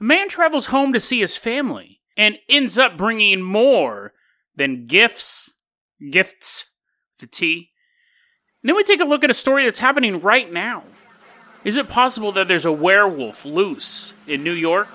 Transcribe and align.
A 0.00 0.04
man 0.04 0.28
travels 0.28 0.66
home 0.66 0.92
to 0.92 1.00
see 1.00 1.20
his 1.20 1.36
family 1.36 2.00
and 2.16 2.38
ends 2.48 2.78
up 2.78 2.96
bringing 2.96 3.42
more 3.42 4.12
than 4.54 4.86
gifts, 4.86 5.52
gifts, 6.10 6.70
the 7.20 7.26
T. 7.26 7.70
And 8.62 8.68
then 8.68 8.76
we 8.76 8.84
take 8.84 9.00
a 9.00 9.04
look 9.04 9.24
at 9.24 9.30
a 9.30 9.34
story 9.34 9.64
that's 9.64 9.78
happening 9.78 10.20
right 10.20 10.52
now. 10.52 10.84
Is 11.64 11.76
it 11.76 11.88
possible 11.88 12.30
that 12.32 12.46
there's 12.46 12.64
a 12.64 12.72
werewolf 12.72 13.44
loose 13.44 14.12
in 14.26 14.44
New 14.44 14.52
York? 14.52 14.88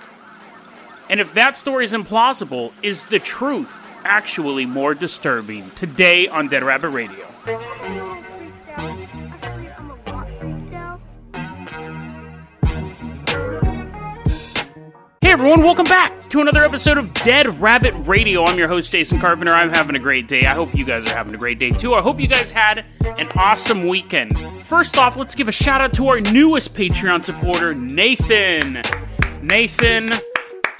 And 1.10 1.20
if 1.20 1.34
that 1.34 1.56
story 1.56 1.84
is 1.84 1.92
implausible, 1.92 2.72
is 2.82 3.06
the 3.06 3.18
truth 3.18 3.86
actually 4.04 4.66
more 4.66 4.94
disturbing? 4.94 5.70
Today 5.72 6.28
on 6.28 6.48
Dead 6.48 6.62
Rabbit 6.62 6.90
Radio. 6.90 7.26
Everyone, 15.32 15.62
welcome 15.62 15.86
back 15.86 16.28
to 16.28 16.42
another 16.42 16.62
episode 16.62 16.98
of 16.98 17.14
Dead 17.14 17.58
Rabbit 17.58 17.94
Radio. 18.06 18.44
I'm 18.44 18.58
your 18.58 18.68
host, 18.68 18.92
Jason 18.92 19.18
Carpenter. 19.18 19.50
I'm 19.50 19.70
having 19.70 19.96
a 19.96 19.98
great 19.98 20.28
day. 20.28 20.44
I 20.44 20.52
hope 20.52 20.74
you 20.74 20.84
guys 20.84 21.06
are 21.06 21.14
having 21.14 21.34
a 21.34 21.38
great 21.38 21.58
day 21.58 21.70
too. 21.70 21.94
I 21.94 22.02
hope 22.02 22.20
you 22.20 22.28
guys 22.28 22.50
had 22.50 22.84
an 23.00 23.28
awesome 23.34 23.88
weekend. 23.88 24.36
First 24.68 24.98
off, 24.98 25.16
let's 25.16 25.34
give 25.34 25.48
a 25.48 25.52
shout 25.52 25.80
out 25.80 25.94
to 25.94 26.08
our 26.08 26.20
newest 26.20 26.74
Patreon 26.74 27.24
supporter, 27.24 27.72
Nathan. 27.72 28.82
Nathan, 29.40 30.10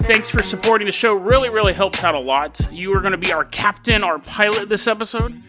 thanks 0.03 0.29
for 0.29 0.43
supporting 0.43 0.85
the 0.85 0.91
show. 0.91 1.15
Really, 1.15 1.49
really 1.49 1.73
helps 1.73 2.03
out 2.03 2.13
a 2.13 2.19
lot. 2.19 2.61
You 2.71 2.95
are 2.95 3.01
going 3.01 3.13
to 3.13 3.17
be 3.17 3.33
our 3.33 3.45
captain, 3.45 4.03
our 4.03 4.19
pilot 4.19 4.69
this 4.69 4.87
episode. 4.87 5.41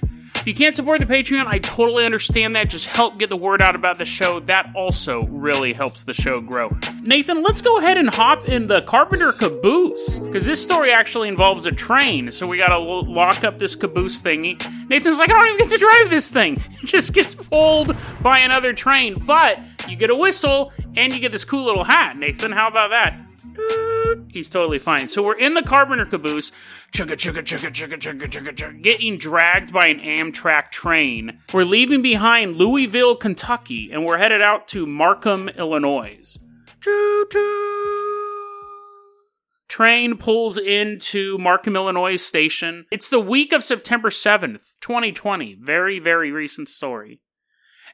If 0.44 0.48
you 0.48 0.52
can't 0.52 0.76
support 0.76 1.00
the 1.00 1.06
Patreon, 1.06 1.46
I 1.46 1.58
totally 1.58 2.04
understand 2.04 2.54
that. 2.54 2.68
Just 2.68 2.84
help 2.84 3.16
get 3.16 3.30
the 3.30 3.36
word 3.36 3.62
out 3.62 3.74
about 3.74 3.96
the 3.96 4.04
show. 4.04 4.40
That 4.40 4.70
also 4.74 5.24
really 5.28 5.72
helps 5.72 6.04
the 6.04 6.12
show 6.12 6.42
grow. 6.42 6.76
Nathan, 7.02 7.42
let's 7.42 7.62
go 7.62 7.78
ahead 7.78 7.96
and 7.96 8.10
hop 8.10 8.46
in 8.46 8.66
the 8.66 8.82
Carpenter 8.82 9.32
caboose 9.32 10.18
because 10.18 10.44
this 10.44 10.60
story 10.60 10.92
actually 10.92 11.30
involves 11.30 11.64
a 11.64 11.72
train. 11.72 12.30
So 12.30 12.46
we 12.46 12.58
got 12.58 12.76
to 12.76 12.78
lock 12.78 13.42
up 13.42 13.58
this 13.58 13.74
caboose 13.74 14.20
thingy. 14.20 14.60
Nathan's 14.90 15.16
like, 15.16 15.30
I 15.30 15.32
don't 15.32 15.46
even 15.46 15.66
get 15.66 15.70
to 15.70 15.78
drive 15.78 16.10
this 16.10 16.30
thing. 16.30 16.62
It 16.82 16.88
just 16.88 17.14
gets 17.14 17.34
pulled 17.34 17.96
by 18.20 18.40
another 18.40 18.74
train. 18.74 19.14
But 19.14 19.58
you 19.88 19.96
get 19.96 20.10
a 20.10 20.14
whistle 20.14 20.74
and 20.94 21.14
you 21.14 21.20
get 21.20 21.32
this 21.32 21.46
cool 21.46 21.64
little 21.64 21.84
hat. 21.84 22.18
Nathan, 22.18 22.52
how 22.52 22.68
about 22.68 22.90
that? 22.90 23.23
He's 24.28 24.48
totally 24.48 24.78
fine. 24.78 25.08
So 25.08 25.22
we're 25.22 25.38
in 25.38 25.54
the 25.54 25.62
Carpenter 25.62 26.06
caboose, 26.06 26.50
chugga 26.92 27.14
chugga 27.14 27.42
chugga 27.42 27.70
chugga 27.72 27.98
chugga 27.98 28.28
chugga 28.28 28.54
chugga, 28.54 28.82
getting 28.82 29.16
dragged 29.16 29.72
by 29.72 29.86
an 29.86 30.00
Amtrak 30.00 30.70
train. 30.70 31.38
We're 31.52 31.64
leaving 31.64 32.02
behind 32.02 32.56
Louisville, 32.56 33.16
Kentucky, 33.16 33.90
and 33.92 34.04
we're 34.04 34.18
headed 34.18 34.42
out 34.42 34.66
to 34.68 34.86
Markham, 34.86 35.48
Illinois. 35.50 36.36
Choo 36.80 37.26
choo. 37.32 37.74
Train 39.68 40.16
pulls 40.16 40.58
into 40.58 41.38
Markham, 41.38 41.74
Illinois 41.74 42.16
station. 42.16 42.86
It's 42.92 43.08
the 43.08 43.18
week 43.18 43.52
of 43.52 43.64
September 43.64 44.10
7th, 44.10 44.74
2020. 44.80 45.58
Very, 45.60 45.98
very 45.98 46.30
recent 46.30 46.68
story. 46.68 47.20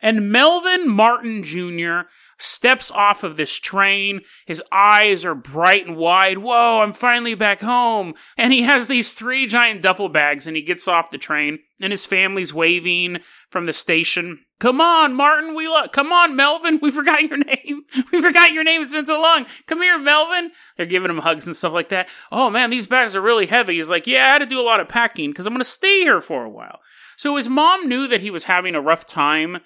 And 0.02 0.32
Melvin 0.32 0.88
Martin 0.88 1.42
Jr. 1.42 2.08
steps 2.40 2.90
off 2.90 3.22
of 3.22 3.36
this 3.36 3.58
train. 3.58 4.20
His 4.46 4.62
eyes 4.72 5.24
are 5.24 5.34
bright 5.34 5.86
and 5.86 5.96
wide. 5.96 6.38
Whoa, 6.38 6.80
I'm 6.80 6.92
finally 6.92 7.34
back 7.34 7.60
home. 7.60 8.14
And 8.36 8.52
he 8.52 8.62
has 8.62 8.88
these 8.88 9.12
three 9.12 9.46
giant 9.46 9.82
duffel 9.82 10.08
bags 10.08 10.46
and 10.46 10.56
he 10.56 10.62
gets 10.62 10.88
off 10.88 11.10
the 11.10 11.18
train 11.18 11.60
and 11.80 11.92
his 11.92 12.06
family's 12.06 12.52
waving 12.52 13.18
from 13.48 13.66
the 13.66 13.72
station. 13.72 14.40
Come 14.58 14.80
on, 14.80 15.14
Martin, 15.14 15.54
we 15.54 15.68
lo- 15.68 15.88
come 15.88 16.12
on, 16.12 16.36
Melvin, 16.36 16.80
we 16.82 16.90
forgot 16.90 17.22
your 17.22 17.38
name. 17.38 17.84
We 18.12 18.20
forgot 18.20 18.52
your 18.52 18.64
name. 18.64 18.82
It's 18.82 18.92
been 18.92 19.06
so 19.06 19.20
long. 19.20 19.46
Come 19.66 19.80
here, 19.82 19.98
Melvin. 19.98 20.50
They're 20.76 20.86
giving 20.86 21.10
him 21.10 21.18
hugs 21.18 21.46
and 21.46 21.56
stuff 21.56 21.72
like 21.72 21.90
that. 21.90 22.08
Oh 22.32 22.50
man, 22.50 22.70
these 22.70 22.86
bags 22.86 23.14
are 23.14 23.20
really 23.20 23.46
heavy. 23.46 23.76
He's 23.76 23.90
like, 23.90 24.06
yeah, 24.06 24.24
I 24.24 24.32
had 24.32 24.38
to 24.40 24.46
do 24.46 24.60
a 24.60 24.62
lot 24.62 24.80
of 24.80 24.88
packing 24.88 25.30
because 25.30 25.46
I'm 25.46 25.52
going 25.52 25.60
to 25.60 25.64
stay 25.64 26.00
here 26.00 26.20
for 26.20 26.44
a 26.44 26.50
while. 26.50 26.80
So 27.16 27.36
his 27.36 27.48
mom 27.48 27.88
knew 27.88 28.08
that 28.08 28.20
he 28.20 28.30
was 28.30 28.44
having 28.44 28.74
a 28.74 28.80
rough 28.80 29.06
time 29.06 29.58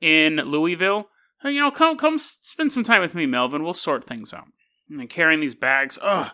in 0.00 0.36
Louisville. 0.36 1.08
You 1.44 1.60
know, 1.60 1.70
come 1.70 1.96
come 1.96 2.18
spend 2.18 2.72
some 2.72 2.84
time 2.84 3.00
with 3.00 3.14
me, 3.14 3.26
Melvin. 3.26 3.62
We'll 3.62 3.74
sort 3.74 4.04
things 4.04 4.34
out. 4.34 4.48
And 4.88 5.08
carrying 5.08 5.40
these 5.40 5.54
bags. 5.54 5.98
Ugh. 6.02 6.30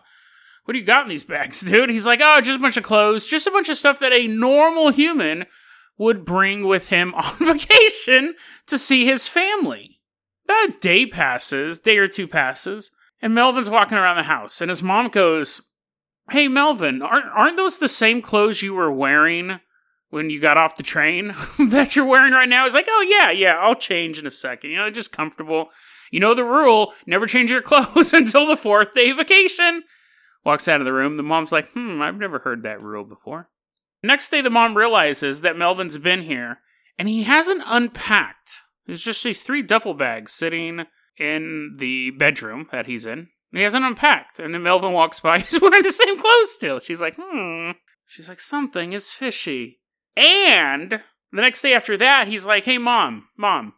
What 0.65 0.73
do 0.73 0.79
you 0.79 0.85
got 0.85 1.03
in 1.03 1.09
these 1.09 1.23
bags, 1.23 1.61
dude? 1.69 1.89
He's 1.89 2.05
like, 2.05 2.19
oh, 2.21 2.41
just 2.41 2.59
a 2.59 2.61
bunch 2.61 2.75
of 2.75 2.83
clothes, 2.83 3.27
just 3.27 3.47
a 3.47 3.51
bunch 3.51 3.69
of 3.69 3.77
stuff 3.77 3.99
that 3.99 4.11
a 4.11 4.27
normal 4.27 4.89
human 4.89 5.45
would 5.97 6.25
bring 6.25 6.67
with 6.67 6.89
him 6.89 7.13
on 7.15 7.33
vacation 7.39 8.35
to 8.65 8.77
see 8.77 9.05
his 9.05 9.27
family. 9.27 9.99
About 10.43 10.69
a 10.69 10.79
day 10.79 11.05
passes, 11.05 11.79
day 11.79 11.97
or 11.97 12.07
two 12.07 12.27
passes, 12.27 12.91
and 13.21 13.33
Melvin's 13.33 13.69
walking 13.69 13.97
around 13.97 14.17
the 14.17 14.23
house, 14.23 14.61
and 14.61 14.69
his 14.69 14.83
mom 14.83 15.07
goes, 15.07 15.61
Hey, 16.29 16.49
Melvin, 16.49 17.01
aren't, 17.01 17.27
aren't 17.27 17.55
those 17.55 17.77
the 17.77 17.87
same 17.87 18.21
clothes 18.21 18.61
you 18.61 18.73
were 18.73 18.91
wearing 18.91 19.61
when 20.09 20.29
you 20.29 20.39
got 20.39 20.57
off 20.57 20.77
the 20.77 20.83
train 20.83 21.33
that 21.59 21.95
you're 21.95 22.05
wearing 22.05 22.33
right 22.33 22.49
now. 22.49 22.65
It's 22.65 22.75
like, 22.75 22.87
oh 22.89 23.05
yeah, 23.07 23.31
yeah, 23.31 23.57
I'll 23.59 23.75
change 23.75 24.19
in 24.19 24.27
a 24.27 24.31
second. 24.31 24.71
You 24.71 24.77
know, 24.77 24.89
just 24.89 25.11
comfortable. 25.11 25.69
You 26.11 26.19
know 26.19 26.33
the 26.33 26.43
rule: 26.43 26.93
never 27.05 27.25
change 27.25 27.51
your 27.51 27.61
clothes 27.63 28.13
until 28.13 28.45
the 28.45 28.57
fourth 28.57 28.93
day 28.93 29.11
vacation. 29.11 29.83
Walks 30.45 30.67
out 30.67 30.79
of 30.79 30.85
the 30.85 30.93
room. 30.93 31.17
The 31.17 31.23
mom's 31.23 31.51
like, 31.51 31.69
hmm, 31.71 32.01
I've 32.01 32.17
never 32.17 32.39
heard 32.39 32.63
that 32.63 32.81
rule 32.81 33.03
before. 33.03 33.49
Next 34.01 34.29
day, 34.29 34.41
the 34.41 34.49
mom 34.49 34.77
realizes 34.77 35.41
that 35.41 35.57
Melvin's 35.57 35.97
been 35.97 36.21
here 36.21 36.59
and 36.97 37.09
he 37.09 37.23
hasn't 37.23 37.63
unpacked. 37.65 38.61
There's 38.85 39.03
just 39.03 39.23
these 39.23 39.41
three 39.41 39.61
duffel 39.61 39.93
bags 39.93 40.31
sitting 40.33 40.85
in 41.17 41.75
the 41.77 42.11
bedroom 42.11 42.67
that 42.71 42.85
he's 42.85 43.05
in. 43.05 43.27
He 43.51 43.61
hasn't 43.61 43.85
unpacked. 43.85 44.39
And 44.39 44.53
then 44.53 44.63
Melvin 44.63 44.93
walks 44.93 45.19
by. 45.19 45.39
He's 45.41 45.61
wearing 45.61 45.83
the 45.83 45.91
same 45.91 46.19
clothes 46.19 46.53
still. 46.53 46.79
She's 46.79 47.01
like, 47.01 47.15
hmm. 47.19 47.71
She's 48.05 48.29
like, 48.29 48.39
something 48.39 48.93
is 48.93 49.11
fishy. 49.11 49.79
And 50.17 51.01
the 51.31 51.41
next 51.41 51.61
day 51.61 51.73
after 51.73 51.95
that, 51.97 52.27
he's 52.27 52.45
like, 52.45 52.65
Hey, 52.65 52.77
mom, 52.77 53.27
mom, 53.37 53.73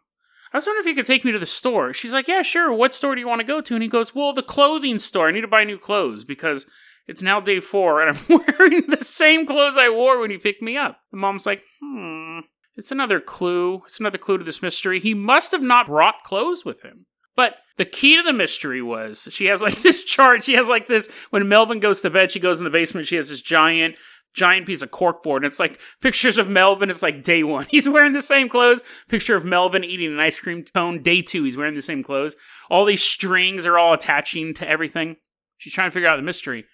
I 0.52 0.56
was 0.56 0.66
wondering 0.66 0.82
if 0.82 0.88
you 0.88 0.94
could 0.94 1.06
take 1.06 1.24
me 1.24 1.32
to 1.32 1.38
the 1.38 1.46
store. 1.46 1.92
She's 1.92 2.14
like, 2.14 2.26
Yeah, 2.26 2.42
sure. 2.42 2.72
What 2.72 2.94
store 2.94 3.14
do 3.14 3.20
you 3.20 3.28
want 3.28 3.40
to 3.40 3.46
go 3.46 3.60
to? 3.60 3.74
And 3.74 3.82
he 3.82 3.88
goes, 3.88 4.14
Well, 4.14 4.32
the 4.32 4.42
clothing 4.42 4.98
store. 4.98 5.28
I 5.28 5.32
need 5.32 5.42
to 5.42 5.48
buy 5.48 5.64
new 5.64 5.78
clothes 5.78 6.24
because 6.24 6.66
it's 7.06 7.22
now 7.22 7.40
day 7.40 7.60
four 7.60 8.00
and 8.00 8.16
I'm 8.16 8.24
wearing 8.58 8.86
the 8.88 9.04
same 9.04 9.46
clothes 9.46 9.76
I 9.76 9.90
wore 9.90 10.18
when 10.18 10.30
you 10.30 10.38
picked 10.38 10.62
me 10.62 10.76
up. 10.76 10.98
The 11.10 11.18
mom's 11.18 11.46
like, 11.46 11.62
Hmm. 11.80 12.40
It's 12.76 12.92
another 12.92 13.20
clue. 13.20 13.82
It's 13.86 14.00
another 14.00 14.16
clue 14.16 14.38
to 14.38 14.44
this 14.44 14.62
mystery. 14.62 15.00
He 15.00 15.12
must 15.12 15.52
have 15.52 15.62
not 15.62 15.86
brought 15.86 16.22
clothes 16.24 16.64
with 16.64 16.82
him. 16.82 17.04
But 17.36 17.56
the 17.76 17.84
key 17.84 18.16
to 18.16 18.22
the 18.22 18.32
mystery 18.32 18.82
was 18.82 19.28
she 19.30 19.46
has 19.46 19.60
like 19.60 19.74
this 19.82 20.04
chart. 20.04 20.44
She 20.44 20.54
has 20.54 20.68
like 20.68 20.86
this 20.86 21.10
when 21.30 21.48
Melvin 21.48 21.80
goes 21.80 22.00
to 22.00 22.10
bed, 22.10 22.30
she 22.30 22.40
goes 22.40 22.58
in 22.58 22.64
the 22.64 22.70
basement, 22.70 23.06
she 23.06 23.16
has 23.16 23.28
this 23.28 23.42
giant 23.42 23.98
giant 24.32 24.66
piece 24.66 24.82
of 24.82 24.90
corkboard. 24.90 25.38
And 25.38 25.46
it's 25.46 25.60
like 25.60 25.80
pictures 26.00 26.38
of 26.38 26.48
Melvin. 26.48 26.90
It's 26.90 27.02
like 27.02 27.22
day 27.22 27.42
one. 27.42 27.66
He's 27.70 27.88
wearing 27.88 28.12
the 28.12 28.22
same 28.22 28.48
clothes. 28.48 28.82
Picture 29.08 29.36
of 29.36 29.44
Melvin 29.44 29.84
eating 29.84 30.12
an 30.12 30.20
ice 30.20 30.40
cream 30.40 30.64
cone. 30.64 31.02
Day 31.02 31.22
two, 31.22 31.44
he's 31.44 31.56
wearing 31.56 31.74
the 31.74 31.82
same 31.82 32.02
clothes. 32.02 32.36
All 32.70 32.84
these 32.84 33.02
strings 33.02 33.66
are 33.66 33.78
all 33.78 33.92
attaching 33.92 34.54
to 34.54 34.68
everything. 34.68 35.16
She's 35.58 35.72
trying 35.72 35.88
to 35.88 35.92
figure 35.92 36.08
out 36.08 36.16
the 36.16 36.22
mystery. 36.22 36.64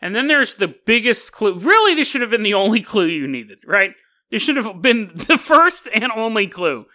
And 0.00 0.14
then 0.14 0.26
there's 0.26 0.56
the 0.56 0.74
biggest 0.84 1.32
clue. 1.32 1.54
Really, 1.54 1.94
this 1.94 2.10
should 2.10 2.20
have 2.20 2.30
been 2.30 2.42
the 2.42 2.54
only 2.54 2.82
clue 2.82 3.06
you 3.06 3.26
needed, 3.26 3.58
right? 3.66 3.92
This 4.30 4.42
should 4.42 4.56
have 4.56 4.82
been 4.82 5.10
the 5.14 5.38
first 5.38 5.88
and 5.94 6.10
only 6.12 6.46
clue. 6.46 6.86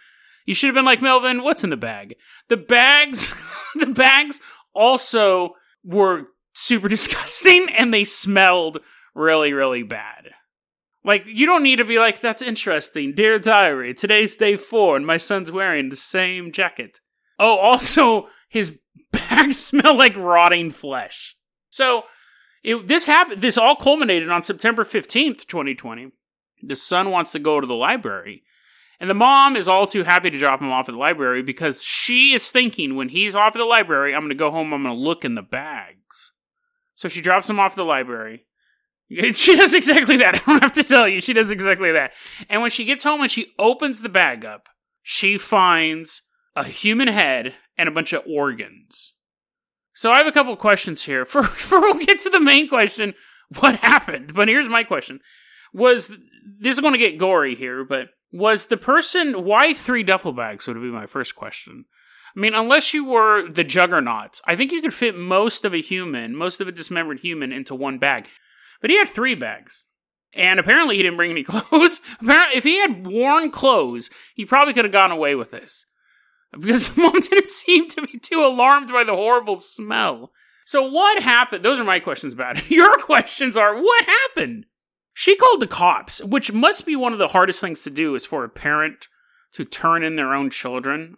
You 0.46 0.54
should 0.54 0.68
have 0.68 0.74
been 0.74 0.84
like, 0.84 1.02
Melvin, 1.02 1.42
what's 1.42 1.64
in 1.64 1.70
the 1.70 1.76
bag? 1.76 2.16
The 2.48 2.56
bags, 2.56 3.34
the 3.74 3.86
bags 3.86 4.40
also 4.74 5.54
were 5.84 6.28
super 6.54 6.88
disgusting 6.88 7.68
and 7.70 7.92
they 7.92 8.04
smelled 8.04 8.78
really, 9.14 9.52
really 9.52 9.82
bad. 9.82 10.30
Like, 11.04 11.24
you 11.26 11.46
don't 11.46 11.64
need 11.64 11.76
to 11.76 11.84
be 11.84 11.98
like, 11.98 12.20
that's 12.20 12.42
interesting. 12.42 13.12
Dear 13.12 13.38
diary, 13.38 13.92
today's 13.92 14.36
day 14.36 14.56
four, 14.56 14.96
and 14.96 15.06
my 15.06 15.16
son's 15.16 15.50
wearing 15.50 15.88
the 15.88 15.96
same 15.96 16.52
jacket. 16.52 17.00
Oh, 17.38 17.56
also, 17.56 18.28
his 18.48 18.78
bags 19.12 19.58
smell 19.58 19.96
like 19.96 20.16
rotting 20.16 20.70
flesh. 20.70 21.36
So, 21.68 22.04
it, 22.62 22.86
this 22.86 23.06
happened, 23.06 23.40
this 23.40 23.58
all 23.58 23.74
culminated 23.74 24.30
on 24.30 24.42
September 24.42 24.84
15th, 24.84 25.46
2020. 25.46 26.12
The 26.62 26.76
son 26.76 27.10
wants 27.10 27.32
to 27.32 27.40
go 27.40 27.60
to 27.60 27.66
the 27.66 27.74
library. 27.74 28.44
And 29.00 29.10
the 29.10 29.14
mom 29.14 29.56
is 29.56 29.66
all 29.66 29.88
too 29.88 30.04
happy 30.04 30.30
to 30.30 30.38
drop 30.38 30.60
him 30.60 30.70
off 30.70 30.88
at 30.88 30.92
the 30.92 30.98
library 30.98 31.42
because 31.42 31.82
she 31.82 32.34
is 32.34 32.52
thinking 32.52 32.94
when 32.94 33.08
he's 33.08 33.34
off 33.34 33.56
at 33.56 33.58
the 33.58 33.64
library, 33.64 34.14
I'm 34.14 34.20
going 34.20 34.28
to 34.28 34.36
go 34.36 34.52
home, 34.52 34.72
I'm 34.72 34.84
going 34.84 34.94
to 34.94 35.02
look 35.02 35.24
in 35.24 35.34
the 35.34 35.42
bags. 35.42 36.32
So 36.94 37.08
she 37.08 37.20
drops 37.20 37.50
him 37.50 37.58
off 37.58 37.72
at 37.72 37.76
the 37.76 37.84
library. 37.84 38.46
She 39.34 39.56
does 39.56 39.74
exactly 39.74 40.16
that. 40.18 40.34
I 40.46 40.52
don't 40.52 40.62
have 40.62 40.72
to 40.72 40.84
tell 40.84 41.08
you. 41.08 41.20
She 41.20 41.32
does 41.32 41.50
exactly 41.50 41.92
that. 41.92 42.12
And 42.48 42.60
when 42.60 42.70
she 42.70 42.84
gets 42.84 43.04
home 43.04 43.20
and 43.20 43.30
she 43.30 43.52
opens 43.58 44.00
the 44.00 44.08
bag 44.08 44.44
up, 44.44 44.68
she 45.02 45.38
finds 45.38 46.22
a 46.56 46.64
human 46.64 47.08
head 47.08 47.54
and 47.76 47.88
a 47.88 47.92
bunch 47.92 48.12
of 48.12 48.22
organs. 48.26 49.14
So 49.94 50.10
I 50.10 50.18
have 50.18 50.26
a 50.26 50.32
couple 50.32 50.56
questions 50.56 51.04
here. 51.04 51.24
For, 51.32 51.42
for 51.42 51.80
we'll 51.80 52.04
get 52.04 52.20
to 52.20 52.30
the 52.30 52.40
main 52.40 52.68
question, 52.68 53.14
what 53.58 53.76
happened? 53.76 54.34
But 54.34 54.48
here's 54.48 54.68
my 54.68 54.84
question. 54.84 55.20
Was 55.74 56.08
this 56.58 56.76
is 56.76 56.80
going 56.80 56.92
to 56.92 56.98
get 56.98 57.18
gory 57.18 57.54
here, 57.54 57.84
but 57.84 58.08
was 58.32 58.66
the 58.66 58.76
person 58.76 59.44
why 59.44 59.74
three 59.74 60.02
duffel 60.02 60.32
bags 60.32 60.66
would 60.66 60.74
be 60.74 60.90
my 60.90 61.06
first 61.06 61.34
question. 61.34 61.84
I 62.34 62.40
mean, 62.40 62.54
unless 62.54 62.94
you 62.94 63.04
were 63.04 63.50
the 63.50 63.64
juggernaut, 63.64 64.40
I 64.46 64.56
think 64.56 64.72
you 64.72 64.80
could 64.80 64.94
fit 64.94 65.16
most 65.16 65.64
of 65.64 65.74
a 65.74 65.82
human, 65.82 66.34
most 66.34 66.60
of 66.60 66.68
a 66.68 66.72
dismembered 66.72 67.20
human, 67.20 67.52
into 67.52 67.74
one 67.74 67.98
bag. 67.98 68.28
But 68.82 68.90
he 68.90 68.98
had 68.98 69.08
three 69.08 69.34
bags. 69.34 69.84
And 70.34 70.60
apparently 70.60 70.96
he 70.96 71.02
didn't 71.02 71.16
bring 71.16 71.30
any 71.30 71.42
clothes. 71.44 72.00
Apparently, 72.20 72.58
if 72.58 72.64
he 72.64 72.78
had 72.78 73.06
worn 73.06 73.50
clothes, 73.50 74.10
he 74.34 74.44
probably 74.44 74.74
could 74.74 74.84
have 74.84 74.92
gone 74.92 75.12
away 75.12 75.34
with 75.34 75.50
this. 75.50 75.86
Because 76.52 76.90
the 76.90 77.00
mom 77.02 77.20
didn't 77.20 77.48
seem 77.48 77.88
to 77.88 78.02
be 78.02 78.18
too 78.18 78.44
alarmed 78.44 78.88
by 78.88 79.04
the 79.04 79.14
horrible 79.14 79.58
smell. 79.58 80.32
So 80.66 80.88
what 80.88 81.22
happened? 81.22 81.64
Those 81.64 81.80
are 81.80 81.84
my 81.84 82.00
questions 82.00 82.32
about 82.32 82.58
it. 82.58 82.70
Your 82.70 82.98
questions 82.98 83.56
are 83.56 83.74
what 83.74 84.04
happened? 84.04 84.66
She 85.14 85.36
called 85.36 85.60
the 85.60 85.66
cops, 85.66 86.22
which 86.22 86.52
must 86.52 86.86
be 86.86 86.96
one 86.96 87.12
of 87.12 87.18
the 87.18 87.28
hardest 87.28 87.60
things 87.60 87.82
to 87.82 87.90
do 87.90 88.14
is 88.14 88.24
for 88.24 88.44
a 88.44 88.48
parent 88.48 89.08
to 89.52 89.64
turn 89.64 90.02
in 90.02 90.16
their 90.16 90.34
own 90.34 90.48
children. 90.50 91.16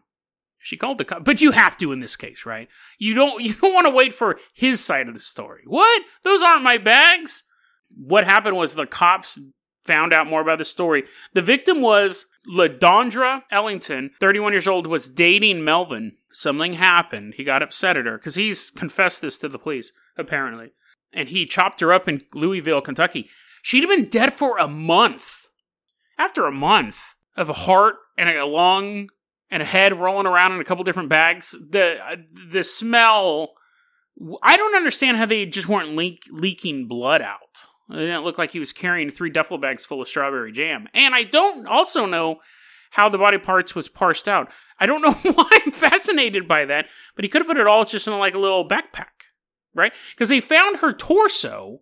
She 0.59 0.77
called 0.77 0.99
the 0.99 1.05
cops, 1.05 1.23
but 1.25 1.41
you 1.41 1.53
have 1.53 1.77
to 1.79 1.93
in 1.93 2.01
this 2.01 2.17
case, 2.17 2.47
right? 2.47 2.69
You 2.99 3.15
don't 3.15 3.43
you 3.43 3.55
don't 3.55 3.75
want 3.75 3.87
to 3.87 3.95
wait 3.95 4.13
for 4.13 4.39
his 4.55 4.83
side 4.83 5.09
of 5.09 5.15
the 5.15 5.21
story. 5.21 5.63
What? 5.67 6.03
Those 6.23 6.43
aren't 6.43 6.65
my 6.65 6.79
bags. 6.79 7.45
What 7.97 8.25
happened 8.25 8.57
was 8.57 8.75
the 8.75 8.87
cops 8.87 9.39
found 9.85 10.13
out 10.13 10.27
more 10.27 10.41
about 10.41 10.59
the 10.59 10.65
story. 10.65 11.05
The 11.35 11.43
victim 11.43 11.81
was 11.81 12.27
LaDondra 12.51 13.43
Ellington, 13.51 14.11
31 14.21 14.53
years 14.53 14.69
old, 14.69 14.87
was 14.87 15.09
dating 15.09 15.65
Melvin. 15.65 16.17
Something 16.33 16.75
happened. 16.75 17.35
He 17.37 17.45
got 17.45 17.63
upset 17.63 17.97
at 17.97 18.07
her 18.07 18.19
because 18.19 18.35
he's 18.35 18.71
confessed 18.71 19.23
this 19.23 19.39
to 19.39 19.49
the 19.49 19.59
police, 19.59 19.93
apparently. 20.17 20.73
And 21.13 21.29
he 21.29 21.47
chopped 21.47 21.81
her 21.81 21.93
up 21.93 22.09
in 22.09 22.23
Louisville, 22.35 22.81
Kentucky. 22.81 23.29
She'd 23.63 23.89
been 23.89 24.07
dead 24.07 24.33
for 24.33 24.59
a 24.59 24.67
month. 24.67 25.49
After 26.19 26.47
a 26.47 26.53
month 26.53 27.15
of 27.37 27.49
a 27.49 27.55
heart 27.55 27.97
and 28.17 28.29
a 28.29 28.45
lung 28.45 29.09
and 29.51 29.63
a 29.63 29.67
head 29.67 29.99
rolling 29.99 30.27
around 30.27 30.53
in 30.53 30.61
a 30.61 30.65
couple 30.65 30.85
different 30.85 31.09
bags, 31.09 31.57
the 31.71 31.99
uh, 32.05 32.17
the 32.51 32.63
smell. 32.63 33.55
I 34.43 34.57
don't 34.57 34.77
understand 34.77 35.17
how 35.17 35.27
they 35.27 35.45
just 35.45 35.69
weren't 35.69 35.97
leak, 35.97 36.23
leaking 36.31 36.87
blood 36.87 37.21
out. 37.21 37.67
It 37.91 37.97
didn't 37.97 38.25
look 38.25 38.39
like 38.39 38.51
he 38.51 38.59
was 38.59 38.73
carrying 38.73 39.11
three 39.11 39.31
duffel 39.31 39.59
bags 39.59 39.85
full 39.85 40.01
of 40.01 40.09
strawberry 40.09 40.53
jam. 40.53 40.89
And 40.95 41.15
I 41.15 41.25
don't 41.25 41.67
also 41.67 42.07
know 42.07 42.41
how 42.93 43.09
the 43.09 43.19
body 43.19 43.39
parts 43.39 43.75
was 43.75 43.89
parsed 43.89 44.29
out. 44.29 44.51
I 44.79 44.87
don't 44.87 45.03
know 45.25 45.33
why 45.33 45.49
I'm 45.53 45.73
fascinated 45.73 46.49
by 46.49 46.65
that, 46.65 46.87
but 47.15 47.25
he 47.25 47.29
could 47.29 47.41
have 47.41 47.49
put 47.49 47.59
it 47.59 47.67
all 47.67 47.85
just 47.85 48.07
in 48.07 48.19
like 48.19 48.35
a 48.35 48.39
little 48.39 48.67
backpack, 48.67 49.27
right? 49.75 49.93
Because 50.13 50.29
they 50.29 50.41
found 50.41 50.79
her 50.79 50.93
torso 50.93 51.81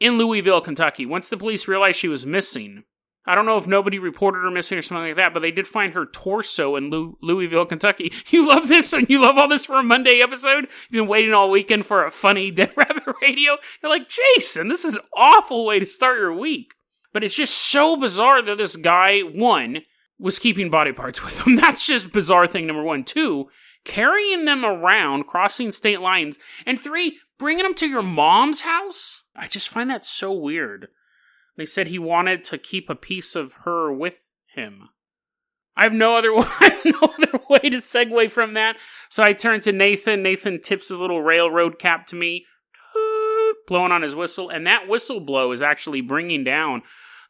in 0.00 0.18
Louisville, 0.18 0.60
Kentucky. 0.60 1.06
Once 1.06 1.28
the 1.28 1.36
police 1.36 1.68
realized 1.68 1.98
she 1.98 2.08
was 2.08 2.26
missing, 2.26 2.84
I 3.26 3.34
don't 3.34 3.46
know 3.46 3.58
if 3.58 3.66
nobody 3.66 3.98
reported 3.98 4.40
her 4.40 4.50
missing 4.50 4.78
or 4.78 4.82
something 4.82 5.08
like 5.08 5.16
that, 5.16 5.34
but 5.34 5.40
they 5.40 5.50
did 5.50 5.68
find 5.68 5.92
her 5.92 6.06
torso 6.06 6.76
in 6.76 6.88
Lou- 6.90 7.18
Louisville, 7.20 7.66
Kentucky. 7.66 8.12
You 8.30 8.48
love 8.48 8.68
this 8.68 8.92
and 8.92 9.08
you 9.10 9.20
love 9.20 9.36
all 9.36 9.48
this 9.48 9.66
for 9.66 9.76
a 9.76 9.82
Monday 9.82 10.20
episode? 10.22 10.68
You've 10.88 10.90
been 11.02 11.06
waiting 11.08 11.34
all 11.34 11.50
weekend 11.50 11.84
for 11.84 12.04
a 12.04 12.10
funny 12.10 12.50
Dead 12.52 12.72
Rabbit 12.76 13.04
Radio? 13.20 13.56
You're 13.82 13.90
like, 13.90 14.08
Jason, 14.08 14.68
this 14.68 14.84
is 14.84 14.96
an 14.96 15.02
awful 15.14 15.66
way 15.66 15.80
to 15.80 15.86
start 15.86 16.18
your 16.18 16.32
week. 16.32 16.74
But 17.12 17.24
it's 17.24 17.36
just 17.36 17.54
so 17.54 17.96
bizarre 17.96 18.40
that 18.40 18.56
this 18.56 18.76
guy, 18.76 19.20
one, 19.20 19.82
was 20.18 20.38
keeping 20.38 20.70
body 20.70 20.92
parts 20.92 21.22
with 21.24 21.46
him. 21.46 21.56
That's 21.56 21.86
just 21.86 22.12
bizarre 22.12 22.46
thing 22.46 22.66
number 22.66 22.84
one. 22.84 23.04
Two, 23.04 23.48
carrying 23.84 24.44
them 24.44 24.64
around, 24.64 25.24
crossing 25.26 25.72
state 25.72 26.00
lines. 26.00 26.38
And 26.66 26.78
three, 26.78 27.18
bringing 27.38 27.64
them 27.64 27.74
to 27.74 27.88
your 27.88 28.02
mom's 28.02 28.60
house? 28.62 29.24
I 29.34 29.48
just 29.48 29.68
find 29.68 29.90
that 29.90 30.04
so 30.04 30.32
weird. 30.32 30.88
They 31.60 31.66
said 31.66 31.88
he 31.88 31.98
wanted 31.98 32.42
to 32.44 32.56
keep 32.56 32.88
a 32.88 32.94
piece 32.94 33.36
of 33.36 33.52
her 33.64 33.92
with 33.92 34.38
him. 34.54 34.88
I 35.76 35.82
have 35.82 35.92
no 35.92 36.16
other 36.16 36.30
no 36.30 36.98
other 37.02 37.38
way 37.50 37.58
to 37.68 37.76
segue 37.76 38.30
from 38.30 38.54
that. 38.54 38.78
So 39.10 39.22
I 39.22 39.34
turn 39.34 39.60
to 39.60 39.70
Nathan. 39.70 40.22
Nathan 40.22 40.62
tips 40.62 40.88
his 40.88 40.96
little 40.96 41.20
railroad 41.20 41.78
cap 41.78 42.06
to 42.06 42.16
me, 42.16 42.46
blowing 43.66 43.92
on 43.92 44.00
his 44.00 44.14
whistle, 44.14 44.48
and 44.48 44.66
that 44.66 44.88
whistle 44.88 45.20
blow 45.20 45.52
is 45.52 45.60
actually 45.60 46.00
bringing 46.00 46.44
down 46.44 46.80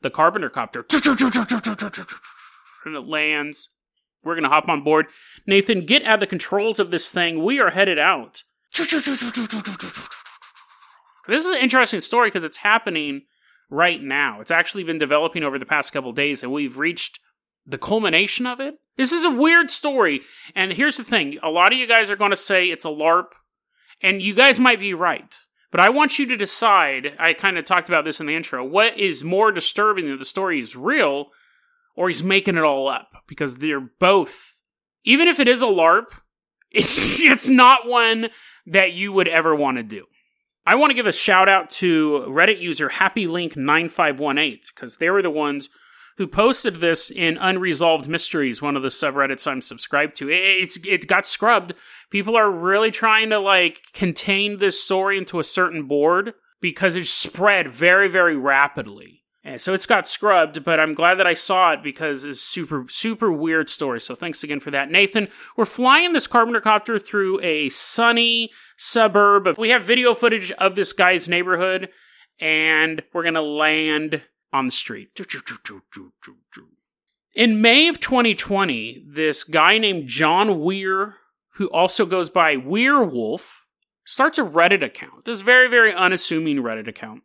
the 0.00 0.10
carpenter 0.10 0.48
copter. 0.48 0.86
And 2.84 2.94
it 2.94 3.04
lands. 3.04 3.68
We're 4.22 4.36
gonna 4.36 4.48
hop 4.48 4.68
on 4.68 4.84
board. 4.84 5.06
Nathan, 5.44 5.86
get 5.86 6.04
at 6.04 6.20
the 6.20 6.26
controls 6.28 6.78
of 6.78 6.92
this 6.92 7.10
thing. 7.10 7.42
We 7.42 7.58
are 7.58 7.70
headed 7.70 7.98
out. 7.98 8.44
This 8.78 8.92
is 11.32 11.46
an 11.48 11.60
interesting 11.60 11.98
story 11.98 12.28
because 12.28 12.44
it's 12.44 12.58
happening 12.58 13.22
right 13.70 14.02
now. 14.02 14.40
It's 14.40 14.50
actually 14.50 14.84
been 14.84 14.99
developing 14.99 15.43
over 15.43 15.58
the 15.58 15.67
past 15.67 15.93
couple 15.93 16.12
days, 16.12 16.43
and 16.43 16.52
we've 16.52 16.76
reached 16.76 17.20
the 17.67 17.78
culmination 17.78 18.46
of 18.46 18.61
it. 18.61 18.75
This 18.96 19.12
is 19.12 19.25
a 19.25 19.31
weird 19.31 19.70
story. 19.70 20.20
And 20.55 20.72
here's 20.72 20.96
the 20.96 21.05
thing 21.05 21.38
a 21.43 21.50
lot 21.50 21.72
of 21.72 21.78
you 21.78 21.87
guys 21.87 22.11
are 22.11 22.17
going 22.17 22.31
to 22.31 22.37
say 22.37 22.67
it's 22.67 22.84
a 22.84 22.88
LARP, 22.88 23.32
and 24.02 24.20
you 24.20 24.34
guys 24.34 24.61
might 24.61 24.81
be 24.81 24.93
right. 24.93 25.37
But 25.70 25.81
I 25.81 25.88
want 25.88 26.19
you 26.19 26.26
to 26.26 26.37
decide. 26.37 27.14
I 27.19 27.32
kind 27.32 27.56
of 27.56 27.64
talked 27.64 27.88
about 27.88 28.05
this 28.05 28.20
in 28.20 28.26
the 28.26 28.34
intro. 28.34 28.64
What 28.64 28.99
is 28.99 29.22
more 29.22 29.52
disturbing 29.52 30.08
that 30.11 30.19
the 30.19 30.25
story 30.25 30.61
is 30.61 30.75
real 30.75 31.28
or 31.94 32.08
he's 32.08 32.25
making 32.25 32.56
it 32.56 32.64
all 32.64 32.88
up? 32.88 33.08
Because 33.28 33.58
they're 33.58 33.81
both, 33.81 34.61
even 35.05 35.28
if 35.28 35.38
it 35.38 35.46
is 35.46 35.62
a 35.62 35.66
LARP, 35.66 36.06
it's, 36.73 36.96
it's 37.20 37.49
not 37.49 37.87
one 37.87 38.31
that 38.66 38.93
you 38.93 39.12
would 39.12 39.28
ever 39.28 39.55
want 39.55 39.76
to 39.76 39.84
do. 39.84 40.06
I 40.66 40.74
want 40.74 40.90
to 40.90 40.94
give 40.94 41.06
a 41.06 41.12
shout 41.12 41.48
out 41.48 41.70
to 41.70 42.24
Reddit 42.28 42.60
user 42.60 42.88
HappyLink9518 42.88 44.74
because 44.74 44.96
they 44.98 45.10
were 45.10 45.22
the 45.22 45.30
ones 45.30 45.68
who 46.18 46.26
posted 46.26 46.76
this 46.76 47.10
in 47.10 47.38
Unresolved 47.38 48.06
Mysteries, 48.06 48.60
one 48.60 48.76
of 48.76 48.82
the 48.82 48.88
subreddits 48.88 49.50
I'm 49.50 49.62
subscribed 49.62 50.16
to. 50.16 50.28
It, 50.28 50.34
it's 50.34 50.78
it 50.86 51.06
got 51.06 51.26
scrubbed. 51.26 51.72
People 52.10 52.36
are 52.36 52.50
really 52.50 52.90
trying 52.90 53.30
to 53.30 53.38
like 53.38 53.80
contain 53.94 54.58
this 54.58 54.82
story 54.82 55.16
into 55.16 55.40
a 55.40 55.44
certain 55.44 55.84
board 55.84 56.34
because 56.60 56.94
it 56.94 57.06
spread 57.06 57.70
very 57.70 58.06
very 58.06 58.36
rapidly. 58.36 59.19
And 59.42 59.60
so 59.60 59.72
it's 59.72 59.87
got 59.87 60.06
scrubbed, 60.06 60.64
but 60.64 60.78
I'm 60.78 60.92
glad 60.92 61.14
that 61.14 61.26
I 61.26 61.32
saw 61.32 61.72
it 61.72 61.82
because 61.82 62.25
it's 62.25 62.42
super, 62.42 62.84
super 62.88 63.32
weird 63.32 63.70
story. 63.70 63.98
So 63.98 64.14
thanks 64.14 64.44
again 64.44 64.60
for 64.60 64.70
that. 64.70 64.90
Nathan, 64.90 65.28
we're 65.56 65.64
flying 65.64 66.12
this 66.12 66.26
carpenter 66.26 66.60
copter 66.60 66.98
through 66.98 67.40
a 67.40 67.70
sunny 67.70 68.50
suburb. 68.76 69.48
We 69.56 69.70
have 69.70 69.82
video 69.82 70.14
footage 70.14 70.52
of 70.52 70.75
this 70.75 70.92
guy's 70.92 71.26
neighborhood, 71.26 71.88
and 72.38 73.02
we're 73.14 73.22
going 73.22 73.34
to 73.34 73.40
land 73.40 74.22
on 74.52 74.66
the 74.66 74.72
street. 74.72 75.19
In 77.34 77.62
May 77.62 77.88
of 77.88 77.98
2020, 77.98 79.04
this 79.08 79.44
guy 79.44 79.78
named 79.78 80.06
John 80.06 80.60
Weir, 80.60 81.14
who 81.54 81.69
also 81.70 82.04
goes 82.04 82.28
by 82.28 82.56
Weirwolf, 82.56 83.60
starts 84.04 84.37
a 84.38 84.42
Reddit 84.42 84.84
account. 84.84 85.25
This 85.25 85.40
very, 85.40 85.69
very 85.69 85.94
unassuming 85.94 86.59
Reddit 86.59 86.88
account. 86.88 87.23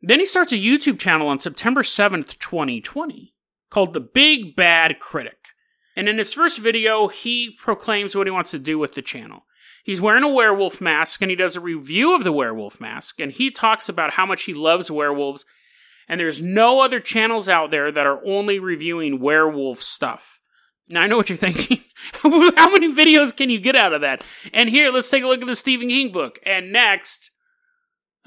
Then 0.00 0.20
he 0.20 0.26
starts 0.26 0.52
a 0.52 0.56
YouTube 0.56 0.98
channel 0.98 1.28
on 1.28 1.40
September 1.40 1.82
7th, 1.82 2.38
2020, 2.38 3.34
called 3.70 3.92
The 3.92 4.00
Big 4.00 4.54
Bad 4.54 5.00
Critic. 5.00 5.48
And 5.96 6.08
in 6.08 6.18
his 6.18 6.32
first 6.32 6.60
video, 6.60 7.08
he 7.08 7.56
proclaims 7.58 8.14
what 8.14 8.26
he 8.26 8.30
wants 8.30 8.52
to 8.52 8.58
do 8.58 8.78
with 8.78 8.94
the 8.94 9.02
channel. 9.02 9.44
He's 9.82 10.00
wearing 10.00 10.22
a 10.22 10.28
werewolf 10.28 10.80
mask 10.80 11.22
and 11.22 11.30
he 11.30 11.36
does 11.36 11.56
a 11.56 11.60
review 11.60 12.14
of 12.14 12.22
the 12.22 12.30
werewolf 12.30 12.80
mask. 12.80 13.18
And 13.20 13.32
he 13.32 13.50
talks 13.50 13.88
about 13.88 14.12
how 14.12 14.24
much 14.24 14.44
he 14.44 14.54
loves 14.54 14.90
werewolves. 14.90 15.44
And 16.08 16.20
there's 16.20 16.40
no 16.40 16.80
other 16.80 17.00
channels 17.00 17.48
out 17.48 17.70
there 17.70 17.90
that 17.90 18.06
are 18.06 18.20
only 18.24 18.60
reviewing 18.60 19.20
werewolf 19.20 19.82
stuff. 19.82 20.38
Now, 20.88 21.02
I 21.02 21.06
know 21.06 21.16
what 21.16 21.28
you're 21.28 21.36
thinking. 21.36 21.82
how 22.22 22.70
many 22.70 22.94
videos 22.94 23.36
can 23.36 23.50
you 23.50 23.58
get 23.58 23.76
out 23.76 23.92
of 23.92 24.00
that? 24.02 24.22
And 24.52 24.70
here, 24.70 24.90
let's 24.90 25.10
take 25.10 25.24
a 25.24 25.26
look 25.26 25.40
at 25.40 25.46
the 25.46 25.56
Stephen 25.56 25.88
King 25.88 26.12
book. 26.12 26.38
And 26.46 26.72
next, 26.72 27.30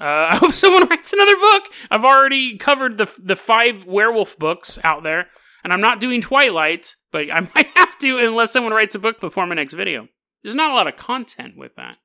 uh, 0.02 0.28
I 0.32 0.36
hope 0.36 0.52
someone 0.52 0.88
writes 0.88 1.12
another 1.12 1.36
book. 1.36 1.64
I've 1.90 2.04
already 2.04 2.58
covered 2.58 2.98
the 2.98 3.12
the 3.22 3.36
five 3.36 3.86
werewolf 3.86 4.36
books 4.38 4.78
out 4.82 5.04
there, 5.04 5.28
and 5.62 5.72
I'm 5.72 5.80
not 5.80 6.00
doing 6.00 6.20
Twilight, 6.20 6.96
but 7.12 7.30
I 7.30 7.40
might 7.54 7.68
have 7.76 7.96
to 7.98 8.18
unless 8.18 8.52
someone 8.52 8.72
writes 8.72 8.96
a 8.96 8.98
book 8.98 9.20
before 9.20 9.46
my 9.46 9.54
next 9.54 9.74
video. 9.74 10.08
There's 10.42 10.56
not 10.56 10.72
a 10.72 10.74
lot 10.74 10.88
of 10.88 10.96
content 10.96 11.56
with 11.56 11.76
that. 11.76 11.98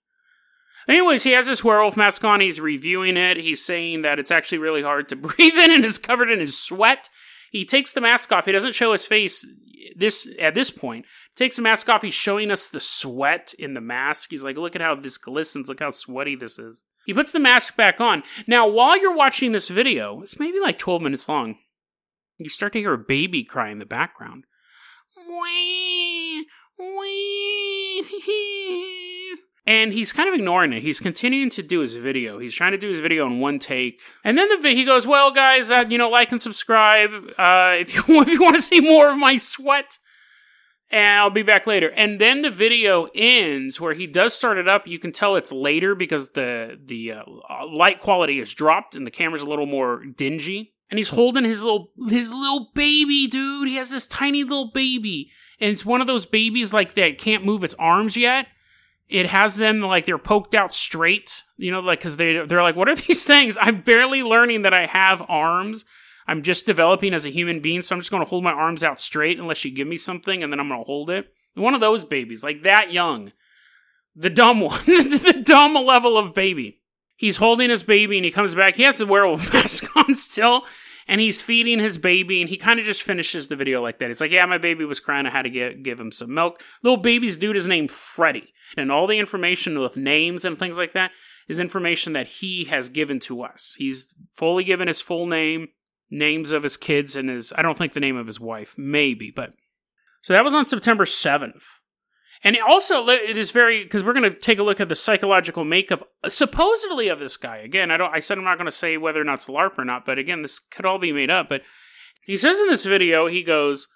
Anyways, 0.88 1.24
he 1.24 1.32
has 1.32 1.48
this 1.48 1.64
werewolf 1.64 1.98
mask 1.98 2.24
on. 2.24 2.40
He's 2.40 2.62
reviewing 2.62 3.18
it. 3.18 3.36
He's 3.36 3.66
saying 3.66 4.04
that 4.04 4.20
it's 4.20 4.32
actually 4.32 4.60
really 4.60 4.84
hard 4.84 5.10
to 5.10 5.16
breathe 5.18 5.58
in 5.58 5.72
and 5.72 5.84
is 5.84 5.98
covered 5.98 6.30
in 6.30 6.40
his 6.40 6.58
sweat. 6.58 7.10
He 7.52 7.66
takes 7.66 7.94
the 7.94 8.02
mask 8.02 8.32
off. 8.32 8.46
He 8.46 8.52
doesn't 8.52 8.76
show 8.76 8.92
his 8.92 9.06
face 9.06 9.46
this 9.96 10.28
at 10.40 10.54
this 10.54 10.70
point. 10.70 11.06
He 11.36 11.44
takes 11.44 11.56
the 11.56 11.62
mask 11.64 11.90
off. 11.90 12.04
He's 12.04 12.14
showing 12.14 12.52
us 12.52 12.68
the 12.68 12.80
sweat 12.80 13.54
in 13.58 13.74
the 13.74 13.82
mask. 13.82 14.30
He's 14.30 14.44
like, 14.44 14.58
"Look 14.58 14.76
at 14.76 14.82
how 14.82 14.96
this 14.96 15.18
glistens. 15.18 15.68
Look 15.68 15.80
how 15.80 15.90
sweaty 15.90 16.36
this 16.36 16.60
is." 16.60 16.84
He 17.08 17.14
puts 17.14 17.32
the 17.32 17.40
mask 17.40 17.78
back 17.78 18.02
on. 18.02 18.22
Now, 18.48 18.68
while 18.68 19.00
you're 19.00 19.16
watching 19.16 19.54
this 19.54 19.70
video, 19.70 20.22
it's 20.22 20.42
maybe 20.42 20.60
like 20.60 20.78
12 20.78 21.02
minutes 21.02 21.30
long, 21.30 21.56
you 22.38 22.50
start 22.50 22.74
to 22.74 22.80
hear 22.80 22.94
a 22.94 22.98
baby 22.98 23.46
cry 23.46 23.70
in 23.70 23.80
the 23.80 23.86
background. 23.86 24.44
And 29.66 29.92
he's 29.92 30.14
kind 30.14 30.30
of 30.30 30.36
ignoring 30.36 30.72
it. 30.72 30.82
He's 30.82 31.02
continuing 31.02 31.50
to 31.52 31.62
do 31.62 31.80
his 31.80 31.96
video. 31.96 32.40
He's 32.40 32.56
trying 32.56 32.72
to 32.72 32.78
do 32.78 32.88
his 32.88 33.00
video 33.00 33.28
in 33.28 33.42
one 33.42 33.60
take. 33.60 34.00
And 34.24 34.38
then 34.38 34.48
the 34.48 34.58
vi- 34.58 34.76
he 34.76 34.86
goes, 34.86 35.06
"Well, 35.06 35.32
guys, 35.32 35.72
uh, 35.72 35.84
you 35.90 35.98
know, 35.98 36.10
like 36.10 36.32
and 36.32 36.42
subscribe 36.42 37.12
uh, 37.38 37.76
if 37.78 37.94
you 38.08 38.22
if 38.22 38.30
you 38.30 38.42
want 38.42 38.56
to 38.56 38.62
see 38.62 38.80
more 38.80 39.10
of 39.10 39.18
my 39.18 39.36
sweat." 39.36 39.98
And 40.90 41.20
I'll 41.20 41.30
be 41.30 41.44
back 41.44 41.68
later. 41.68 41.92
And 41.92 42.20
then 42.20 42.42
the 42.42 42.52
video 42.52 43.08
ends 43.14 43.80
where 43.80 43.94
he 43.94 44.08
does 44.08 44.34
start 44.34 44.58
it 44.58 44.68
up. 44.68 44.88
You 44.88 45.00
can 45.00 45.12
tell 45.12 45.36
it's 45.36 45.52
later 45.52 45.96
because 45.96 46.30
the 46.30 46.80
the 46.84 47.14
uh, 47.14 47.24
light 47.68 48.00
quality 48.00 48.40
is 48.40 48.54
dropped 48.54 48.96
and 48.96 49.06
the 49.06 49.12
camera's 49.12 49.42
a 49.42 49.46
little 49.48 49.66
more 49.66 50.04
dingy. 50.06 50.74
And 50.90 50.98
he's 50.98 51.10
holding 51.10 51.44
his 51.44 51.64
little 51.64 51.92
his 52.08 52.32
little 52.32 52.72
baby, 52.74 53.28
dude. 53.28 53.68
He 53.68 53.76
has 53.76 53.92
this 53.92 54.08
tiny 54.08 54.44
little 54.44 54.72
baby, 54.72 55.32
and 55.60 55.72
it's 55.72 55.86
one 55.86 56.00
of 56.00 56.08
those 56.08 56.26
babies 56.26 56.74
like 56.74 56.94
that 56.94 57.18
can't 57.18 57.44
move 57.44 57.66
its 57.66 57.76
arms 57.78 58.16
yet. 58.16 58.48
It 59.10 59.26
has 59.28 59.58
them 59.58 59.82
like 59.82 60.06
they're 60.06 60.18
poked 60.18 60.56
out 60.56 60.72
straight, 60.72 61.44
you 61.58 61.72
know, 61.72 61.80
like 61.82 62.00
because 62.00 62.16
they 62.16 62.46
they're 62.46 62.64
like, 62.64 62.78
what 62.78 62.88
are 62.88 62.96
these 63.08 63.26
things? 63.26 63.58
I'm 63.60 63.82
barely 63.82 64.24
learning 64.24 64.62
that 64.62 64.74
I 64.74 64.86
have 64.86 65.22
arms 65.28 65.84
I'm 66.28 66.42
just 66.42 66.66
developing 66.66 67.14
as 67.14 67.26
a 67.26 67.32
human 67.32 67.62
being, 67.62 67.82
so 67.82 67.96
I'm 67.96 68.02
just 68.02 68.12
going 68.12 68.24
to 68.24 68.30
hold 68.30 68.44
my 68.44 68.52
arms 68.52 68.84
out 68.84 69.00
straight 69.00 69.40
unless 69.40 69.64
you 69.64 69.72
give 69.72 69.88
me 69.88 69.98
something, 69.98 70.44
and 70.44 70.52
then 70.52 70.60
I'm 70.60 70.68
going 70.68 70.82
to 70.82 70.86
hold 70.86 71.10
it. 71.10 71.32
One 71.56 71.74
of 71.74 71.80
those 71.80 72.06
babies, 72.06 72.44
like 72.44 72.64
that 72.64 72.92
young. 72.92 73.32
The 74.16 74.30
dumb 74.30 74.60
one. 74.62 74.80
the 74.86 75.42
dumb 75.46 75.74
level 75.74 76.18
of 76.18 76.34
baby. 76.34 76.82
He's 77.16 77.38
holding 77.38 77.70
his 77.70 77.82
baby 77.82 78.18
and 78.18 78.26
he 78.26 78.32
comes 78.32 78.54
back. 78.54 78.76
He 78.76 78.84
has 78.84 79.00
the 79.00 79.08
werewolf 79.08 79.54
mask 79.54 79.96
on 79.96 80.14
still, 80.14 80.66
and 81.08 81.20
he's 81.20 81.42
feeding 81.42 81.80
his 81.80 81.98
baby, 81.98 82.42
and 82.42 82.50
he 82.50 82.58
kind 82.58 82.80
of 82.80 82.86
just 82.86 83.02
finishes 83.02 83.48
the 83.48 83.56
video 83.56 83.82
like 83.82 83.98
that. 84.00 84.08
He's 84.08 84.22
like, 84.22 84.32
Yeah, 84.32 84.46
my 84.46 84.58
baby 84.58 84.86
was 84.86 85.00
crying. 85.00 85.26
I 85.26 85.32
had 85.32 85.44
to 85.44 85.50
get, 85.50 85.82
give 85.82 86.00
him 86.00 86.12
some 86.12 86.34
milk. 86.34 86.62
Little 86.84 86.98
baby's 86.98 87.38
dude 87.38 87.58
is 87.58 87.68
named 87.68 87.90
Freddy. 87.90 88.54
And 88.76 88.92
all 88.92 89.08
the 89.08 89.18
information 89.18 89.80
with 89.80 89.96
names 89.96 90.46
and 90.46 90.60
things 90.60 90.78
like 90.78 90.94
that 90.94 91.12
is 91.48 91.60
information 91.60 92.14
that 92.14 92.28
he 92.28 92.66
has 92.66 92.90
given 92.90 93.20
to 93.22 93.42
us. 93.42 93.74
He's 93.78 94.08
fully 94.34 94.64
given 94.66 94.88
his 94.88 95.00
full 95.00 95.26
name 95.26 95.70
names 96.10 96.52
of 96.52 96.64
his 96.64 96.78
kids 96.78 97.16
and 97.16 97.30
his 97.30 97.54
I 97.56 97.62
don't 97.62 97.78
think 97.78 97.94
the 97.94 98.00
name 98.00 98.18
of 98.18 98.28
his 98.28 98.40
wife, 98.40 98.76
maybe, 98.78 99.32
but 99.32 99.54
so 100.22 100.34
that 100.34 100.44
was 100.44 100.56
on 100.56 100.68
September 100.68 101.06
7th. 101.06 101.64
And 102.44 102.56
it 102.56 102.62
also 102.62 103.08
it 103.08 103.38
is 103.38 103.52
very 103.52 103.84
because 103.84 104.04
we're 104.04 104.14
going 104.14 104.32
to 104.32 104.40
take 104.40 104.60
a 104.60 104.64
look 104.64 104.80
at 104.80 104.90
the 104.90 104.96
psychological 104.96 105.64
makeup 105.64 106.08
supposedly 106.28 107.08
of 107.08 107.20
this 107.20 107.36
guy. 107.36 107.58
Again, 107.58 107.90
I 107.92 107.98
don't 107.98 108.14
I 108.14 108.20
said 108.20 108.38
I'm 108.38 108.44
not 108.44 108.58
going 108.58 108.66
to 108.66 108.72
say 108.72 108.98
whether 108.98 109.20
or 109.20 109.24
not 109.24 109.36
it's 109.36 109.46
LARP 109.48 109.78
or 109.78 109.86
not, 109.86 110.06
but 110.06 110.20
again, 110.20 110.44
this 110.44 110.60
could 110.60 110.86
all 110.86 111.00
be 111.00 111.12
made 111.12 111.32
up, 111.32 111.50
but 111.50 111.64
he 112.26 112.38
says 112.38 112.60
in 112.60 112.68
this 112.68 112.86
video, 112.86 113.28
he 113.28 113.42
goes, 113.42 113.88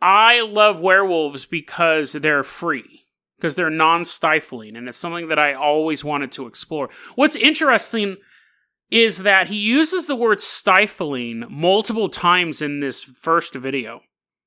"I 0.00 0.40
love 0.42 0.80
werewolves 0.80 1.44
because 1.44 2.12
they're 2.12 2.44
free." 2.44 3.02
Because 3.36 3.56
they're 3.56 3.68
non 3.68 4.04
stifling, 4.04 4.76
and 4.76 4.88
it's 4.88 4.96
something 4.96 5.28
that 5.28 5.40
I 5.40 5.52
always 5.52 6.04
wanted 6.04 6.32
to 6.32 6.46
explore. 6.46 6.88
What's 7.16 7.36
interesting 7.36 8.16
is 8.90 9.18
that 9.18 9.48
he 9.48 9.56
uses 9.56 10.06
the 10.06 10.16
word 10.16 10.40
stifling 10.40 11.44
multiple 11.48 12.08
times 12.08 12.62
in 12.62 12.80
this 12.80 13.02
first 13.02 13.54
video. 13.54 14.00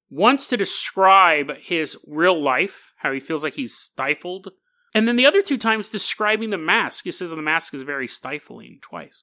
Once 0.09 0.47
to 0.47 0.55
describe 0.55 1.57
his 1.57 1.97
real 2.07 2.39
life, 2.39 2.93
how 2.97 3.11
he 3.11 3.19
feels 3.19 3.43
like 3.43 3.55
he's 3.55 3.75
stifled, 3.75 4.49
and 4.93 5.07
then 5.07 5.15
the 5.15 5.25
other 5.25 5.41
two 5.41 5.57
times 5.57 5.89
describing 5.89 6.49
the 6.49 6.57
mask. 6.57 7.03
He 7.03 7.11
says 7.11 7.29
the 7.29 7.35
mask 7.35 7.73
is 7.73 7.81
very 7.81 8.07
stifling 8.07 8.79
twice. 8.81 9.21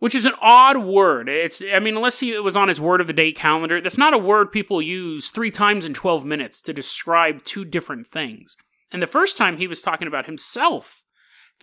Which 0.00 0.14
is 0.14 0.26
an 0.26 0.34
odd 0.40 0.78
word. 0.78 1.28
It's 1.28 1.62
I 1.72 1.78
mean, 1.78 1.96
unless 1.96 2.20
he, 2.20 2.32
it 2.32 2.42
was 2.42 2.56
on 2.56 2.68
his 2.68 2.80
word 2.80 3.00
of 3.00 3.06
the 3.06 3.12
day 3.12 3.32
calendar, 3.32 3.80
that's 3.80 3.96
not 3.96 4.12
a 4.12 4.18
word 4.18 4.50
people 4.50 4.82
use 4.82 5.28
three 5.28 5.50
times 5.50 5.86
in 5.86 5.94
12 5.94 6.24
minutes 6.24 6.60
to 6.62 6.72
describe 6.72 7.44
two 7.44 7.64
different 7.64 8.06
things. 8.06 8.56
And 8.92 9.00
the 9.00 9.06
first 9.06 9.36
time 9.36 9.56
he 9.56 9.68
was 9.68 9.80
talking 9.80 10.08
about 10.08 10.26
himself 10.26 11.03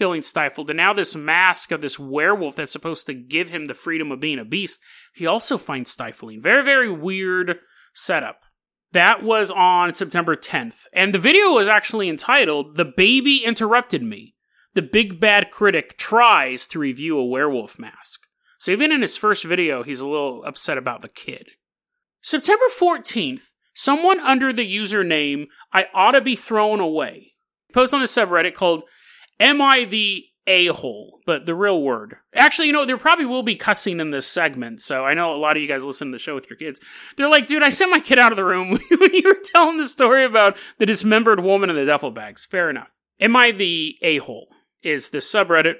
feeling 0.01 0.23
stifled. 0.23 0.67
And 0.71 0.77
now 0.77 0.93
this 0.93 1.15
mask 1.15 1.71
of 1.71 1.81
this 1.81 1.99
werewolf 1.99 2.55
that's 2.55 2.71
supposed 2.71 3.05
to 3.05 3.13
give 3.13 3.51
him 3.51 3.65
the 3.65 3.75
freedom 3.75 4.11
of 4.11 4.19
being 4.19 4.39
a 4.39 4.43
beast, 4.43 4.79
he 5.13 5.27
also 5.27 5.59
finds 5.59 5.91
stifling. 5.91 6.41
Very, 6.41 6.63
very 6.63 6.89
weird 6.89 7.59
setup. 7.93 8.39
That 8.93 9.21
was 9.21 9.51
on 9.51 9.93
September 9.93 10.35
10th. 10.35 10.85
And 10.95 11.13
the 11.13 11.19
video 11.19 11.51
was 11.51 11.69
actually 11.69 12.09
entitled 12.09 12.77
The 12.77 12.91
Baby 12.97 13.43
Interrupted 13.45 14.01
Me. 14.01 14.33
The 14.73 14.81
Big 14.81 15.19
Bad 15.19 15.51
Critic 15.51 15.99
Tries 15.99 16.65
to 16.69 16.79
Review 16.79 17.19
a 17.19 17.25
Werewolf 17.25 17.77
Mask. 17.77 18.21
So 18.57 18.71
even 18.71 18.91
in 18.91 19.03
his 19.03 19.17
first 19.17 19.43
video, 19.43 19.83
he's 19.83 19.99
a 19.99 20.07
little 20.07 20.43
upset 20.45 20.79
about 20.79 21.01
the 21.01 21.09
kid. 21.09 21.49
September 22.21 22.65
14th, 22.75 23.49
someone 23.75 24.19
under 24.19 24.51
the 24.51 24.65
username 24.65 25.45
I 25.71 25.89
ought 25.93 26.13
to 26.13 26.21
be 26.21 26.35
thrown 26.35 26.79
away 26.79 27.33
post 27.71 27.93
on 27.93 28.01
a 28.01 28.05
subreddit 28.05 28.53
called 28.53 28.83
Am 29.41 29.59
I 29.59 29.85
the 29.85 30.23
a 30.45 30.67
hole? 30.67 31.19
But 31.25 31.47
the 31.47 31.55
real 31.55 31.81
word. 31.81 32.17
Actually, 32.35 32.67
you 32.67 32.73
know, 32.73 32.85
there 32.85 32.97
probably 32.97 33.25
will 33.25 33.41
be 33.41 33.55
cussing 33.55 33.99
in 33.99 34.11
this 34.11 34.27
segment. 34.27 34.81
So 34.81 35.03
I 35.03 35.15
know 35.15 35.33
a 35.33 35.37
lot 35.37 35.57
of 35.57 35.63
you 35.63 35.67
guys 35.67 35.83
listen 35.83 36.09
to 36.09 36.11
the 36.11 36.19
show 36.19 36.35
with 36.35 36.47
your 36.47 36.57
kids. 36.57 36.79
They're 37.17 37.29
like, 37.29 37.47
dude, 37.47 37.63
I 37.63 37.69
sent 37.69 37.89
my 37.89 37.99
kid 37.99 38.19
out 38.19 38.31
of 38.31 38.35
the 38.35 38.45
room 38.45 38.69
when 38.99 39.13
you 39.13 39.23
were 39.25 39.41
telling 39.43 39.77
the 39.77 39.85
story 39.85 40.23
about 40.23 40.57
the 40.77 40.85
dismembered 40.85 41.39
woman 41.39 41.71
in 41.71 41.75
the 41.75 41.85
duffel 41.85 42.11
bags. 42.11 42.45
Fair 42.45 42.69
enough. 42.69 42.91
Am 43.19 43.35
I 43.35 43.49
the 43.49 43.97
a 44.03 44.19
hole? 44.19 44.47
Is 44.83 45.09
this 45.09 45.31
subreddit. 45.31 45.75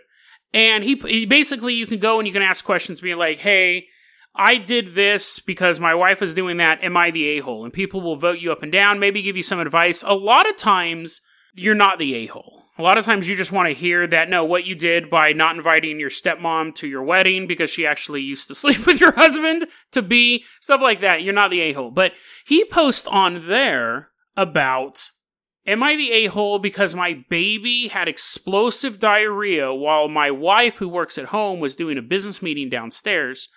And 0.53 0.83
he, 0.83 0.95
he 0.95 1.25
basically, 1.27 1.75
you 1.75 1.85
can 1.85 1.99
go 1.99 2.17
and 2.17 2.27
you 2.27 2.33
can 2.33 2.41
ask 2.41 2.65
questions 2.65 2.99
being 2.99 3.17
like, 3.17 3.39
hey, 3.39 3.87
I 4.35 4.57
did 4.57 4.87
this 4.87 5.39
because 5.39 5.79
my 5.79 5.93
wife 5.93 6.23
is 6.23 6.33
doing 6.33 6.57
that. 6.57 6.83
Am 6.83 6.97
I 6.97 7.11
the 7.11 7.25
a 7.37 7.39
hole? 7.41 7.63
And 7.63 7.71
people 7.71 8.01
will 8.01 8.15
vote 8.15 8.39
you 8.39 8.51
up 8.51 8.63
and 8.63 8.71
down, 8.71 8.99
maybe 8.99 9.21
give 9.21 9.37
you 9.37 9.43
some 9.43 9.59
advice. 9.59 10.03
A 10.05 10.15
lot 10.15 10.49
of 10.49 10.57
times, 10.57 11.21
you're 11.53 11.75
not 11.75 11.99
the 11.99 12.15
a 12.15 12.25
hole 12.27 12.60
a 12.77 12.81
lot 12.81 12.97
of 12.97 13.05
times 13.05 13.27
you 13.27 13.35
just 13.35 13.51
want 13.51 13.67
to 13.67 13.73
hear 13.73 14.07
that 14.07 14.29
no, 14.29 14.45
what 14.45 14.65
you 14.65 14.75
did 14.75 15.09
by 15.09 15.33
not 15.33 15.55
inviting 15.55 15.99
your 15.99 16.09
stepmom 16.09 16.73
to 16.75 16.87
your 16.87 17.03
wedding 17.03 17.45
because 17.47 17.69
she 17.69 17.85
actually 17.85 18.21
used 18.21 18.47
to 18.47 18.55
sleep 18.61 18.85
with 18.85 18.99
your 18.99 19.11
husband 19.11 19.65
to 19.91 20.01
be 20.01 20.45
stuff 20.59 20.81
like 20.81 21.01
that. 21.01 21.21
You're 21.21 21.33
not 21.33 21.51
the 21.51 21.61
a 21.61 21.73
hole. 21.73 21.91
But 21.91 22.13
he 22.45 22.65
posts 22.65 23.07
on 23.07 23.47
there 23.47 24.09
about 24.35 25.11
Am 25.67 25.83
I 25.83 25.95
the 25.95 26.11
a 26.11 26.25
hole 26.25 26.57
because 26.57 26.95
my 26.95 27.23
baby 27.29 27.87
had 27.87 28.07
explosive 28.07 28.97
diarrhea 28.97 29.71
while 29.71 30.07
my 30.07 30.31
wife, 30.31 30.77
who 30.77 30.89
works 30.89 31.19
at 31.19 31.25
home, 31.25 31.59
was 31.59 31.75
doing 31.75 31.99
a 31.99 32.01
business 32.01 32.41
meeting 32.41 32.67
downstairs? 32.67 33.47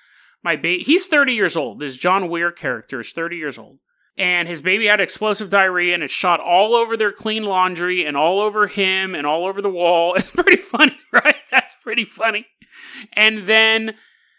My 0.42 0.54
baby, 0.54 0.82
he's 0.82 1.06
30 1.06 1.32
years 1.32 1.56
old. 1.56 1.80
This 1.80 1.96
John 1.96 2.28
Weir 2.28 2.52
character 2.52 3.00
is 3.00 3.12
30 3.12 3.36
years 3.36 3.56
old 3.56 3.78
and 4.16 4.46
his 4.48 4.62
baby 4.62 4.86
had 4.86 5.00
explosive 5.00 5.50
diarrhea 5.50 5.94
and 5.94 6.02
it 6.02 6.10
shot 6.10 6.40
all 6.40 6.74
over 6.74 6.96
their 6.96 7.12
clean 7.12 7.44
laundry 7.44 8.04
and 8.04 8.16
all 8.16 8.40
over 8.40 8.66
him 8.66 9.14
and 9.14 9.26
all 9.26 9.44
over 9.44 9.60
the 9.60 9.70
wall. 9.70 10.14
It's 10.18 10.30
pretty 10.30 10.56
funny, 10.56 10.96
right? 11.12 11.36
That's 11.50 11.74
pretty 11.82 12.04
funny. 12.04 12.46
And 13.12 13.46
then 13.46 13.94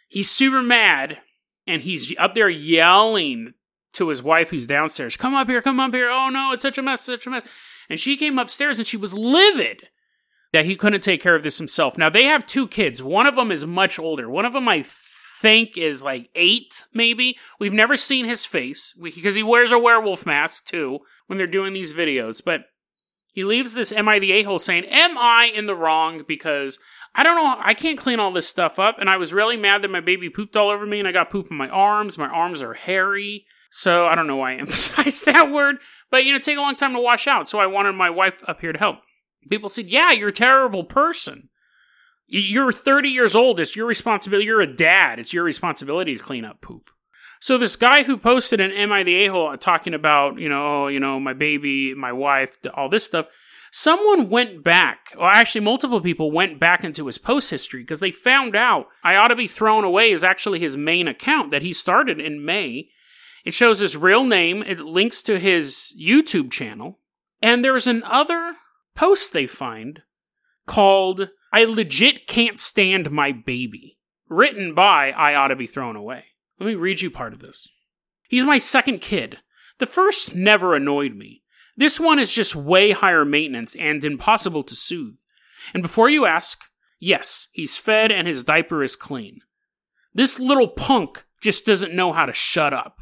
he's 0.07 0.29
super 0.29 0.61
mad 0.61 1.19
and 1.67 1.81
he's 1.81 2.15
up 2.17 2.33
there 2.33 2.49
yelling 2.49 3.53
to 3.93 4.09
his 4.09 4.21
wife 4.21 4.49
who's 4.49 4.67
downstairs, 4.67 5.15
Come 5.17 5.33
up 5.33 5.49
here, 5.49 5.61
come 5.61 5.79
up 5.79 5.93
here. 5.93 6.09
Oh 6.09 6.29
no, 6.29 6.51
it's 6.51 6.61
such 6.61 6.77
a 6.77 6.81
mess, 6.81 7.01
such 7.01 7.27
a 7.27 7.29
mess. 7.29 7.47
And 7.89 7.99
she 7.99 8.17
came 8.17 8.39
upstairs 8.39 8.79
and 8.79 8.87
she 8.87 8.97
was 8.97 9.13
livid 9.13 9.89
that 10.53 10.65
he 10.65 10.75
couldn't 10.75 11.01
take 11.01 11.21
care 11.21 11.35
of 11.35 11.43
this 11.43 11.57
himself. 11.57 11.97
Now 11.97 12.09
they 12.09 12.25
have 12.25 12.45
two 12.45 12.67
kids. 12.67 13.03
One 13.03 13.27
of 13.27 13.35
them 13.35 13.51
is 13.51 13.65
much 13.65 13.99
older. 13.99 14.29
One 14.29 14.45
of 14.45 14.53
them, 14.53 14.67
I 14.69 14.83
think 15.41 15.77
is 15.77 16.03
like 16.03 16.29
eight, 16.35 16.85
maybe. 16.93 17.37
We've 17.59 17.73
never 17.73 17.97
seen 17.97 18.25
his 18.25 18.45
face 18.45 18.97
because 19.01 19.35
he 19.35 19.43
wears 19.43 19.71
a 19.71 19.79
werewolf 19.79 20.25
mask 20.25 20.65
too 20.65 20.99
when 21.27 21.37
they're 21.37 21.47
doing 21.47 21.73
these 21.73 21.93
videos. 21.93 22.41
But 22.43 22.65
he 23.33 23.43
leaves 23.43 23.73
this 23.73 23.91
"Am 23.91 24.07
I 24.07 24.19
the 24.19 24.31
a 24.31 24.43
hole?" 24.43 24.59
saying, 24.59 24.85
"Am 24.85 25.17
I 25.17 25.51
in 25.53 25.65
the 25.65 25.75
wrong?" 25.75 26.23
Because 26.27 26.79
I 27.13 27.23
don't 27.23 27.35
know, 27.35 27.55
I 27.59 27.73
can't 27.73 27.97
clean 27.97 28.19
all 28.19 28.31
this 28.31 28.47
stuff 28.47 28.79
up, 28.79 28.99
and 28.99 29.09
I 29.09 29.17
was 29.17 29.33
really 29.33 29.57
mad 29.57 29.81
that 29.81 29.91
my 29.91 30.01
baby 30.01 30.29
pooped 30.29 30.55
all 30.55 30.69
over 30.69 30.85
me, 30.85 30.99
and 30.99 31.07
I 31.07 31.11
got 31.11 31.29
poop 31.29 31.47
in 31.49 31.57
my 31.57 31.69
arms. 31.69 32.17
My 32.17 32.27
arms 32.27 32.61
are 32.61 32.73
hairy. 32.73 33.45
So 33.71 34.05
I 34.05 34.15
don't 34.15 34.27
know 34.27 34.37
why 34.37 34.53
I 34.53 34.55
emphasized 34.59 35.25
that 35.25 35.51
word, 35.51 35.77
but 36.09 36.23
you 36.23 36.31
know, 36.31 36.39
take 36.39 36.57
a 36.57 36.61
long 36.61 36.75
time 36.75 36.93
to 36.93 36.99
wash 36.99 37.27
out. 37.27 37.49
So 37.49 37.59
I 37.59 37.65
wanted 37.65 37.93
my 37.93 38.09
wife 38.09 38.41
up 38.47 38.61
here 38.61 38.71
to 38.71 38.79
help. 38.79 38.99
People 39.49 39.69
said, 39.69 39.87
"Yeah, 39.87 40.11
you're 40.11 40.29
a 40.29 40.33
terrible 40.33 40.85
person." 40.85 41.49
You're 42.27 42.71
30 42.71 43.09
years 43.09 43.35
old. 43.35 43.59
It's 43.59 43.75
your 43.75 43.85
responsibility. 43.85 44.45
You're 44.45 44.61
a 44.61 44.75
dad. 44.75 45.19
It's 45.19 45.33
your 45.33 45.43
responsibility 45.43 46.15
to 46.15 46.23
clean 46.23 46.45
up 46.45 46.61
poop. 46.61 46.89
So 47.39 47.57
this 47.57 47.75
guy 47.75 48.03
who 48.03 48.17
posted 48.17 48.59
an 48.59 48.71
"Am 48.71 48.91
I 48.91 49.03
the 49.03 49.25
a-hole?" 49.25 49.55
talking 49.57 49.93
about, 49.93 50.39
you 50.39 50.49
know, 50.49 50.85
oh, 50.85 50.87
you 50.87 50.99
know, 50.99 51.19
my 51.19 51.33
baby, 51.33 51.93
my 51.93 52.11
wife, 52.11 52.57
all 52.73 52.89
this 52.89 53.05
stuff. 53.05 53.27
Someone 53.71 54.29
went 54.29 54.63
back, 54.63 55.13
or 55.17 55.29
actually 55.29 55.61
multiple 55.61 55.99
people 55.99 56.31
went 56.31 56.59
back 56.59 56.83
into 56.83 57.07
his 57.07 57.17
post 57.17 57.51
history 57.51 57.81
because 57.81 57.99
they 57.99 58.09
found 58.09 58.55
out 58.55 58.87
I 59.03 59.17
ought 59.17 59.27
to 59.27 59.35
be 59.35 59.47
thrown 59.47 59.83
away 59.83 60.11
is 60.11 60.23
actually 60.23 60.59
his 60.59 60.77
main 60.77 61.09
account 61.09 61.51
that 61.51 61.61
he 61.61 61.73
started 61.73 62.21
in 62.21 62.45
May. 62.45 62.89
It 63.43 63.53
shows 63.53 63.79
his 63.79 63.97
real 63.97 64.23
name. 64.23 64.63
It 64.63 64.79
links 64.79 65.21
to 65.23 65.37
his 65.37 65.93
YouTube 66.01 66.51
channel. 66.51 66.99
And 67.41 67.63
there's 67.63 67.85
another 67.85 68.55
post 68.95 69.33
they 69.33 69.45
find 69.45 70.01
called 70.65 71.29
I 71.55 71.63
legit 71.63 72.27
can't 72.27 72.59
stand 72.59 73.11
my 73.11 73.31
baby. 73.31 73.97
Written 74.27 74.73
by 74.73 75.11
I 75.11 75.35
Ought 75.35 75.47
to 75.47 75.55
Be 75.55 75.67
Thrown 75.67 75.95
Away. 75.95 76.25
Let 76.59 76.67
me 76.67 76.75
read 76.75 76.99
you 76.99 77.09
part 77.09 77.31
of 77.31 77.39
this. 77.39 77.69
He's 78.27 78.43
my 78.43 78.57
second 78.57 78.99
kid. 78.99 79.37
The 79.77 79.85
first 79.85 80.35
never 80.35 80.75
annoyed 80.75 81.15
me. 81.15 81.43
This 81.77 81.97
one 81.97 82.19
is 82.19 82.33
just 82.33 82.57
way 82.57 82.91
higher 82.91 83.23
maintenance 83.23 83.73
and 83.75 84.03
impossible 84.03 84.63
to 84.63 84.75
soothe. 84.75 85.15
And 85.73 85.81
before 85.81 86.09
you 86.09 86.25
ask, 86.25 86.59
yes, 86.99 87.47
he's 87.53 87.77
fed 87.77 88.11
and 88.11 88.27
his 88.27 88.43
diaper 88.43 88.83
is 88.83 88.97
clean. 88.97 89.39
This 90.13 90.41
little 90.41 90.67
punk 90.67 91.23
just 91.39 91.65
doesn't 91.65 91.93
know 91.93 92.11
how 92.11 92.25
to 92.25 92.33
shut 92.33 92.73
up. 92.73 92.97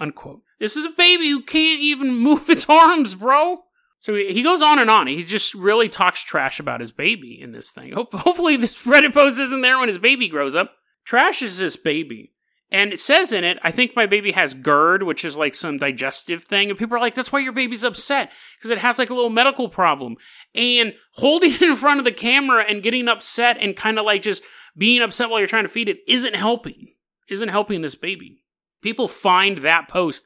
Unquote. 0.00 0.42
This 0.58 0.76
is 0.76 0.86
a 0.86 0.90
baby 0.90 1.28
who 1.28 1.40
can't 1.40 1.80
even 1.80 2.14
move 2.18 2.50
its 2.50 2.68
arms, 2.68 3.14
bro. 3.14 3.63
So 4.04 4.14
he 4.14 4.42
goes 4.42 4.60
on 4.60 4.78
and 4.78 4.90
on. 4.90 5.06
He 5.06 5.24
just 5.24 5.54
really 5.54 5.88
talks 5.88 6.22
trash 6.22 6.60
about 6.60 6.80
his 6.80 6.92
baby 6.92 7.40
in 7.40 7.52
this 7.52 7.70
thing. 7.70 7.94
Hopefully, 7.94 8.58
this 8.58 8.82
Reddit 8.84 9.14
post 9.14 9.38
isn't 9.38 9.62
there 9.62 9.78
when 9.78 9.88
his 9.88 9.96
baby 9.96 10.28
grows 10.28 10.54
up. 10.54 10.72
Trash 11.06 11.40
is 11.40 11.56
this 11.56 11.78
baby. 11.78 12.34
And 12.70 12.92
it 12.92 13.00
says 13.00 13.32
in 13.32 13.44
it, 13.44 13.58
I 13.62 13.70
think 13.70 13.96
my 13.96 14.04
baby 14.04 14.32
has 14.32 14.52
GERD, 14.52 15.04
which 15.04 15.24
is 15.24 15.38
like 15.38 15.54
some 15.54 15.78
digestive 15.78 16.44
thing. 16.44 16.68
And 16.68 16.78
people 16.78 16.94
are 16.98 17.00
like, 17.00 17.14
that's 17.14 17.32
why 17.32 17.38
your 17.38 17.54
baby's 17.54 17.82
upset, 17.82 18.30
because 18.58 18.70
it 18.70 18.76
has 18.76 18.98
like 18.98 19.08
a 19.08 19.14
little 19.14 19.30
medical 19.30 19.70
problem. 19.70 20.16
And 20.54 20.92
holding 21.14 21.52
it 21.54 21.62
in 21.62 21.74
front 21.74 21.98
of 21.98 22.04
the 22.04 22.12
camera 22.12 22.62
and 22.62 22.82
getting 22.82 23.08
upset 23.08 23.56
and 23.58 23.74
kind 23.74 23.98
of 23.98 24.04
like 24.04 24.20
just 24.20 24.42
being 24.76 25.00
upset 25.00 25.30
while 25.30 25.38
you're 25.38 25.48
trying 25.48 25.64
to 25.64 25.70
feed 25.70 25.88
it 25.88 26.00
isn't 26.06 26.36
helping. 26.36 26.88
Isn't 27.30 27.48
helping 27.48 27.80
this 27.80 27.94
baby. 27.94 28.44
People 28.82 29.08
find 29.08 29.58
that 29.58 29.88
post 29.88 30.24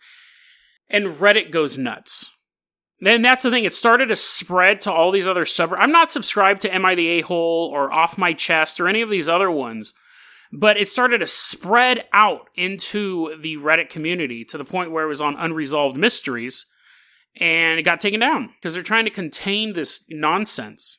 and 0.91 1.07
Reddit 1.07 1.53
goes 1.53 1.79
nuts. 1.79 2.29
Then 3.01 3.23
that's 3.23 3.45
the 3.45 3.51
thing. 3.51 3.65
It 3.65 3.73
started 3.73 4.09
to 4.09 4.17
spread 4.17 4.81
to 4.83 4.93
all 4.93 5.11
these 5.11 5.29
other 5.29 5.45
sub. 5.45 5.73
I'm 5.75 5.93
not 5.93 6.11
subscribed 6.11 6.63
to 6.63 6.75
Am 6.75 6.85
I 6.85 6.95
the 6.95 7.09
A 7.09 7.21
Hole 7.21 7.71
or 7.73 7.93
Off 7.93 8.19
My 8.19 8.33
Chest 8.33 8.81
or 8.81 8.89
any 8.89 9.03
of 9.03 9.11
these 9.11 9.29
other 9.29 9.51
ones 9.51 9.95
but 10.53 10.77
it 10.77 10.89
started 10.89 11.19
to 11.19 11.27
spread 11.27 12.07
out 12.13 12.49
into 12.55 13.37
the 13.39 13.57
Reddit 13.57 13.91
community 13.91 14.45
to 14.47 14.59
the 14.59 14.65
point 14.65 14.91
where 14.91 15.05
it 15.05 15.09
was 15.09 15.21
on 15.21 15.37
Unresolved 15.37 15.97
Mysteries 15.97 16.67
and 17.37 17.79
it 17.79 17.83
got 17.83 18.01
taken 18.01 18.21
down 18.21 18.55
because 18.55 18.75
they're 18.75 18.83
trying 18.83 19.05
to 19.05 19.11
contain 19.11 19.73
this 19.73 20.05
nonsense. 20.09 20.97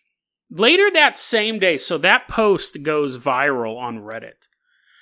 Later 0.51 0.89
that 0.91 1.17
same 1.17 1.59
day, 1.59 1.77
so 1.77 1.97
that 1.97 2.27
post 2.27 2.81
goes 2.83 3.17
viral 3.17 3.77
on 3.77 3.99
Reddit. 3.99 4.47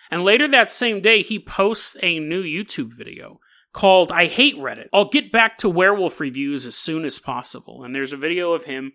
And 0.10 0.24
later 0.24 0.48
that 0.48 0.72
same 0.72 1.02
day, 1.02 1.22
he 1.22 1.40
posts 1.40 1.98
a 2.02 2.20
new 2.20 2.44
YouTube 2.44 2.94
video 2.94 3.40
called 3.78 4.12
I 4.12 4.26
Hate 4.26 4.56
Reddit. 4.56 4.88
I'll 4.92 5.08
get 5.08 5.32
back 5.32 5.58
to 5.58 5.70
werewolf 5.70 6.20
reviews 6.20 6.66
as 6.66 6.76
soon 6.76 7.06
as 7.06 7.20
possible. 7.20 7.84
And 7.84 7.94
there's 7.94 8.12
a 8.12 8.18
video 8.18 8.54
of 8.54 8.64
him 8.64 8.94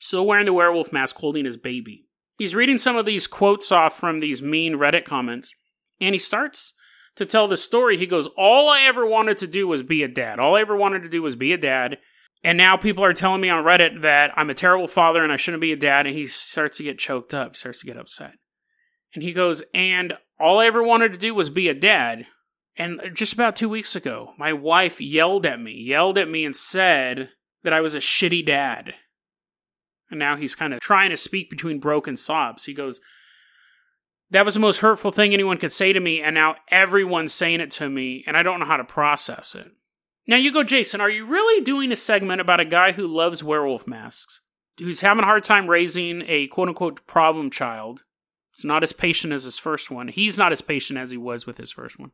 still 0.00 0.26
wearing 0.26 0.46
the 0.46 0.52
werewolf 0.52 0.92
mask 0.92 1.14
holding 1.18 1.44
his 1.44 1.56
baby. 1.56 2.08
He's 2.36 2.52
reading 2.52 2.76
some 2.76 2.96
of 2.96 3.06
these 3.06 3.28
quotes 3.28 3.70
off 3.70 3.96
from 3.96 4.18
these 4.18 4.42
mean 4.42 4.74
Reddit 4.74 5.04
comments, 5.04 5.54
and 6.00 6.12
he 6.12 6.18
starts 6.18 6.74
to 7.14 7.24
tell 7.24 7.46
the 7.46 7.56
story. 7.56 7.96
He 7.96 8.06
goes, 8.08 8.28
All 8.36 8.68
I 8.68 8.80
ever 8.80 9.06
wanted 9.06 9.38
to 9.38 9.46
do 9.46 9.68
was 9.68 9.84
be 9.84 10.02
a 10.02 10.08
dad. 10.08 10.40
All 10.40 10.56
I 10.56 10.60
ever 10.60 10.74
wanted 10.74 11.04
to 11.04 11.08
do 11.08 11.22
was 11.22 11.36
be 11.36 11.52
a 11.52 11.56
dad. 11.56 11.98
And 12.42 12.58
now 12.58 12.76
people 12.76 13.04
are 13.04 13.12
telling 13.12 13.40
me 13.40 13.48
on 13.48 13.64
Reddit 13.64 14.02
that 14.02 14.32
I'm 14.36 14.50
a 14.50 14.54
terrible 14.54 14.88
father 14.88 15.22
and 15.22 15.32
I 15.32 15.36
shouldn't 15.36 15.60
be 15.60 15.72
a 15.72 15.76
dad. 15.76 16.04
And 16.04 16.16
he 16.16 16.26
starts 16.26 16.78
to 16.78 16.82
get 16.82 16.98
choked 16.98 17.32
up, 17.32 17.54
starts 17.54 17.80
to 17.80 17.86
get 17.86 17.96
upset. 17.96 18.32
And 19.14 19.22
he 19.22 19.32
goes, 19.32 19.62
And 19.72 20.14
all 20.40 20.58
I 20.58 20.66
ever 20.66 20.82
wanted 20.82 21.12
to 21.12 21.18
do 21.18 21.32
was 21.32 21.48
be 21.48 21.68
a 21.68 21.74
dad. 21.74 22.26
And 22.78 23.00
just 23.14 23.32
about 23.32 23.56
two 23.56 23.68
weeks 23.68 23.96
ago, 23.96 24.34
my 24.38 24.52
wife 24.52 25.00
yelled 25.00 25.46
at 25.46 25.60
me, 25.60 25.72
yelled 25.72 26.18
at 26.18 26.28
me 26.28 26.44
and 26.44 26.54
said 26.54 27.30
that 27.62 27.72
I 27.72 27.80
was 27.80 27.94
a 27.94 28.00
shitty 28.00 28.44
dad. 28.44 28.94
And 30.10 30.18
now 30.18 30.36
he's 30.36 30.54
kind 30.54 30.74
of 30.74 30.80
trying 30.80 31.10
to 31.10 31.16
speak 31.16 31.50
between 31.50 31.80
broken 31.80 32.16
sobs. 32.16 32.64
He 32.64 32.74
goes, 32.74 33.00
That 34.30 34.44
was 34.44 34.54
the 34.54 34.60
most 34.60 34.80
hurtful 34.80 35.10
thing 35.10 35.32
anyone 35.32 35.56
could 35.56 35.72
say 35.72 35.92
to 35.92 36.00
me, 36.00 36.20
and 36.20 36.34
now 36.34 36.56
everyone's 36.70 37.32
saying 37.32 37.60
it 37.60 37.70
to 37.72 37.88
me, 37.88 38.22
and 38.26 38.36
I 38.36 38.42
don't 38.42 38.60
know 38.60 38.66
how 38.66 38.76
to 38.76 38.84
process 38.84 39.54
it. 39.54 39.68
Now 40.28 40.36
you 40.36 40.52
go, 40.52 40.62
Jason, 40.62 41.00
are 41.00 41.10
you 41.10 41.24
really 41.24 41.64
doing 41.64 41.90
a 41.92 41.96
segment 41.96 42.40
about 42.40 42.60
a 42.60 42.64
guy 42.64 42.92
who 42.92 43.06
loves 43.06 43.42
werewolf 43.42 43.86
masks, 43.86 44.40
who's 44.78 45.00
having 45.00 45.22
a 45.22 45.26
hard 45.26 45.44
time 45.44 45.68
raising 45.68 46.22
a 46.26 46.48
quote 46.48 46.68
unquote 46.68 47.06
problem 47.06 47.50
child? 47.50 48.00
It's 48.52 48.64
not 48.64 48.82
as 48.82 48.92
patient 48.92 49.32
as 49.32 49.44
his 49.44 49.58
first 49.58 49.90
one. 49.90 50.08
He's 50.08 50.38
not 50.38 50.52
as 50.52 50.62
patient 50.62 50.98
as 50.98 51.10
he 51.10 51.16
was 51.16 51.46
with 51.46 51.58
his 51.58 51.72
first 51.72 51.98
one. 51.98 52.12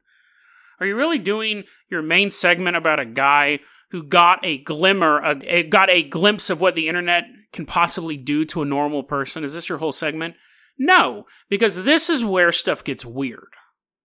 Are 0.83 0.87
you 0.87 0.97
really 0.97 1.21
doing 1.21 1.63
your 1.91 2.03
main 2.03 2.33
segment 2.33 2.77
about 2.77 2.99
a 2.99 3.05
guy 3.05 3.61
who 3.93 4.03
got 4.03 4.41
a 4.45 4.59
glimmer, 4.59 5.23
a, 5.23 5.63
got 5.63 5.89
a 5.89 6.03
glimpse 6.03 6.51
of 6.51 6.61
what 6.61 6.75
the 6.75 6.89
internet 6.89 7.23
can 7.53 7.67
possibly 7.67 8.17
do 8.17 8.45
to 8.47 8.63
a 8.63 8.67
normal 8.67 9.05
person? 9.05 9.45
Is 9.45 9.55
this 9.55 9.69
your 9.69 9.79
whole 9.79 9.93
segment? 9.93 10.35
No, 10.77 11.27
because 11.49 11.85
this 11.85 12.11
is 12.11 12.25
where 12.25 12.51
stuff 12.51 12.83
gets 12.83 13.05
weird. 13.05 13.53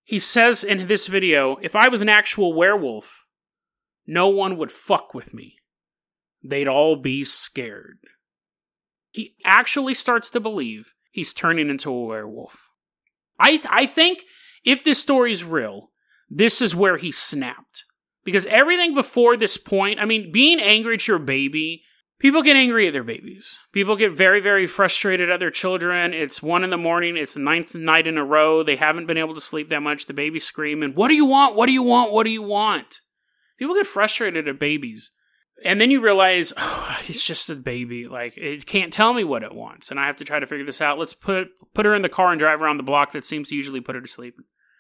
He 0.04 0.20
says 0.20 0.64
in 0.64 0.86
this 0.86 1.08
video, 1.08 1.58
if 1.64 1.76
I 1.76 1.88
was 1.88 2.04
an 2.04 2.10
actual 2.10 2.54
werewolf, 2.54 3.26
no 4.06 4.30
one 4.30 4.56
would 4.58 4.72
fuck 4.72 5.16
with 5.16 5.34
me. 5.34 5.56
They'd 6.44 6.68
all 6.68 6.96
be 6.96 7.24
scared. 7.24 7.98
He 9.10 9.34
actually 9.44 9.96
starts 9.96 10.30
to 10.30 10.40
believe 10.40 10.94
he's 11.10 11.34
turning 11.34 11.72
into 11.72 11.90
a 11.90 12.06
werewolf. 12.06 12.70
I, 13.40 13.50
th- 13.50 13.66
I 13.68 13.88
think 13.88 14.26
if 14.64 14.84
this 14.84 15.02
story 15.02 15.32
is 15.32 15.44
real, 15.44 15.90
this 16.30 16.62
is 16.62 16.76
where 16.76 16.98
he 16.98 17.12
snapped. 17.12 17.86
Because 18.24 18.46
everything 18.48 18.94
before 18.94 19.38
this 19.38 19.58
point, 19.58 20.00
I 20.00 20.06
mean, 20.06 20.32
being 20.32 20.60
angry 20.60 20.96
at 20.96 21.08
your 21.08 21.20
baby, 21.20 21.84
people 22.20 22.42
get 22.42 22.58
angry 22.58 22.88
at 22.88 22.94
their 22.94 23.04
babies. 23.04 23.58
People 23.72 23.96
get 23.96 24.12
very, 24.12 24.42
very 24.42 24.68
frustrated 24.68 25.30
at 25.30 25.40
their 25.40 25.52
children. 25.52 26.14
It's 26.14 26.44
one 26.44 26.66
in 26.66 26.70
the 26.70 26.78
morning, 26.78 27.16
it's 27.16 27.36
the 27.36 27.40
ninth 27.40 27.74
night 27.74 28.06
in 28.06 28.18
a 28.18 28.26
row. 28.26 28.64
They 28.64 28.76
haven't 28.76 29.06
been 29.06 29.18
able 29.18 29.34
to 29.34 29.42
sleep 29.42 29.70
that 29.70 29.82
much. 29.82 30.08
The 30.08 30.14
baby's 30.14 30.46
screaming, 30.46 30.94
What 30.94 31.08
do 31.08 31.16
you 31.16 31.26
want? 31.26 31.56
What 31.56 31.68
do 31.68 31.72
you 31.72 31.84
want? 31.84 32.12
What 32.12 32.26
do 32.26 32.30
you 32.30 32.44
want? 32.44 33.00
People 33.58 33.76
get 33.76 33.88
frustrated 33.88 34.48
at 34.48 34.60
babies. 34.60 35.12
And 35.64 35.80
then 35.82 35.90
you 35.90 36.02
realize, 36.02 36.52
oh, 36.58 37.00
it's 37.08 37.26
just 37.26 37.50
a 37.50 37.56
baby. 37.56 38.08
Like, 38.08 38.38
it 38.38 38.66
can't 38.66 38.92
tell 38.92 39.14
me 39.14 39.24
what 39.24 39.44
it 39.44 39.56
wants. 39.56 39.90
And 39.90 40.02
I 40.02 40.08
have 40.08 40.18
to 40.18 40.26
try 40.26 40.40
to 40.40 40.46
figure 40.48 40.66
this 40.66 40.82
out. 40.82 41.00
Let's 41.00 41.14
put, 41.14 41.48
put 41.74 41.86
her 41.86 41.96
in 41.96 42.02
the 42.02 42.10
car 42.10 42.32
and 42.32 42.40
drive 42.40 42.62
around 42.62 42.76
the 42.76 42.84
block 42.84 43.14
that 43.14 43.26
seems 43.26 43.48
to 43.50 43.56
usually 43.56 43.80
put 43.80 43.96
her 43.96 44.02
to 44.02 44.08
sleep 44.08 44.36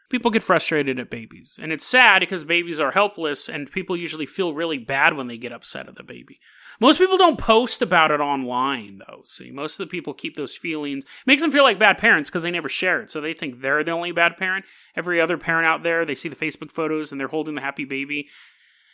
people 0.10 0.32
get 0.32 0.43
frustrated 0.43 1.00
at 1.00 1.10
babies. 1.10 1.60
And 1.62 1.72
it's 1.72 1.86
sad 1.86 2.20
because 2.20 2.43
babies 2.43 2.80
are 2.80 2.91
helpless 2.91 3.50
and 3.50 3.72
people 3.72 3.98
usually 3.98 4.26
feel 4.26 4.54
really 4.54 4.78
bad 4.78 5.15
when 5.15 5.28
they 5.28 5.38
get 5.38 5.52
upset 5.52 5.88
at 5.88 5.96
the 5.96 6.04
baby. 6.04 6.39
Most 6.80 7.00
people 7.00 7.17
don't 7.17 7.39
post 7.39 7.82
about 7.82 8.12
it 8.12 8.20
online 8.20 9.00
though. 9.00 9.22
See, 9.26 9.52
most 9.52 9.80
of 9.80 9.88
the 9.88 9.91
people 9.91 10.13
keep 10.13 10.36
those 10.36 10.56
feelings. 10.56 11.04
It 11.04 11.28
makes 11.28 11.41
them 11.41 11.52
feel 11.52 11.63
like 11.63 11.80
bad 11.80 11.98
parents 11.98 12.30
because 12.30 12.43
they 12.43 12.52
never 12.52 12.70
share 12.70 13.02
it. 13.02 13.12
So 13.12 13.20
they 13.20 13.34
think 13.34 13.62
they're 13.62 13.84
the 13.84 13.91
only 13.91 14.12
bad 14.12 14.38
parent. 14.38 14.65
Every 14.96 15.20
other 15.20 15.38
parent 15.38 15.65
out 15.65 15.84
there, 15.84 16.06
they 16.06 16.15
see 16.15 16.30
the 16.30 16.36
Facebook 16.36 16.72
photos 16.72 17.12
and 17.12 17.20
they're 17.20 17.28
holding 17.28 17.56
the 17.56 17.62
happy 17.62 17.86
baby. 17.86 18.30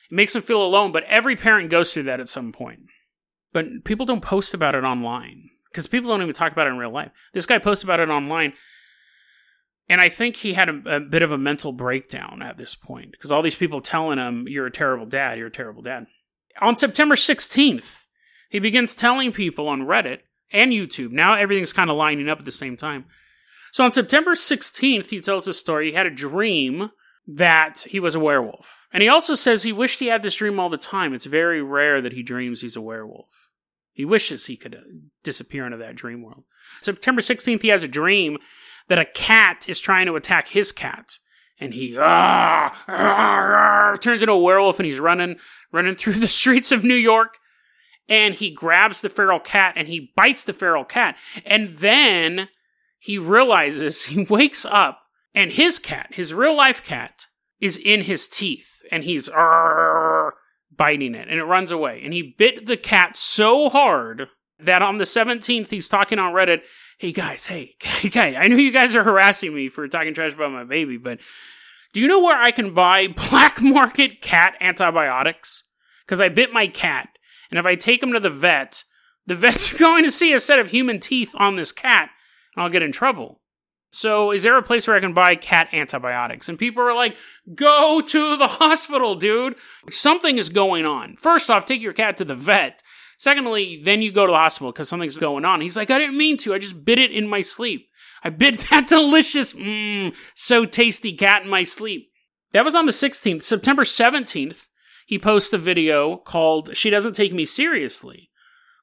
It 0.09 0.15
makes 0.15 0.33
them 0.33 0.41
feel 0.41 0.63
alone, 0.63 0.91
but 0.91 1.03
every 1.05 1.35
parent 1.35 1.69
goes 1.69 1.93
through 1.93 2.03
that 2.03 2.19
at 2.19 2.29
some 2.29 2.51
point. 2.51 2.81
But 3.51 3.83
people 3.83 4.05
don't 4.05 4.21
post 4.21 4.53
about 4.53 4.75
it 4.75 4.83
online 4.83 5.49
because 5.71 5.87
people 5.87 6.09
don't 6.09 6.21
even 6.21 6.33
talk 6.33 6.51
about 6.51 6.67
it 6.67 6.71
in 6.71 6.77
real 6.77 6.91
life. 6.91 7.11
This 7.33 7.45
guy 7.45 7.59
posts 7.59 7.83
about 7.83 7.99
it 7.99 8.09
online 8.09 8.53
and 9.89 9.99
I 9.99 10.09
think 10.09 10.37
he 10.37 10.53
had 10.53 10.69
a, 10.69 10.95
a, 10.95 10.99
bit 10.99 11.21
of 11.21 11.31
a 11.31 11.37
mental 11.37 11.71
breakdown 11.71 12.41
at 12.41 12.57
this 12.57 12.75
point 12.75 13.11
because 13.11 13.31
all 13.31 13.41
these 13.41 13.55
people 13.55 13.81
telling 13.81 14.17
him, 14.17 14.45
You're 14.47 14.67
a 14.67 14.71
terrible 14.71 15.05
dad, 15.05 15.37
you're 15.37 15.47
a 15.47 15.51
terrible 15.51 15.81
dad. 15.81 16.07
On 16.61 16.77
September 16.77 17.15
16th, 17.15 18.05
he 18.49 18.59
begins 18.59 18.95
telling 18.95 19.31
people 19.31 19.67
on 19.67 19.81
Reddit 19.81 20.19
and 20.51 20.71
YouTube. 20.71 21.11
Now 21.11 21.33
everything's 21.33 21.73
kind 21.73 21.89
of 21.89 21.97
lining 21.97 22.29
up 22.29 22.39
at 22.39 22.45
the 22.45 22.51
same 22.51 22.77
time. 22.77 23.05
So 23.71 23.83
on 23.83 23.91
September 23.91 24.35
16th, 24.35 25.09
he 25.09 25.19
tells 25.19 25.45
this 25.45 25.57
story. 25.57 25.87
He 25.87 25.95
had 25.95 26.05
a 26.05 26.11
dream 26.11 26.91
that 27.25 27.85
he 27.89 27.99
was 27.99 28.15
a 28.15 28.19
werewolf. 28.19 28.87
And 28.91 29.01
he 29.01 29.09
also 29.09 29.33
says 29.33 29.63
he 29.63 29.73
wished 29.73 29.99
he 29.99 30.07
had 30.07 30.21
this 30.21 30.35
dream 30.35 30.59
all 30.59 30.69
the 30.69 30.77
time. 30.77 31.13
It's 31.13 31.25
very 31.25 31.61
rare 31.61 32.01
that 32.01 32.13
he 32.13 32.21
dreams 32.21 32.61
he's 32.61 32.75
a 32.75 32.81
werewolf. 32.81 33.49
He 33.91 34.05
wishes 34.05 34.45
he 34.45 34.57
could 34.57 34.75
uh, 34.75 34.81
disappear 35.23 35.65
into 35.65 35.77
that 35.77 35.95
dream 35.95 36.21
world. 36.21 36.43
September 36.81 37.21
16th, 37.21 37.61
he 37.61 37.69
has 37.69 37.83
a 37.83 37.87
dream 37.87 38.37
that 38.87 38.99
a 38.99 39.05
cat 39.05 39.65
is 39.67 39.79
trying 39.79 40.05
to 40.07 40.15
attack 40.15 40.49
his 40.49 40.71
cat. 40.71 41.17
And 41.59 41.73
he 41.73 41.95
ah, 41.97 42.75
ah, 42.87 43.93
ah, 43.93 43.95
turns 43.97 44.21
into 44.21 44.33
a 44.33 44.39
werewolf 44.39 44.79
and 44.79 44.85
he's 44.85 44.99
running, 44.99 45.37
running 45.71 45.95
through 45.97 46.13
the 46.13 46.27
streets 46.27 46.71
of 46.71 46.83
New 46.83 46.95
York. 46.95 47.37
And 48.09 48.35
he 48.35 48.51
grabs 48.51 49.01
the 49.01 49.09
feral 49.09 49.39
cat 49.39 49.73
and 49.77 49.87
he 49.87 50.11
bites 50.15 50.43
the 50.43 50.53
feral 50.53 50.83
cat. 50.83 51.17
And 51.45 51.67
then 51.67 52.49
he 52.99 53.17
realizes 53.17 54.05
he 54.07 54.25
wakes 54.29 54.65
up 54.65 54.99
and 55.33 55.51
his 55.51 55.79
cat, 55.79 56.09
his 56.11 56.33
real 56.33 56.55
life 56.55 56.83
cat, 56.83 57.25
is 57.59 57.77
in 57.77 58.01
his 58.01 58.27
teeth 58.27 58.81
and 58.91 59.05
he's 59.05 59.29
biting 59.29 61.15
it 61.15 61.27
and 61.29 61.39
it 61.39 61.45
runs 61.45 61.71
away. 61.71 62.01
And 62.03 62.13
he 62.13 62.35
bit 62.37 62.65
the 62.65 62.77
cat 62.77 63.15
so 63.15 63.69
hard 63.69 64.27
that 64.59 64.81
on 64.81 64.97
the 64.97 65.05
17th, 65.05 65.69
he's 65.69 65.87
talking 65.87 66.19
on 66.19 66.33
Reddit 66.33 66.61
hey 66.97 67.11
guys, 67.11 67.45
hey, 67.47 67.75
guys, 68.09 68.35
I 68.37 68.47
know 68.47 68.57
you 68.57 68.71
guys 68.71 68.95
are 68.95 69.03
harassing 69.03 69.53
me 69.53 69.69
for 69.69 69.87
talking 69.87 70.13
trash 70.13 70.33
about 70.33 70.51
my 70.51 70.63
baby, 70.63 70.97
but 70.97 71.19
do 71.93 71.99
you 71.99 72.07
know 72.07 72.21
where 72.21 72.39
I 72.39 72.51
can 72.51 72.73
buy 72.73 73.07
black 73.29 73.61
market 73.61 74.21
cat 74.21 74.55
antibiotics? 74.59 75.63
Because 76.05 76.19
I 76.19 76.29
bit 76.29 76.51
my 76.51 76.67
cat, 76.67 77.09
and 77.49 77.59
if 77.59 77.65
I 77.65 77.75
take 77.75 78.03
him 78.03 78.13
to 78.13 78.19
the 78.19 78.29
vet, 78.29 78.83
the 79.25 79.35
vet's 79.35 79.77
going 79.77 80.03
to 80.03 80.11
see 80.11 80.33
a 80.33 80.39
set 80.39 80.59
of 80.59 80.71
human 80.71 80.99
teeth 80.99 81.33
on 81.37 81.55
this 81.55 81.71
cat, 81.71 82.09
and 82.55 82.63
I'll 82.63 82.69
get 82.69 82.83
in 82.83 82.91
trouble. 82.91 83.39
So, 83.91 84.31
is 84.31 84.41
there 84.41 84.57
a 84.57 84.63
place 84.63 84.87
where 84.87 84.95
I 84.95 84.99
can 84.99 85.13
buy 85.13 85.35
cat 85.35 85.69
antibiotics? 85.71 86.49
And 86.49 86.57
people 86.57 86.81
are 86.81 86.95
like, 86.95 87.15
go 87.53 88.01
to 88.01 88.35
the 88.35 88.47
hospital, 88.47 89.13
dude. 89.13 89.55
Something 89.91 90.39
is 90.39 90.49
going 90.49 90.83
on. 90.83 91.15
First 91.17 91.51
off, 91.51 91.65
take 91.65 91.83
your 91.83 91.93
cat 91.93 92.17
to 92.17 92.25
the 92.25 92.33
vet. 92.33 92.81
Secondly, 93.23 93.79
then 93.81 94.01
you 94.01 94.11
go 94.11 94.25
to 94.25 94.33
the 94.33 94.37
hospital 94.37 94.73
because 94.73 94.89
something's 94.89 95.15
going 95.15 95.45
on. 95.45 95.61
He's 95.61 95.77
like, 95.77 95.89
I 95.89 95.97
didn't 95.97 96.17
mean 96.17 96.35
to. 96.39 96.53
I 96.53 96.57
just 96.57 96.83
bit 96.83 96.99
it 96.99 97.09
in 97.09 97.25
my 97.25 97.39
sleep. 97.39 97.87
I 98.21 98.29
bit 98.29 98.59
that 98.69 98.87
delicious, 98.87 99.53
mmm, 99.53 100.13
so 100.35 100.65
tasty 100.65 101.13
cat 101.13 101.43
in 101.43 101.49
my 101.49 101.63
sleep. 101.63 102.11
That 102.51 102.65
was 102.65 102.75
on 102.75 102.85
the 102.85 102.91
16th. 102.91 103.41
September 103.41 103.83
17th, 103.85 104.67
he 105.05 105.17
posts 105.17 105.53
a 105.53 105.57
video 105.57 106.17
called 106.17 106.75
She 106.75 106.89
Doesn't 106.89 107.13
Take 107.13 107.31
Me 107.31 107.45
Seriously, 107.45 108.29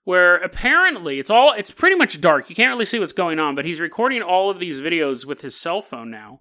where 0.04 0.36
apparently 0.36 1.18
it's 1.18 1.28
all 1.28 1.52
it's 1.52 1.70
pretty 1.70 1.96
much 1.96 2.18
dark. 2.22 2.48
You 2.48 2.56
can't 2.56 2.72
really 2.72 2.86
see 2.86 2.98
what's 2.98 3.12
going 3.12 3.38
on, 3.38 3.54
but 3.54 3.66
he's 3.66 3.78
recording 3.78 4.22
all 4.22 4.48
of 4.48 4.58
these 4.58 4.80
videos 4.80 5.26
with 5.26 5.42
his 5.42 5.54
cell 5.54 5.82
phone 5.82 6.10
now. 6.10 6.40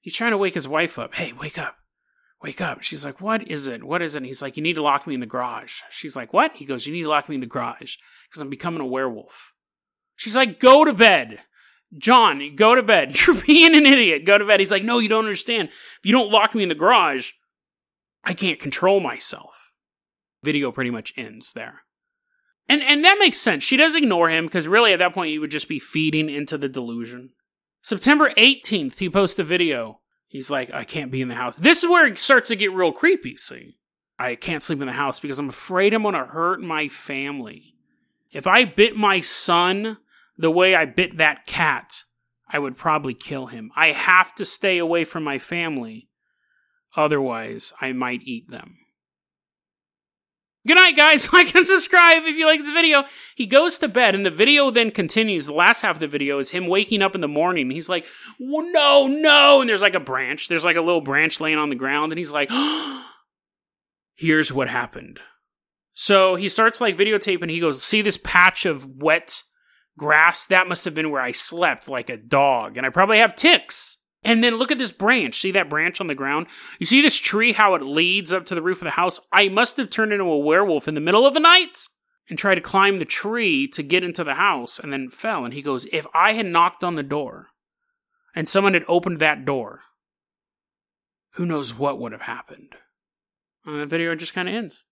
He's 0.00 0.16
trying 0.16 0.32
to 0.32 0.38
wake 0.38 0.54
his 0.54 0.66
wife 0.66 0.98
up. 0.98 1.14
Hey, 1.14 1.32
wake 1.32 1.58
up. 1.58 1.76
Wake 2.42 2.60
up. 2.60 2.82
She's 2.82 3.04
like, 3.04 3.20
What 3.20 3.48
is 3.48 3.66
it? 3.66 3.82
What 3.82 4.02
is 4.02 4.14
it? 4.14 4.18
And 4.18 4.26
he's 4.26 4.42
like, 4.42 4.56
You 4.56 4.62
need 4.62 4.74
to 4.74 4.82
lock 4.82 5.06
me 5.06 5.14
in 5.14 5.20
the 5.20 5.26
garage. 5.26 5.80
She's 5.90 6.16
like, 6.16 6.32
What? 6.32 6.52
He 6.56 6.64
goes, 6.64 6.86
You 6.86 6.92
need 6.92 7.02
to 7.02 7.08
lock 7.08 7.28
me 7.28 7.34
in 7.34 7.40
the 7.40 7.46
garage 7.46 7.96
because 8.28 8.42
I'm 8.42 8.50
becoming 8.50 8.80
a 8.80 8.86
werewolf. 8.86 9.54
She's 10.16 10.36
like, 10.36 10.60
Go 10.60 10.84
to 10.84 10.92
bed. 10.92 11.40
John, 11.96 12.56
go 12.56 12.74
to 12.74 12.82
bed. 12.82 13.16
You're 13.26 13.40
being 13.40 13.74
an 13.74 13.86
idiot. 13.86 14.26
Go 14.26 14.38
to 14.38 14.46
bed. 14.46 14.60
He's 14.60 14.70
like, 14.70 14.84
No, 14.84 14.98
you 14.98 15.08
don't 15.08 15.24
understand. 15.24 15.68
If 15.68 16.00
you 16.04 16.12
don't 16.12 16.30
lock 16.30 16.54
me 16.54 16.62
in 16.62 16.68
the 16.68 16.74
garage, 16.74 17.32
I 18.24 18.34
can't 18.34 18.58
control 18.58 19.00
myself. 19.00 19.72
Video 20.42 20.70
pretty 20.72 20.90
much 20.90 21.14
ends 21.16 21.52
there. 21.52 21.82
And 22.68 22.82
and 22.82 23.04
that 23.04 23.18
makes 23.18 23.38
sense. 23.38 23.64
She 23.64 23.76
does 23.76 23.94
ignore 23.94 24.28
him 24.28 24.46
because 24.46 24.68
really 24.68 24.92
at 24.92 24.98
that 24.98 25.14
point 25.14 25.32
you 25.32 25.40
would 25.40 25.50
just 25.50 25.68
be 25.68 25.78
feeding 25.78 26.28
into 26.28 26.58
the 26.58 26.68
delusion. 26.68 27.30
September 27.82 28.32
18th, 28.36 28.98
he 28.98 29.08
posts 29.08 29.38
a 29.38 29.44
video. 29.44 30.00
He's 30.36 30.50
like, 30.50 30.70
I 30.70 30.84
can't 30.84 31.10
be 31.10 31.22
in 31.22 31.28
the 31.28 31.34
house. 31.34 31.56
This 31.56 31.82
is 31.82 31.88
where 31.88 32.06
it 32.06 32.18
starts 32.18 32.48
to 32.48 32.56
get 32.56 32.70
real 32.70 32.92
creepy, 32.92 33.38
see. 33.38 33.78
I 34.18 34.34
can't 34.34 34.62
sleep 34.62 34.82
in 34.82 34.86
the 34.86 34.92
house 34.92 35.18
because 35.18 35.38
I'm 35.38 35.48
afraid 35.48 35.94
I'm 35.94 36.02
gonna 36.02 36.26
hurt 36.26 36.60
my 36.60 36.88
family. 36.88 37.74
If 38.32 38.46
I 38.46 38.66
bit 38.66 38.98
my 38.98 39.20
son 39.20 39.96
the 40.36 40.50
way 40.50 40.74
I 40.74 40.84
bit 40.84 41.16
that 41.16 41.46
cat, 41.46 42.02
I 42.50 42.58
would 42.58 42.76
probably 42.76 43.14
kill 43.14 43.46
him. 43.46 43.70
I 43.74 43.92
have 43.92 44.34
to 44.34 44.44
stay 44.44 44.76
away 44.76 45.04
from 45.04 45.24
my 45.24 45.38
family. 45.38 46.10
Otherwise, 46.94 47.72
I 47.80 47.92
might 47.92 48.20
eat 48.24 48.50
them. 48.50 48.76
Good 50.66 50.76
night, 50.76 50.96
guys. 50.96 51.28
Like 51.36 51.54
and 51.54 51.66
subscribe 51.66 52.22
if 52.24 52.36
you 52.36 52.46
like 52.46 52.60
this 52.60 52.70
video. 52.70 53.04
He 53.34 53.46
goes 53.46 53.78
to 53.78 53.88
bed, 53.88 54.14
and 54.14 54.24
the 54.24 54.30
video 54.30 54.70
then 54.70 54.90
continues. 54.90 55.46
The 55.46 55.52
last 55.52 55.82
half 55.82 55.96
of 55.96 56.00
the 56.00 56.08
video 56.08 56.38
is 56.38 56.50
him 56.50 56.66
waking 56.66 57.02
up 57.02 57.14
in 57.14 57.20
the 57.20 57.28
morning. 57.28 57.70
He's 57.70 57.90
like, 57.90 58.06
no, 58.40 59.06
no. 59.06 59.60
And 59.60 59.68
there's 59.68 59.82
like 59.82 59.94
a 59.94 60.00
branch. 60.00 60.48
There's 60.48 60.64
like 60.64 60.76
a 60.76 60.80
little 60.80 61.02
branch 61.02 61.40
laying 61.40 61.58
on 61.58 61.68
the 61.68 61.74
ground, 61.74 62.12
and 62.12 62.18
he's 62.18 62.32
like, 62.32 62.50
here's 64.16 64.50
what 64.50 64.68
happened. 64.68 65.20
So 65.92 66.36
he 66.36 66.48
starts 66.48 66.80
like 66.80 66.96
videotaping. 66.96 67.50
He 67.50 67.60
goes, 67.60 67.82
see 67.82 68.00
this 68.00 68.16
patch 68.16 68.64
of 68.64 68.86
wet 69.02 69.42
grass? 69.98 70.46
That 70.46 70.68
must 70.68 70.84
have 70.86 70.94
been 70.94 71.10
where 71.10 71.22
I 71.22 71.32
slept 71.32 71.88
like 71.88 72.08
a 72.08 72.16
dog, 72.16 72.78
and 72.78 72.86
I 72.86 72.90
probably 72.90 73.18
have 73.18 73.34
ticks. 73.34 73.98
And 74.26 74.42
then 74.42 74.56
look 74.56 74.72
at 74.72 74.78
this 74.78 74.92
branch. 74.92 75.38
See 75.38 75.52
that 75.52 75.70
branch 75.70 76.00
on 76.00 76.08
the 76.08 76.14
ground? 76.14 76.48
You 76.78 76.86
see 76.86 77.00
this 77.00 77.18
tree, 77.18 77.52
how 77.52 77.74
it 77.74 77.82
leads 77.82 78.32
up 78.32 78.44
to 78.46 78.54
the 78.54 78.62
roof 78.62 78.78
of 78.78 78.86
the 78.86 78.90
house? 78.90 79.20
I 79.32 79.48
must 79.48 79.76
have 79.76 79.88
turned 79.88 80.12
into 80.12 80.24
a 80.24 80.38
werewolf 80.38 80.88
in 80.88 80.94
the 80.94 81.00
middle 81.00 81.26
of 81.26 81.34
the 81.34 81.40
night 81.40 81.86
and 82.28 82.38
tried 82.38 82.56
to 82.56 82.60
climb 82.60 82.98
the 82.98 83.04
tree 83.04 83.68
to 83.68 83.82
get 83.82 84.02
into 84.02 84.24
the 84.24 84.34
house 84.34 84.78
and 84.80 84.92
then 84.92 85.10
fell. 85.10 85.44
And 85.44 85.54
he 85.54 85.62
goes, 85.62 85.86
If 85.92 86.06
I 86.12 86.32
had 86.32 86.46
knocked 86.46 86.82
on 86.82 86.96
the 86.96 87.04
door 87.04 87.50
and 88.34 88.48
someone 88.48 88.74
had 88.74 88.84
opened 88.88 89.20
that 89.20 89.44
door, 89.44 89.82
who 91.34 91.46
knows 91.46 91.72
what 91.72 92.00
would 92.00 92.12
have 92.12 92.22
happened? 92.22 92.74
And 93.64 93.80
the 93.80 93.86
video 93.86 94.14
just 94.14 94.34
kind 94.34 94.48
of 94.48 94.54
ends. 94.54 94.84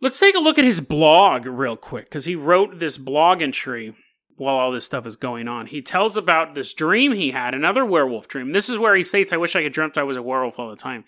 Let's 0.00 0.20
take 0.20 0.36
a 0.36 0.40
look 0.40 0.58
at 0.58 0.64
his 0.64 0.80
blog 0.80 1.44
real 1.44 1.76
quick 1.76 2.04
because 2.04 2.24
he 2.24 2.36
wrote 2.36 2.78
this 2.78 2.96
blog 2.98 3.42
entry 3.42 3.94
while 4.38 4.56
all 4.56 4.72
this 4.72 4.84
stuff 4.84 5.06
is 5.06 5.16
going 5.16 5.48
on. 5.48 5.66
He 5.66 5.82
tells 5.82 6.16
about 6.16 6.54
this 6.54 6.72
dream 6.72 7.12
he 7.12 7.32
had, 7.32 7.54
another 7.54 7.84
werewolf 7.84 8.28
dream. 8.28 8.52
This 8.52 8.68
is 8.68 8.78
where 8.78 8.94
he 8.94 9.02
states, 9.02 9.32
I 9.32 9.36
wish 9.36 9.54
I 9.54 9.62
could 9.62 9.72
dreamt 9.72 9.98
I 9.98 10.04
was 10.04 10.16
a 10.16 10.22
werewolf 10.22 10.58
all 10.58 10.70
the 10.70 10.76
time. 10.76 11.04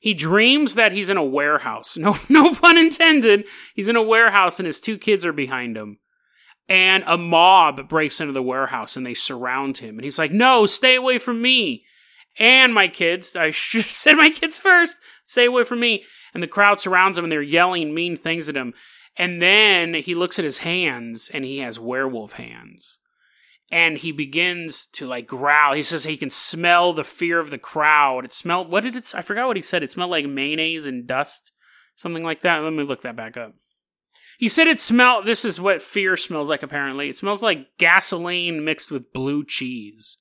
He 0.00 0.12
dreams 0.12 0.74
that 0.74 0.92
he's 0.92 1.08
in 1.08 1.16
a 1.16 1.24
warehouse. 1.24 1.96
No, 2.04 2.16
no 2.28 2.52
pun 2.52 2.76
intended. 2.76 3.46
He's 3.74 3.88
in 3.88 3.96
a 3.96 4.02
warehouse 4.02 4.60
and 4.60 4.66
his 4.66 4.80
two 4.80 4.98
kids 4.98 5.24
are 5.24 5.32
behind 5.32 5.76
him. 5.76 5.98
And 6.68 7.04
a 7.06 7.16
mob 7.16 7.88
breaks 7.88 8.20
into 8.20 8.32
the 8.32 8.42
warehouse 8.42 8.96
and 8.96 9.06
they 9.06 9.14
surround 9.14 9.78
him. 9.78 9.96
And 9.96 10.04
he's 10.04 10.18
like, 10.18 10.32
no, 10.32 10.66
stay 10.66 10.96
away 10.96 11.18
from 11.18 11.40
me. 11.40 11.84
And 12.38 12.74
my 12.74 12.88
kids, 12.88 13.36
I 13.36 13.50
should 13.52 13.82
have 13.82 13.90
said 13.90 14.14
my 14.16 14.30
kids 14.30 14.58
first, 14.58 14.96
stay 15.24 15.46
away 15.46 15.64
from 15.64 15.80
me. 15.80 16.04
And 16.34 16.42
the 16.42 16.48
crowd 16.48 16.80
surrounds 16.80 17.16
him 17.16 17.24
and 17.24 17.32
they're 17.32 17.40
yelling 17.40 17.94
mean 17.94 18.16
things 18.16 18.48
at 18.48 18.56
him. 18.56 18.74
And 19.16 19.40
then 19.40 19.94
he 19.94 20.14
looks 20.14 20.38
at 20.38 20.44
his 20.44 20.58
hands 20.58 21.30
and 21.32 21.44
he 21.44 21.58
has 21.58 21.78
werewolf 21.78 22.34
hands. 22.34 22.98
And 23.70 23.96
he 23.96 24.12
begins 24.12 24.86
to 24.86 25.06
like 25.06 25.26
growl. 25.26 25.74
He 25.74 25.82
says 25.82 26.04
he 26.04 26.16
can 26.16 26.30
smell 26.30 26.92
the 26.92 27.04
fear 27.04 27.38
of 27.38 27.50
the 27.50 27.58
crowd. 27.58 28.24
It 28.24 28.32
smelled, 28.32 28.70
what 28.70 28.82
did 28.82 28.96
it, 28.96 29.14
I 29.14 29.22
forgot 29.22 29.46
what 29.46 29.56
he 29.56 29.62
said. 29.62 29.82
It 29.82 29.90
smelled 29.90 30.10
like 30.10 30.26
mayonnaise 30.26 30.86
and 30.86 31.06
dust, 31.06 31.52
something 31.96 32.22
like 32.22 32.42
that. 32.42 32.62
Let 32.62 32.72
me 32.72 32.82
look 32.82 33.02
that 33.02 33.16
back 33.16 33.36
up. 33.36 33.54
He 34.38 34.48
said 34.48 34.66
it 34.66 34.80
smelled, 34.80 35.26
this 35.26 35.44
is 35.44 35.60
what 35.60 35.80
fear 35.80 36.16
smells 36.16 36.50
like 36.50 36.62
apparently. 36.62 37.08
It 37.08 37.16
smells 37.16 37.42
like 37.42 37.78
gasoline 37.78 38.64
mixed 38.64 38.90
with 38.90 39.12
blue 39.12 39.44
cheese. 39.44 40.18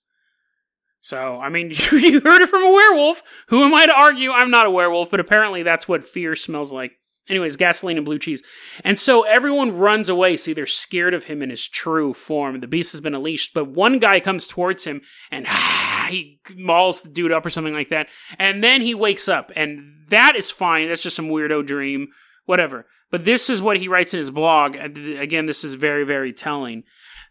So, 1.01 1.39
I 1.39 1.49
mean, 1.49 1.71
you 1.91 2.21
heard 2.21 2.41
it 2.41 2.49
from 2.49 2.63
a 2.63 2.71
werewolf. 2.71 3.23
Who 3.49 3.63
am 3.63 3.73
I 3.73 3.88
to 3.88 3.93
argue? 3.93 4.32
I'm 4.32 4.51
not 4.51 4.65
a 4.65 4.71
werewolf, 4.71 5.12
but 5.12 5.19
apparently 5.19 5.63
that's 5.63 5.88
what 5.88 6.06
fear 6.06 6.36
smells 6.36 6.71
like. 6.71 6.93
Anyways, 7.29 7.55
gasoline 7.55 7.95
and 7.95 8.05
blue 8.05 8.19
cheese. 8.19 8.43
And 8.83 8.99
so 8.99 9.21
everyone 9.23 9.77
runs 9.77 10.09
away. 10.09 10.36
See, 10.36 10.51
they're 10.51 10.67
scared 10.67 11.13
of 11.13 11.25
him 11.25 11.41
in 11.41 11.49
his 11.49 11.67
true 11.69 12.12
form. 12.12 12.59
The 12.59 12.67
beast 12.67 12.91
has 12.91 12.99
been 12.99 13.15
unleashed, 13.15 13.53
but 13.53 13.69
one 13.69 13.99
guy 13.99 14.19
comes 14.19 14.45
towards 14.45 14.83
him 14.83 15.01
and 15.31 15.45
ah, 15.47 16.07
he 16.09 16.41
mauls 16.55 17.01
the 17.01 17.09
dude 17.09 17.31
up 17.31 17.45
or 17.45 17.49
something 17.49 17.73
like 17.73 17.89
that. 17.89 18.09
And 18.38 18.62
then 18.62 18.81
he 18.81 18.93
wakes 18.93 19.29
up, 19.29 19.53
and 19.55 19.86
that 20.09 20.36
is 20.36 20.51
fine. 20.51 20.89
That's 20.89 21.03
just 21.03 21.15
some 21.15 21.29
weirdo 21.29 21.65
dream, 21.65 22.09
whatever. 22.45 22.88
But 23.09 23.23
this 23.23 23.49
is 23.49 23.62
what 23.62 23.77
he 23.77 23.88
writes 23.88 24.13
in 24.13 24.17
his 24.17 24.31
blog. 24.31 24.75
Again, 24.75 25.45
this 25.45 25.63
is 25.63 25.75
very, 25.75 26.03
very 26.03 26.33
telling. 26.33 26.83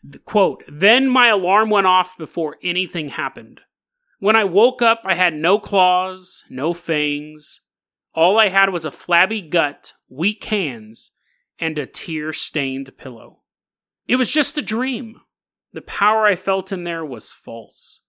The 0.02 0.20
Quote, 0.20 0.64
then 0.68 1.09
my 1.09 1.26
alarm 1.26 1.70
went 1.70 1.87
off 1.87 2.16
before 2.16 2.57
anything 2.62 3.11
happened. 3.11 3.61
When 4.20 4.37
I 4.37 4.44
woke 4.44 4.81
up, 4.81 5.02
I 5.05 5.14
had 5.14 5.35
no 5.35 5.59
claws, 5.59 6.44
no 6.48 6.72
fangs, 6.72 7.61
all 8.14 8.38
I 8.38 8.48
had 8.48 8.70
was 8.70 8.85
a 8.85 8.90
flabby 8.90 9.40
gut, 9.40 9.94
weak 10.09 10.44
hands, 10.44 11.12
and 11.59 11.79
a 11.79 11.87
tear 11.87 12.33
stained 12.33 12.96
pillow. 12.98 13.42
It 14.07 14.16
was 14.16 14.33
just 14.33 14.59
a 14.59 14.62
dream. 14.62 15.20
The 15.72 15.83
power 15.83 16.27
I 16.27 16.37
felt 16.37 16.72
in 16.72 16.85
there 16.85 17.05
was 17.05 17.33
false. 17.33 18.01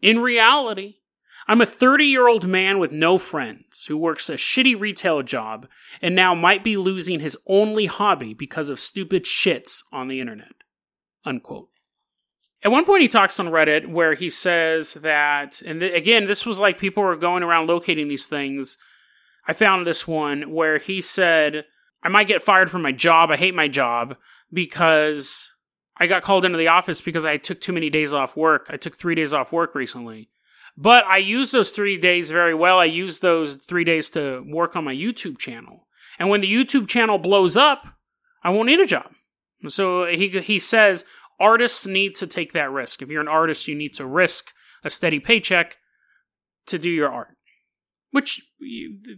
In 0.00 0.20
reality, 0.20 0.96
I'm 1.46 1.60
a 1.60 1.66
30 1.66 2.04
year 2.04 2.28
old 2.28 2.46
man 2.46 2.78
with 2.78 2.92
no 2.92 3.18
friends 3.18 3.86
who 3.86 3.96
works 3.96 4.30
a 4.30 4.34
shitty 4.34 4.78
retail 4.78 5.22
job 5.22 5.68
and 6.00 6.14
now 6.14 6.34
might 6.34 6.64
be 6.64 6.76
losing 6.76 7.20
his 7.20 7.36
only 7.46 7.86
hobby 7.86 8.32
because 8.32 8.68
of 8.68 8.80
stupid 8.80 9.24
shits 9.24 9.82
on 9.92 10.08
the 10.08 10.20
internet. 10.20 10.54
Unquote. 11.24 11.68
At 12.64 12.70
one 12.70 12.84
point, 12.84 13.02
he 13.02 13.08
talks 13.08 13.40
on 13.40 13.48
Reddit 13.48 13.88
where 13.88 14.14
he 14.14 14.30
says 14.30 14.94
that, 14.94 15.60
and 15.62 15.80
th- 15.80 15.96
again, 15.96 16.26
this 16.26 16.46
was 16.46 16.60
like 16.60 16.78
people 16.78 17.02
were 17.02 17.16
going 17.16 17.42
around 17.42 17.66
locating 17.66 18.06
these 18.06 18.26
things 18.26 18.78
I 19.46 19.52
found 19.52 19.86
this 19.86 20.06
one 20.06 20.52
where 20.52 20.78
he 20.78 21.02
said, 21.02 21.64
I 22.02 22.08
might 22.08 22.28
get 22.28 22.42
fired 22.42 22.70
from 22.70 22.82
my 22.82 22.92
job. 22.92 23.30
I 23.30 23.36
hate 23.36 23.54
my 23.54 23.68
job 23.68 24.16
because 24.52 25.50
I 25.96 26.06
got 26.06 26.22
called 26.22 26.44
into 26.44 26.58
the 26.58 26.68
office 26.68 27.00
because 27.00 27.26
I 27.26 27.36
took 27.36 27.60
too 27.60 27.72
many 27.72 27.90
days 27.90 28.14
off 28.14 28.36
work. 28.36 28.66
I 28.70 28.76
took 28.76 28.96
three 28.96 29.14
days 29.14 29.34
off 29.34 29.52
work 29.52 29.74
recently. 29.74 30.28
But 30.76 31.04
I 31.06 31.18
used 31.18 31.52
those 31.52 31.70
three 31.70 31.98
days 31.98 32.30
very 32.30 32.54
well. 32.54 32.78
I 32.78 32.84
used 32.84 33.20
those 33.20 33.56
three 33.56 33.84
days 33.84 34.08
to 34.10 34.42
work 34.46 34.74
on 34.74 34.84
my 34.84 34.94
YouTube 34.94 35.38
channel. 35.38 35.86
And 36.18 36.30
when 36.30 36.40
the 36.40 36.52
YouTube 36.52 36.88
channel 36.88 37.18
blows 37.18 37.56
up, 37.56 37.84
I 38.42 38.50
won't 38.50 38.66
need 38.66 38.80
a 38.80 38.86
job. 38.86 39.12
So 39.68 40.06
he, 40.06 40.28
he 40.40 40.58
says 40.58 41.04
artists 41.38 41.86
need 41.86 42.14
to 42.16 42.26
take 42.26 42.52
that 42.52 42.70
risk. 42.70 43.02
If 43.02 43.08
you're 43.08 43.20
an 43.20 43.28
artist, 43.28 43.68
you 43.68 43.74
need 43.74 43.94
to 43.94 44.06
risk 44.06 44.52
a 44.82 44.90
steady 44.90 45.20
paycheck 45.20 45.76
to 46.66 46.78
do 46.78 46.90
your 46.90 47.10
art. 47.10 47.36
Which, 48.12 48.42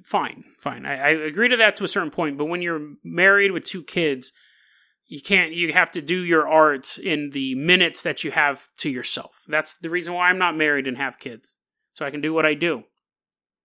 fine, 0.05 0.45
fine. 0.59 0.87
I, 0.87 0.93
I 0.93 1.09
agree 1.11 1.49
to 1.49 1.57
that 1.57 1.77
to 1.77 1.85
a 1.85 1.89
certain 1.89 2.11
point, 2.11 2.39
but 2.39 2.47
when 2.47 2.63
you're 2.63 2.95
married 3.03 3.51
with 3.51 3.65
two 3.65 3.83
kids, 3.83 4.33
you 5.07 5.21
can't, 5.21 5.53
you 5.53 5.73
have 5.73 5.91
to 5.93 6.01
do 6.01 6.25
your 6.25 6.49
art 6.49 6.97
in 6.97 7.31
the 7.31 7.55
minutes 7.57 8.03
that 8.03 8.25
you 8.25 8.31
have 8.31 8.69
to 8.79 8.89
yourself. 8.89 9.43
That's 9.49 9.75
the 9.75 9.91
reason 9.91 10.15
why 10.15 10.31
I'm 10.31 10.39
not 10.39 10.57
married 10.57 10.87
and 10.87 10.97
have 10.97 11.19
kids. 11.19 11.59
So 11.95 12.07
I 12.07 12.11
can 12.11 12.21
do 12.21 12.33
what 12.33 12.47
I 12.47 12.55
do. 12.55 12.85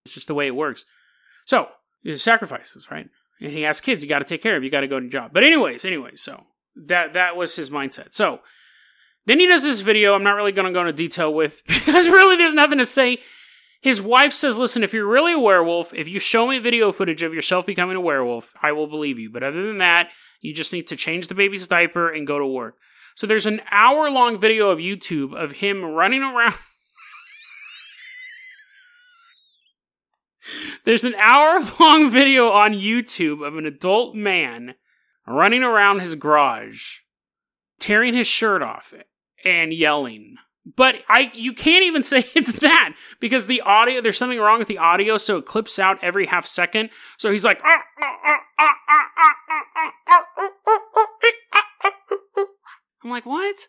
It's 0.06 0.15
just 0.15 0.28
the 0.28 0.34
way 0.34 0.48
it 0.48 0.56
works. 0.56 0.84
So, 1.46 1.70
there's 2.04 2.24
sacrifices, 2.24 2.89
right? 2.89 3.08
And 3.39 3.52
he 3.52 3.62
has 3.62 3.82
kids, 3.82 4.04
you 4.04 4.10
got 4.10 4.20
to 4.20 4.26
take 4.26 4.42
care 4.42 4.58
of, 4.58 4.63
you 4.63 4.70
got 4.70 4.82
to 4.82 4.88
go 4.88 5.00
to 5.00 5.08
job. 5.08 5.32
But 5.34 5.44
anyways, 5.44 5.86
anyways, 5.86 6.22
so 6.22 6.44
that 6.76 7.13
that 7.13 7.36
was 7.36 7.56
his 7.56 7.70
mindset. 7.70 8.13
So 8.13 8.39
then 9.26 9.39
he 9.39 9.48
does 9.48 9.63
this 9.63 9.82
video. 9.82 10.15
I'm 10.15 10.24
not 10.24 10.36
really 10.36 10.52
going 10.52 10.65
to 10.65 10.74
go 10.74 10.82
into 10.82 10.94
detail 10.94 11.34
with 11.34 11.62
because 11.68 12.10
really 12.10 12.36
there's 12.36 12.54
nothing 12.54 12.80
to 12.80 12.86
say. 12.86 13.20
His 13.82 14.02
wife 14.02 14.34
says, 14.34 14.58
Listen, 14.58 14.84
if 14.84 14.94
you're 14.94 15.08
really 15.08 15.34
a 15.34 15.39
werewolf, 15.39 15.94
if 15.94 16.10
you 16.10 16.20
show 16.20 16.48
me 16.48 16.60
video 16.60 16.92
footage 16.92 17.24
of 17.24 17.34
yourself 17.34 17.65
becoming 17.65 17.96
a 17.96 18.02
werewolf, 18.02 18.54
I 18.62 18.72
will 18.74 18.88
believe 18.88 19.20
you. 19.20 19.30
But 19.30 19.44
other 19.44 19.65
than 19.65 19.78
that, 19.78 20.12
you 20.42 20.54
just 20.54 20.74
need 20.74 20.88
to 20.88 20.96
change 20.96 21.28
the 21.28 21.36
baby's 21.36 21.68
diaper 21.68 22.10
and 22.10 22.28
go 22.28 22.39
to 22.39 22.46
work. 22.46 22.78
So 23.15 23.28
there's 23.28 23.46
an 23.46 23.62
hour 23.72 24.10
long 24.10 24.39
video 24.39 24.70
of 24.70 24.80
YouTube 24.80 25.34
of 25.34 25.54
him 25.54 25.84
running 25.84 26.24
around. 26.24 26.56
There's 30.86 31.04
an 31.04 31.15
hour 31.15 31.60
long 31.80 32.10
video 32.10 32.50
on 32.50 32.72
YouTube 32.74 33.46
of 33.46 33.58
an 33.58 33.65
adult 33.65 34.15
man 34.15 34.76
running 35.28 35.63
around 35.63 36.00
his 36.00 36.15
garage, 36.15 37.00
tearing 37.80 38.13
his 38.15 38.28
shirt 38.28 38.63
off 38.63 38.94
and 39.46 39.72
yelling. 39.74 40.38
But 40.75 40.97
I 41.08 41.32
you 41.34 41.53
can't 41.53 41.84
even 41.84 42.03
say 42.03 42.25
it's 42.36 42.60
that 42.60 42.95
because 43.19 43.47
the 43.47 43.62
audio 43.62 44.01
there's 44.01 44.17
something 44.17 44.39
wrong 44.39 44.60
with 44.60 44.67
the 44.67 44.77
audio 44.77 45.17
so 45.17 45.38
it 45.38 45.45
clips 45.45 45.79
out 45.79 45.97
every 46.01 46.25
half 46.27 46.45
second. 46.45 46.89
So 47.17 47.32
he's 47.32 47.45
like 47.45 47.62
I'm 53.03 53.10
like, 53.10 53.25
"What?" 53.25 53.67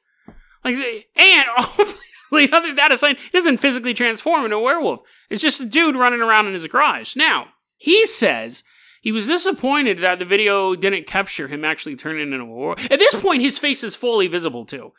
Like 0.64 0.74
and 1.16 1.48
obviously 1.56 2.52
other 2.52 2.68
than 2.68 2.76
that 2.76 2.92
aside, 2.92 3.18
he 3.18 3.30
doesn't 3.30 3.58
physically 3.58 3.94
transform 3.94 4.44
into 4.44 4.56
a 4.56 4.62
werewolf. 4.62 5.00
It's 5.30 5.42
just 5.42 5.60
a 5.60 5.66
dude 5.66 5.96
running 5.96 6.20
around 6.20 6.48
in 6.48 6.54
his 6.54 6.66
garage. 6.66 7.16
Now, 7.16 7.48
he 7.76 8.04
says 8.04 8.64
he 9.00 9.12
was 9.12 9.26
disappointed 9.26 9.98
that 9.98 10.18
the 10.18 10.24
video 10.24 10.74
didn't 10.74 11.06
capture 11.06 11.48
him 11.48 11.64
actually 11.64 11.96
turning 11.96 12.32
into 12.32 12.44
a 12.44 12.44
werewolf. 12.44 12.90
At 12.90 12.98
this 12.98 13.14
point, 13.14 13.42
his 13.42 13.58
face 13.58 13.82
is 13.82 13.96
fully 13.96 14.28
visible 14.28 14.66
too. 14.66 14.92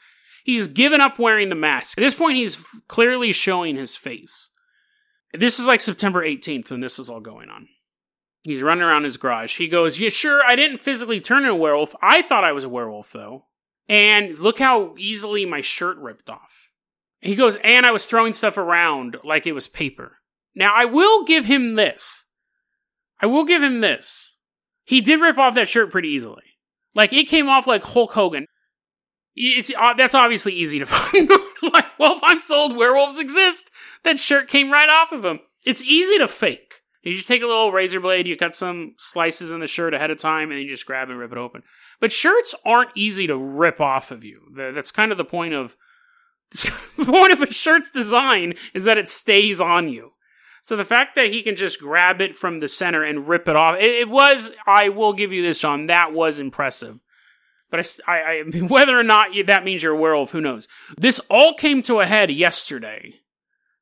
He's 0.44 0.68
given 0.68 1.02
up 1.02 1.20
wearing 1.20 1.50
the 1.50 1.56
mask. 1.56 1.98
At 1.98 2.02
this 2.02 2.14
point, 2.14 2.38
he's 2.38 2.64
clearly 2.88 3.32
showing 3.32 3.76
his 3.76 3.96
face. 3.96 4.50
This 5.34 5.60
is 5.60 5.68
like 5.68 5.82
September 5.82 6.24
18th 6.26 6.72
when 6.72 6.80
this 6.82 7.00
is 7.00 7.10
all 7.10 7.22
going 7.22 7.50
on. 7.50 7.68
He's 8.42 8.62
running 8.62 8.84
around 8.84 9.04
his 9.04 9.18
garage. 9.18 9.58
He 9.58 9.68
goes, 9.68 10.00
Yeah, 10.00 10.10
sure, 10.10 10.42
I 10.46 10.56
didn't 10.56 10.80
physically 10.80 11.22
turn 11.22 11.44
into 11.44 11.52
a 11.52 11.56
werewolf. 11.56 11.96
I 12.02 12.22
thought 12.22 12.44
I 12.44 12.52
was 12.52 12.64
a 12.64 12.70
werewolf, 12.70 13.12
though. 13.12 13.46
And 13.88 14.38
look 14.40 14.60
how 14.60 14.96
easily 14.98 15.46
my 15.46 15.62
shirt 15.62 15.98
ripped 15.98 16.30
off. 16.30 16.72
He 17.20 17.36
goes, 17.36 17.58
And 17.58 17.86
I 17.86 17.92
was 17.92 18.06
throwing 18.06 18.34
stuff 18.34 18.58
around 18.58 19.18
like 19.24 19.46
it 19.46 19.54
was 19.54 19.68
paper. 19.68 20.18
Now, 20.56 20.74
I 20.76 20.86
will 20.86 21.24
give 21.24 21.46
him 21.46 21.76
this. 21.76 22.26
I 23.20 23.28
will 23.28 23.46
give 23.46 23.62
him 23.62 23.82
this. 23.82 24.34
He 24.84 25.02
did 25.02 25.22
rip 25.22 25.38
off 25.38 25.54
that 25.56 25.70
shirt 25.70 25.92
pretty 25.92 26.10
easily. 26.10 26.44
Like, 26.96 27.14
it 27.14 27.28
came 27.28 27.48
off 27.48 27.68
like 27.68 27.84
Hulk 27.84 28.12
Hogan 28.14 28.48
it's 29.36 29.72
uh, 29.78 29.94
that's 29.94 30.16
obviously 30.16 30.54
easy 30.54 30.80
to 30.80 30.86
find. 30.88 31.30
like, 31.74 31.98
well, 32.00 32.18
if 32.18 32.24
I'm 32.24 32.40
sold 32.40 32.76
werewolves 32.76 33.20
exist, 33.20 33.72
that 34.04 34.20
shirt 34.20 34.48
came 34.48 34.72
right 34.72 34.90
off 34.90 35.12
of 35.12 35.26
him. 35.26 35.40
It's 35.66 35.84
easy 35.84 36.18
to 36.18 36.28
fake. 36.28 36.76
You 37.04 37.16
just 37.16 37.28
take 37.28 37.42
a 37.42 37.48
little 37.48 37.72
razor 37.72 38.00
blade, 38.00 38.28
you 38.28 38.38
cut 38.38 38.54
some 38.54 38.94
slices 38.98 39.52
in 39.52 39.60
the 39.60 39.68
shirt 39.68 39.96
ahead 39.96 40.12
of 40.12 40.20
time, 40.20 40.52
and 40.52 40.62
you 40.62 40.70
just 40.70 40.86
grab 40.86 41.10
and 41.10 41.18
rip 41.18 41.32
it 41.32 41.38
open. 41.38 41.64
But 42.00 42.12
shirts 42.12 42.54
aren't 42.64 42.92
easy 42.96 43.26
to 43.26 43.36
rip 43.36 43.82
off 43.82 44.12
of 44.12 44.24
you. 44.24 44.42
That's 44.52 44.92
kind 44.92 45.12
of 45.12 45.18
the 45.18 45.26
point 45.26 45.54
of 45.54 45.76
the 46.52 47.06
point 47.06 47.32
of 47.32 47.42
a 47.42 47.52
shirt's 47.52 47.90
design 47.90 48.54
is 48.74 48.84
that 48.84 48.98
it 48.98 49.10
stays 49.10 49.60
on 49.60 49.90
you. 49.90 50.12
So 50.62 50.76
the 50.76 50.84
fact 50.84 51.16
that 51.16 51.32
he 51.32 51.42
can 51.42 51.56
just 51.56 51.80
grab 51.80 52.22
it 52.22 52.36
from 52.36 52.60
the 52.60 52.68
center 52.68 53.04
and 53.04 53.28
rip 53.28 53.48
it 53.48 53.56
off, 53.56 53.78
it, 53.78 53.84
it 53.84 54.10
was. 54.10 54.52
I 54.68 54.90
will 54.90 55.14
give 55.14 55.34
you 55.34 55.42
this, 55.42 55.60
Sean. 55.60 55.88
That 55.88 56.14
was 56.14 56.40
impressive. 56.40 57.00
But 57.72 58.00
I, 58.08 58.14
I, 58.14 58.20
I 58.20 58.60
whether 58.68 58.98
or 58.98 59.04
not 59.04 59.30
that 59.46 59.64
means 59.64 59.82
you're 59.82 59.94
a 59.94 60.00
werewolf, 60.00 60.32
who 60.32 60.42
knows? 60.42 60.68
This 60.98 61.20
all 61.30 61.56
came 61.56 61.82
to 61.84 62.02
a 62.02 62.06
head 62.06 62.30
yesterday 62.30 63.16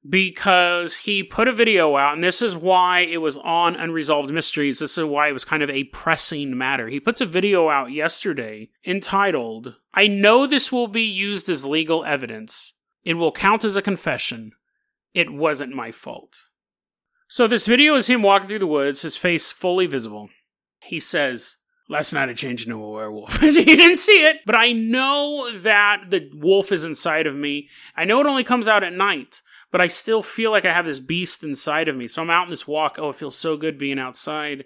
because 0.07 0.95
he 0.95 1.23
put 1.23 1.47
a 1.47 1.53
video 1.53 1.97
out, 1.97 2.13
and 2.13 2.23
this 2.23 2.41
is 2.41 2.55
why 2.55 3.01
it 3.01 3.17
was 3.17 3.37
on 3.37 3.75
Unresolved 3.75 4.31
Mysteries. 4.31 4.79
This 4.79 4.97
is 4.97 5.03
why 5.03 5.27
it 5.27 5.33
was 5.33 5.43
kind 5.43 5.61
of 5.61 5.69
a 5.69 5.83
pressing 5.85 6.57
matter. 6.57 6.87
He 6.87 6.99
puts 6.99 7.19
a 7.19 7.25
video 7.25 7.69
out 7.69 7.91
yesterday 7.91 8.69
entitled, 8.85 9.75
I 9.93 10.07
know 10.07 10.45
this 10.47 10.71
will 10.71 10.87
be 10.87 11.01
used 11.01 11.49
as 11.49 11.65
legal 11.65 12.05
evidence. 12.05 12.73
It 13.03 13.15
will 13.15 13.31
count 13.31 13.65
as 13.65 13.75
a 13.75 13.81
confession. 13.81 14.53
It 15.13 15.33
wasn't 15.33 15.75
my 15.75 15.91
fault. 15.91 16.45
So, 17.27 17.45
this 17.45 17.67
video 17.67 17.95
is 17.95 18.07
him 18.07 18.21
walking 18.21 18.47
through 18.47 18.59
the 18.59 18.67
woods, 18.67 19.01
his 19.01 19.17
face 19.17 19.51
fully 19.51 19.85
visible. 19.85 20.29
He 20.81 20.99
says, 20.99 21.57
Last 21.91 22.13
night 22.13 22.29
I 22.29 22.33
changed 22.33 22.67
into 22.67 22.83
a 22.83 22.89
werewolf. 22.89 23.41
you 23.41 23.65
didn't 23.65 23.97
see 23.97 24.23
it, 24.23 24.41
but 24.45 24.53
I 24.53 24.73
know 24.73 25.51
that 25.51 26.11
the 26.11 26.29
wolf 26.35 26.71
is 26.71 26.85
inside 26.85 27.25
of 27.25 27.35
me. 27.35 27.67
I 27.97 28.05
know 28.05 28.21
it 28.21 28.27
only 28.27 28.43
comes 28.43 28.67
out 28.67 28.83
at 28.83 28.93
night, 28.93 29.41
but 29.71 29.81
I 29.81 29.87
still 29.87 30.21
feel 30.21 30.51
like 30.51 30.65
I 30.65 30.73
have 30.73 30.85
this 30.85 30.99
beast 30.99 31.43
inside 31.43 31.87
of 31.87 31.95
me. 31.95 32.07
So 32.07 32.21
I'm 32.21 32.29
out 32.29 32.43
in 32.43 32.51
this 32.51 32.67
walk. 32.67 32.97
Oh, 32.99 33.09
it 33.09 33.15
feels 33.15 33.35
so 33.35 33.57
good 33.57 33.79
being 33.79 33.97
outside. 33.97 34.65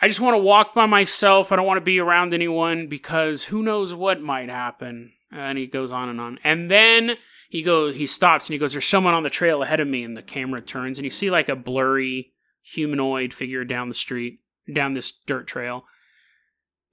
I 0.00 0.06
just 0.06 0.20
want 0.20 0.34
to 0.34 0.38
walk 0.38 0.72
by 0.72 0.86
myself. 0.86 1.50
I 1.50 1.56
don't 1.56 1.66
want 1.66 1.78
to 1.78 1.84
be 1.84 1.98
around 1.98 2.32
anyone 2.32 2.86
because 2.86 3.44
who 3.44 3.64
knows 3.64 3.92
what 3.92 4.22
might 4.22 4.48
happen. 4.48 5.12
And 5.32 5.58
he 5.58 5.66
goes 5.66 5.90
on 5.90 6.08
and 6.10 6.20
on. 6.20 6.38
And 6.44 6.70
then 6.70 7.16
he 7.50 7.64
goes, 7.64 7.96
he 7.96 8.06
stops 8.06 8.46
and 8.46 8.54
he 8.54 8.58
goes, 8.58 8.70
there's 8.72 8.86
someone 8.86 9.14
on 9.14 9.24
the 9.24 9.30
trail 9.30 9.64
ahead 9.64 9.80
of 9.80 9.88
me. 9.88 10.04
And 10.04 10.16
the 10.16 10.22
camera 10.22 10.62
turns 10.62 10.98
and 10.98 11.04
you 11.04 11.10
see 11.10 11.28
like 11.28 11.48
a 11.48 11.56
blurry 11.56 12.34
humanoid 12.62 13.32
figure 13.32 13.64
down 13.64 13.88
the 13.88 13.94
street, 13.94 14.38
down 14.72 14.92
this 14.92 15.10
dirt 15.26 15.48
trail 15.48 15.86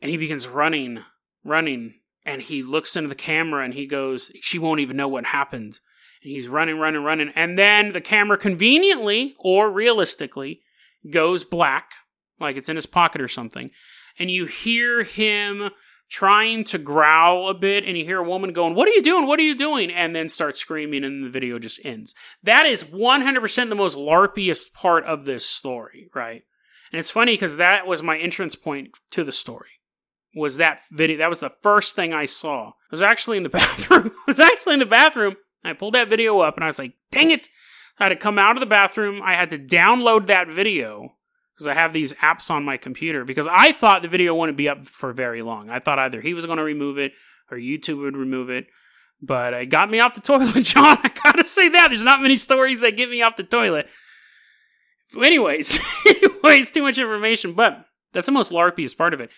and 0.02 0.10
he 0.10 0.18
begins 0.18 0.48
running, 0.48 1.04
running, 1.44 1.96
and 2.26 2.42
he 2.42 2.64
looks 2.64 2.96
into 2.96 3.10
the 3.10 3.16
camera 3.16 3.64
and 3.64 3.74
he 3.74 3.86
goes, 3.86 4.32
She 4.42 4.60
won't 4.60 4.82
even 4.82 4.98
know 4.98 5.08
what 5.08 5.26
happened. 5.26 5.80
And 6.22 6.32
he's 6.32 6.48
running, 6.48 6.78
running, 6.78 7.04
running. 7.04 7.32
And 7.36 7.58
then 7.58 7.92
the 7.92 8.02
camera 8.02 8.38
conveniently 8.38 9.36
or 9.40 9.72
realistically 9.72 10.62
goes 11.10 11.44
black, 11.44 11.92
like 12.40 12.58
it's 12.58 12.70
in 12.70 12.76
his 12.76 12.86
pocket 12.86 13.22
or 13.22 13.28
something. 13.28 13.72
And 14.18 14.30
you 14.30 14.46
hear 14.46 15.04
him 15.04 15.70
trying 16.10 16.64
to 16.66 16.78
growl 16.78 17.50
a 17.50 17.54
bit, 17.54 17.86
and 17.86 17.96
you 17.98 18.04
hear 18.04 18.20
a 18.20 18.28
woman 18.28 18.52
going, 18.52 18.76
What 18.76 18.88
are 18.88 18.92
you 18.92 19.04
doing? 19.04 19.28
What 19.28 19.40
are 19.40 19.44
you 19.44 19.56
doing? 19.56 19.92
And 19.92 20.16
then 20.16 20.30
start 20.30 20.58
screaming, 20.58 21.04
and 21.04 21.24
the 21.24 21.30
video 21.30 21.60
just 21.60 21.80
ends. 21.84 22.16
That 22.44 22.66
is 22.66 22.84
100% 22.86 23.70
the 23.70 23.76
most 23.76 23.98
LARPiest 23.98 24.74
part 24.74 25.06
of 25.06 25.26
this 25.26 25.48
story, 25.48 26.10
right? 26.14 26.44
And 26.92 27.00
it's 27.00 27.12
funny 27.12 27.34
because 27.34 27.58
that 27.58 27.86
was 27.86 28.02
my 28.02 28.18
entrance 28.18 28.56
point 28.56 28.98
to 29.12 29.24
the 29.24 29.32
story 29.32 29.79
was 30.36 30.58
that 30.58 30.82
video. 30.92 31.18
That 31.18 31.30
was 31.30 31.40
the 31.40 31.54
first 31.62 31.96
thing 31.96 32.14
I 32.14 32.26
saw. 32.26 32.70
I 32.70 32.92
was 32.92 33.02
actually 33.02 33.38
in 33.38 33.44
the 33.44 33.50
bathroom. 33.62 34.12
I 34.16 34.24
was 34.28 34.40
actually 34.40 34.74
in 34.74 34.80
the 34.80 34.86
bathroom. 34.86 35.36
I 35.64 35.74
pulled 35.74 35.96
that 35.96 36.10
video 36.10 36.40
up 36.40 36.56
and 36.56 36.64
I 36.64 36.68
was 36.68 36.80
like, 36.80 36.94
dang 37.12 37.32
it. 37.32 37.50
I 38.00 38.06
had 38.06 38.10
to 38.10 38.16
come 38.16 38.40
out 38.40 38.56
of 38.56 38.62
the 38.62 38.66
bathroom. 38.66 39.22
I 39.24 39.34
had 39.34 39.50
to 39.50 39.60
download 39.60 40.28
that 40.28 40.48
video 40.48 41.16
because 41.56 41.68
I 41.68 41.74
have 41.74 41.92
these 41.92 42.14
apps 42.14 42.50
on 42.50 42.64
my 42.64 42.78
computer 42.78 43.26
because 43.26 43.48
I 43.52 43.74
thought 43.74 44.02
the 44.02 44.08
video 44.08 44.34
wouldn't 44.34 44.58
be 44.58 44.70
up 44.70 44.86
for 44.86 45.12
very 45.12 45.42
long. 45.42 45.70
I 45.70 45.80
thought 45.80 46.00
either 46.00 46.22
he 46.22 46.34
was 46.34 46.46
going 46.46 46.58
to 46.58 46.64
remove 46.64 46.98
it 46.98 47.12
or 47.52 47.58
YouTube 47.58 48.02
would 48.02 48.16
remove 48.16 48.50
it. 48.50 48.68
But 49.22 49.54
it 49.54 49.66
got 49.66 49.90
me 49.90 50.00
off 50.00 50.14
the 50.14 50.22
toilet, 50.22 50.64
John. 50.64 50.98
I 51.04 51.12
gotta 51.24 51.44
say 51.44 51.68
that. 51.70 51.90
There's 51.90 52.04
not 52.04 52.22
many 52.22 52.38
stories 52.38 52.80
that 52.82 52.96
get 52.96 53.10
me 53.10 53.22
off 53.22 53.36
the 53.36 53.44
toilet. 53.44 53.90
Anyways, 55.14 55.78
anyways, 56.08 56.72
too 56.72 56.84
much 56.84 56.98
information, 56.98 57.54
but 57.54 57.86
that's 58.14 58.28
the 58.28 58.32
most 58.32 58.52
LARPiest 58.52 58.96
part 58.96 59.14
of 59.14 59.20
it 59.20 59.30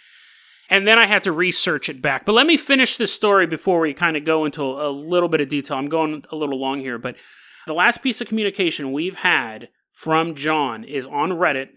and 0.72 0.88
then 0.88 0.98
I 0.98 1.06
had 1.06 1.24
to 1.24 1.34
research 1.34 1.90
it 1.90 2.02
back. 2.02 2.26
But 2.26 2.32
let 2.32 2.48
me 2.48 2.56
finish 2.56 2.96
this 2.96 3.14
story 3.14 3.46
before 3.46 3.82
we 3.82 3.94
kind 3.94 4.16
of 4.16 4.24
go 4.24 4.46
into 4.46 4.64
a 4.64 4.90
little 4.90 5.28
bit 5.28 5.42
of 5.42 5.50
detail. 5.50 5.78
I'm 5.78 5.90
going 5.90 6.24
a 6.32 6.36
little 6.38 6.58
long 6.58 6.80
here, 6.80 6.98
but 6.98 7.18
the 7.68 7.74
last 7.74 8.02
piece 8.02 8.22
of 8.22 8.30
communication 8.30 8.94
we've 8.94 9.18
had 9.18 9.68
from 9.92 10.34
John 10.34 10.86
is 10.86 11.06
on 11.06 11.32
Reddit, 11.32 11.72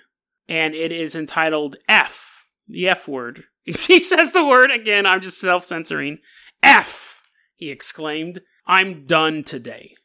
and 0.48 0.74
it 0.74 0.92
is 0.92 1.16
entitled 1.16 1.76
F, 1.88 2.46
the 2.68 2.88
F 2.88 3.08
word. 3.08 3.44
he 3.64 3.98
says 3.98 4.32
the 4.32 4.46
word 4.46 4.70
again, 4.70 5.06
I'm 5.06 5.20
just 5.20 5.40
self 5.40 5.64
censoring. 5.64 6.18
F, 6.62 7.24
he 7.56 7.70
exclaimed. 7.70 8.40
I'm 8.64 9.06
done 9.06 9.42
today. 9.42 9.96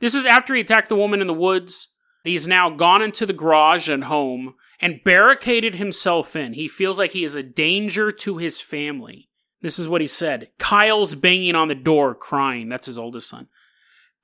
This 0.00 0.14
is 0.14 0.26
after 0.26 0.54
he 0.54 0.62
attacked 0.62 0.88
the 0.88 0.96
woman 0.96 1.20
in 1.20 1.28
the 1.28 1.34
woods. 1.34 1.88
He's 2.24 2.48
now 2.48 2.70
gone 2.70 3.02
into 3.02 3.26
the 3.26 3.32
garage 3.32 3.88
and 3.88 4.04
home 4.04 4.54
and 4.82 5.02
barricaded 5.04 5.76
himself 5.76 6.34
in. 6.34 6.54
He 6.54 6.66
feels 6.66 6.98
like 6.98 7.12
he 7.12 7.22
is 7.22 7.36
a 7.36 7.42
danger 7.42 8.10
to 8.10 8.36
his 8.36 8.60
family. 8.60 9.30
This 9.62 9.78
is 9.78 9.88
what 9.88 10.00
he 10.00 10.08
said. 10.08 10.48
Kyle's 10.58 11.14
banging 11.14 11.54
on 11.54 11.68
the 11.68 11.76
door, 11.76 12.16
crying. 12.16 12.68
That's 12.68 12.86
his 12.86 12.98
oldest 12.98 13.28
son. 13.28 13.46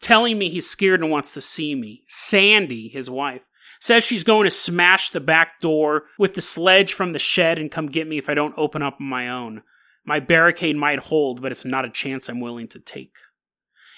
Telling 0.01 0.37
me 0.37 0.49
he's 0.49 0.69
scared 0.69 1.01
and 1.01 1.11
wants 1.11 1.33
to 1.35 1.41
see 1.41 1.77
me. 1.77 2.03
Sandy, 2.09 2.89
his 2.89 3.09
wife, 3.09 3.43
says 3.81 4.03
she's 4.03 4.25
going 4.25 4.45
to 4.45 4.51
smash 4.51 5.11
the 5.11 5.21
back 5.21 5.61
door 5.61 6.05
with 6.19 6.35
the 6.35 6.41
sledge 6.41 6.93
from 6.93 7.13
the 7.13 7.21
shed 7.21 7.61
and 7.61 7.71
come 7.71 7.87
get 7.87 8.09
me 8.09 8.19
if 8.19 8.29
I 8.29 8.35
don't 8.35 8.55
open 8.57 8.83
up 8.83 8.97
on 9.01 9.07
my 9.07 9.29
own. 9.29 9.63
My 10.05 10.19
barricade 10.19 10.77
might 10.77 10.99
hold, 10.99 11.41
but 11.41 11.53
it's 11.53 11.65
not 11.65 11.85
a 11.85 11.91
chance 11.91 12.29
I'm 12.29 12.41
willing 12.41 12.67
to 12.69 12.81
take. 12.81 13.15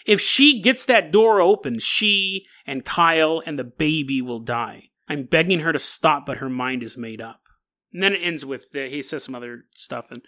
If 0.04 0.20
she 0.20 0.60
gets 0.60 0.84
that 0.86 1.10
door 1.10 1.40
open, 1.40 1.78
she 1.78 2.46
and 2.66 2.84
Kyle 2.84 3.42
and 3.46 3.58
the 3.58 3.64
baby 3.64 4.20
will 4.20 4.40
die. 4.40 4.89
I'm 5.10 5.24
begging 5.24 5.60
her 5.60 5.72
to 5.72 5.78
stop, 5.80 6.24
but 6.24 6.36
her 6.36 6.48
mind 6.48 6.84
is 6.84 6.96
made 6.96 7.20
up. 7.20 7.40
And 7.92 8.00
then 8.00 8.12
it 8.12 8.20
ends 8.22 8.46
with 8.46 8.70
the, 8.70 8.88
he 8.88 9.02
says 9.02 9.24
some 9.24 9.34
other 9.34 9.64
stuff, 9.74 10.12
and 10.12 10.22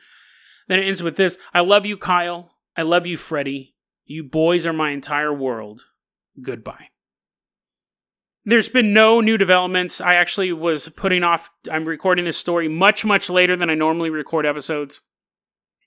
then 0.67 0.81
it 0.81 0.87
ends 0.87 1.03
with 1.03 1.17
this: 1.17 1.39
I 1.55 1.61
love 1.61 1.87
you, 1.87 1.97
Kyle. 1.97 2.57
I 2.77 2.83
love 2.83 3.07
you, 3.07 3.17
Freddie. 3.17 3.77
You 4.05 4.25
boys 4.25 4.67
are 4.67 4.73
my 4.73 4.91
entire 4.91 5.33
world. 5.33 5.83
Goodbye. 6.43 6.89
There's 8.45 8.69
been 8.69 8.93
no 8.93 9.21
new 9.21 9.39
developments. 9.39 10.01
I 10.01 10.17
actually 10.17 10.53
was 10.53 10.89
putting 10.89 11.23
off. 11.23 11.49
I'm 11.71 11.85
recording 11.85 12.25
this 12.25 12.37
story 12.37 12.67
much, 12.67 13.05
much 13.05 13.31
later 13.31 13.55
than 13.55 13.71
I 13.71 13.77
normally 13.77 14.11
record 14.11 14.45
episodes, 14.45 15.01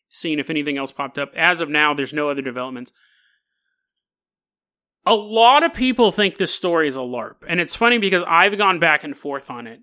seeing 0.08 0.40
if 0.40 0.50
anything 0.50 0.78
else 0.78 0.94
popped 0.94 1.20
up. 1.20 1.34
As 1.36 1.60
of 1.60 1.68
now, 1.68 1.94
there's 1.94 2.14
no 2.14 2.30
other 2.30 2.42
developments. 2.42 2.94
A 5.06 5.16
lot 5.16 5.64
of 5.64 5.74
people 5.74 6.12
think 6.12 6.38
this 6.38 6.54
story 6.54 6.88
is 6.88 6.96
a 6.96 7.02
LARP, 7.02 7.44
and 7.48 7.60
it's 7.60 7.76
funny 7.76 8.00
because 8.00 8.24
I've 8.28 8.58
gone 8.58 8.80
back 8.80 9.04
and 9.04 9.16
forth 9.16 9.52
on 9.52 9.68
it. 9.68 9.82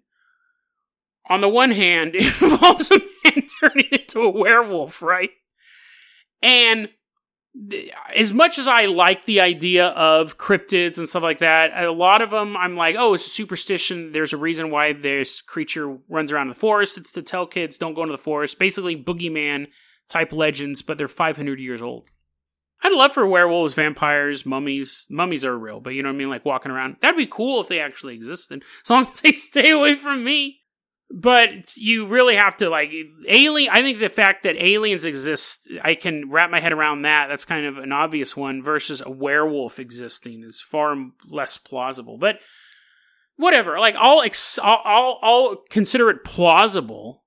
On 1.28 1.40
the 1.40 1.48
one 1.48 1.70
hand, 1.70 2.12
it 2.14 2.42
involves 2.42 2.90
a 2.90 2.98
man 2.98 3.46
turning 3.61 3.88
into 3.92 4.20
a 4.20 4.30
werewolf, 4.30 5.00
right? 5.00 5.30
And 6.42 6.88
as 8.16 8.32
much 8.32 8.58
as 8.58 8.66
I 8.66 8.87
like 8.87 9.24
the 9.24 9.40
idea 9.40 9.88
of 9.88 10.38
cryptids 10.38 10.96
and 10.96 11.08
stuff 11.08 11.22
like 11.22 11.38
that, 11.38 11.85
a 11.85 11.92
lot 11.92 12.22
of 12.22 12.30
them 12.30 12.56
I'm 12.56 12.76
like, 12.76 12.96
oh, 12.98 13.14
it's 13.14 13.26
a 13.26 13.30
superstition. 13.30 14.12
There's 14.12 14.32
a 14.32 14.38
reason 14.38 14.70
why 14.70 14.92
this 14.94 15.40
creature 15.40 15.98
runs 16.08 16.32
around 16.32 16.48
the 16.48 16.54
forest. 16.54 16.96
It's 16.96 17.12
to 17.12 17.22
tell 17.22 17.46
kids 17.46 17.76
don't 17.76 17.94
go 17.94 18.02
into 18.02 18.12
the 18.12 18.18
forest. 18.18 18.58
Basically, 18.58 18.96
boogeyman 18.96 19.68
type 20.08 20.32
legends, 20.32 20.82
but 20.82 20.96
they're 20.98 21.08
500 21.08 21.61
years 21.61 21.82
old. 21.82 22.11
I'd 22.82 22.92
love 22.92 23.12
for 23.12 23.26
werewolves, 23.26 23.74
vampires, 23.74 24.44
mummies. 24.44 25.06
Mummies 25.08 25.44
are 25.44 25.56
real, 25.56 25.80
but 25.80 25.94
you 25.94 26.02
know 26.02 26.08
what 26.08 26.14
I 26.14 26.18
mean? 26.18 26.30
Like 26.30 26.44
walking 26.44 26.72
around. 26.72 26.96
That'd 27.00 27.16
be 27.16 27.26
cool 27.26 27.60
if 27.60 27.68
they 27.68 27.80
actually 27.80 28.14
existed. 28.14 28.64
As 28.84 28.90
long 28.90 29.06
as 29.10 29.20
they 29.20 29.32
stay 29.32 29.70
away 29.70 29.94
from 29.94 30.24
me. 30.24 30.58
But 31.14 31.76
you 31.76 32.06
really 32.06 32.36
have 32.36 32.56
to 32.56 32.70
like 32.70 32.90
alien. 33.28 33.70
I 33.70 33.82
think 33.82 34.00
the 34.00 34.08
fact 34.08 34.44
that 34.44 34.56
aliens 34.56 35.04
exist, 35.04 35.70
I 35.82 35.94
can 35.94 36.30
wrap 36.30 36.50
my 36.50 36.58
head 36.58 36.72
around 36.72 37.02
that. 37.02 37.28
That's 37.28 37.44
kind 37.44 37.66
of 37.66 37.76
an 37.76 37.92
obvious 37.92 38.34
one. 38.34 38.62
Versus 38.62 39.02
a 39.04 39.10
werewolf 39.10 39.78
existing 39.78 40.42
is 40.42 40.60
far 40.60 40.96
less 41.28 41.58
plausible. 41.58 42.16
But 42.16 42.40
whatever. 43.36 43.78
Like 43.78 43.94
I'll 43.98 44.22
ex- 44.22 44.58
I'll, 44.58 44.80
I'll, 44.84 45.18
I'll 45.22 45.56
consider 45.68 46.08
it 46.08 46.24
plausible 46.24 47.21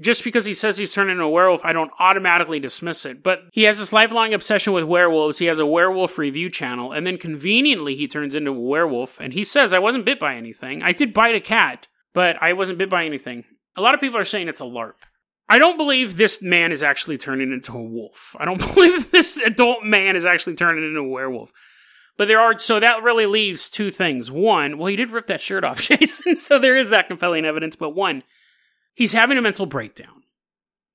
just 0.00 0.22
because 0.24 0.44
he 0.44 0.54
says 0.54 0.78
he's 0.78 0.92
turned 0.92 1.10
into 1.10 1.24
a 1.24 1.28
werewolf, 1.28 1.64
I 1.64 1.72
don't 1.72 1.90
automatically 1.98 2.60
dismiss 2.60 3.04
it. 3.04 3.22
But 3.22 3.42
he 3.52 3.64
has 3.64 3.78
this 3.78 3.92
lifelong 3.92 4.32
obsession 4.32 4.72
with 4.72 4.84
werewolves. 4.84 5.38
He 5.38 5.46
has 5.46 5.58
a 5.58 5.66
werewolf 5.66 6.18
review 6.18 6.50
channel, 6.50 6.92
and 6.92 7.06
then 7.06 7.18
conveniently 7.18 7.94
he 7.94 8.06
turns 8.06 8.34
into 8.34 8.52
a 8.52 8.60
werewolf. 8.60 9.18
And 9.20 9.32
he 9.32 9.44
says, 9.44 9.74
I 9.74 9.78
wasn't 9.78 10.04
bit 10.04 10.20
by 10.20 10.34
anything. 10.36 10.82
I 10.82 10.92
did 10.92 11.12
bite 11.12 11.34
a 11.34 11.40
cat, 11.40 11.88
but 12.14 12.36
I 12.40 12.52
wasn't 12.52 12.78
bit 12.78 12.90
by 12.90 13.04
anything. 13.04 13.44
A 13.76 13.80
lot 13.80 13.94
of 13.94 14.00
people 14.00 14.18
are 14.18 14.24
saying 14.24 14.48
it's 14.48 14.60
a 14.60 14.64
LARP. 14.64 14.94
I 15.48 15.58
don't 15.58 15.78
believe 15.78 16.16
this 16.16 16.42
man 16.42 16.72
is 16.72 16.82
actually 16.82 17.16
turning 17.16 17.52
into 17.52 17.76
a 17.76 17.82
wolf. 17.82 18.36
I 18.38 18.44
don't 18.44 18.58
believe 18.74 19.10
this 19.10 19.36
adult 19.38 19.82
man 19.82 20.14
is 20.14 20.26
actually 20.26 20.54
turning 20.54 20.84
into 20.84 21.00
a 21.00 21.08
werewolf. 21.08 21.52
But 22.16 22.28
there 22.28 22.40
are, 22.40 22.58
so 22.58 22.80
that 22.80 23.02
really 23.02 23.26
leaves 23.26 23.70
two 23.70 23.90
things. 23.90 24.30
One, 24.30 24.76
well, 24.76 24.88
he 24.88 24.96
did 24.96 25.10
rip 25.10 25.26
that 25.28 25.40
shirt 25.40 25.64
off, 25.64 25.80
Jason, 25.88 26.36
so 26.36 26.58
there 26.58 26.76
is 26.76 26.90
that 26.90 27.08
compelling 27.08 27.44
evidence. 27.44 27.76
But 27.76 27.94
one, 27.94 28.24
he's 28.98 29.12
having 29.12 29.38
a 29.38 29.42
mental 29.42 29.64
breakdown. 29.64 30.24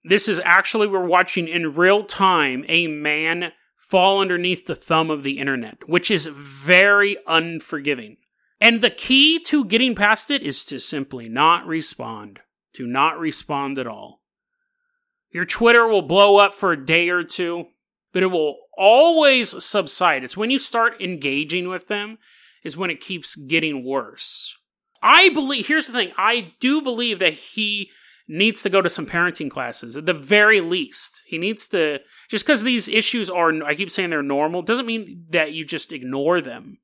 This 0.04 0.28
is 0.28 0.42
actually, 0.44 0.88
we're 0.88 1.06
watching 1.06 1.48
in 1.48 1.74
real 1.74 2.04
time 2.04 2.66
a 2.68 2.88
man 2.88 3.54
fall 3.78 4.20
underneath 4.20 4.66
the 4.66 4.76
thumb 4.76 5.10
of 5.10 5.24
the 5.24 5.39
internet, 5.39 5.88
which 5.88 6.12
is 6.12 6.28
very 6.28 7.16
unforgiving. 7.26 8.18
And 8.60 8.82
the 8.82 8.89
key 8.89 9.39
to 9.46 9.63
getting 9.63 9.96
past 9.96 10.30
it 10.30 10.42
is 10.42 10.66
to 10.66 10.80
simply 10.80 11.30
not 11.30 11.66
respond, 11.66 12.42
to 12.74 12.86
not 12.86 13.18
respond 13.18 13.80
at 13.80 13.88
all. 13.88 14.22
Your 15.32 15.46
Twitter 15.46 15.88
will 15.88 16.02
blow 16.02 16.36
up 16.38 16.54
for 16.54 16.74
a 16.74 16.86
day 16.86 17.10
or 17.10 17.24
two, 17.24 17.68
but 18.12 18.22
it 18.22 18.28
will 18.28 18.58
always 18.78 19.63
subside. 19.63 20.26
It's 20.26 20.36
when 20.36 20.52
you 20.52 20.60
start 20.60 21.02
engaging 21.02 21.70
with 21.70 21.88
them 21.88 22.18
is 22.66 22.76
when 22.76 22.89
it 22.89 23.00
keeps 23.00 23.36
getting 23.36 23.86
worse. 23.86 24.58
I 25.04 25.30
believe, 25.30 25.68
here's 25.68 25.88
the 25.88 25.94
thing 25.94 26.12
I 26.18 26.54
do 26.60 26.82
believe 26.82 27.20
that 27.20 27.34
he 27.34 27.92
needs 28.28 28.63
to 28.63 28.70
go 28.70 28.82
to 28.82 28.89
some 28.89 29.06
parenting 29.06 29.52
classes 29.52 29.98
at 29.98 30.06
the 30.06 30.13
very 30.13 30.62
least. 30.62 31.22
He 31.26 31.38
needs 31.38 31.68
to, 31.68 32.00
just 32.30 32.46
because 32.46 32.63
these 32.63 32.88
issues 32.88 33.30
are, 33.30 33.52
I 33.63 33.76
keep 33.76 33.92
saying 33.92 34.10
they're 34.10 34.24
normal, 34.24 34.62
doesn't 34.62 34.86
mean 34.86 35.26
that 35.32 35.52
you 35.52 35.66
just 35.66 35.92
ignore 35.92 36.39
them. 36.39 36.78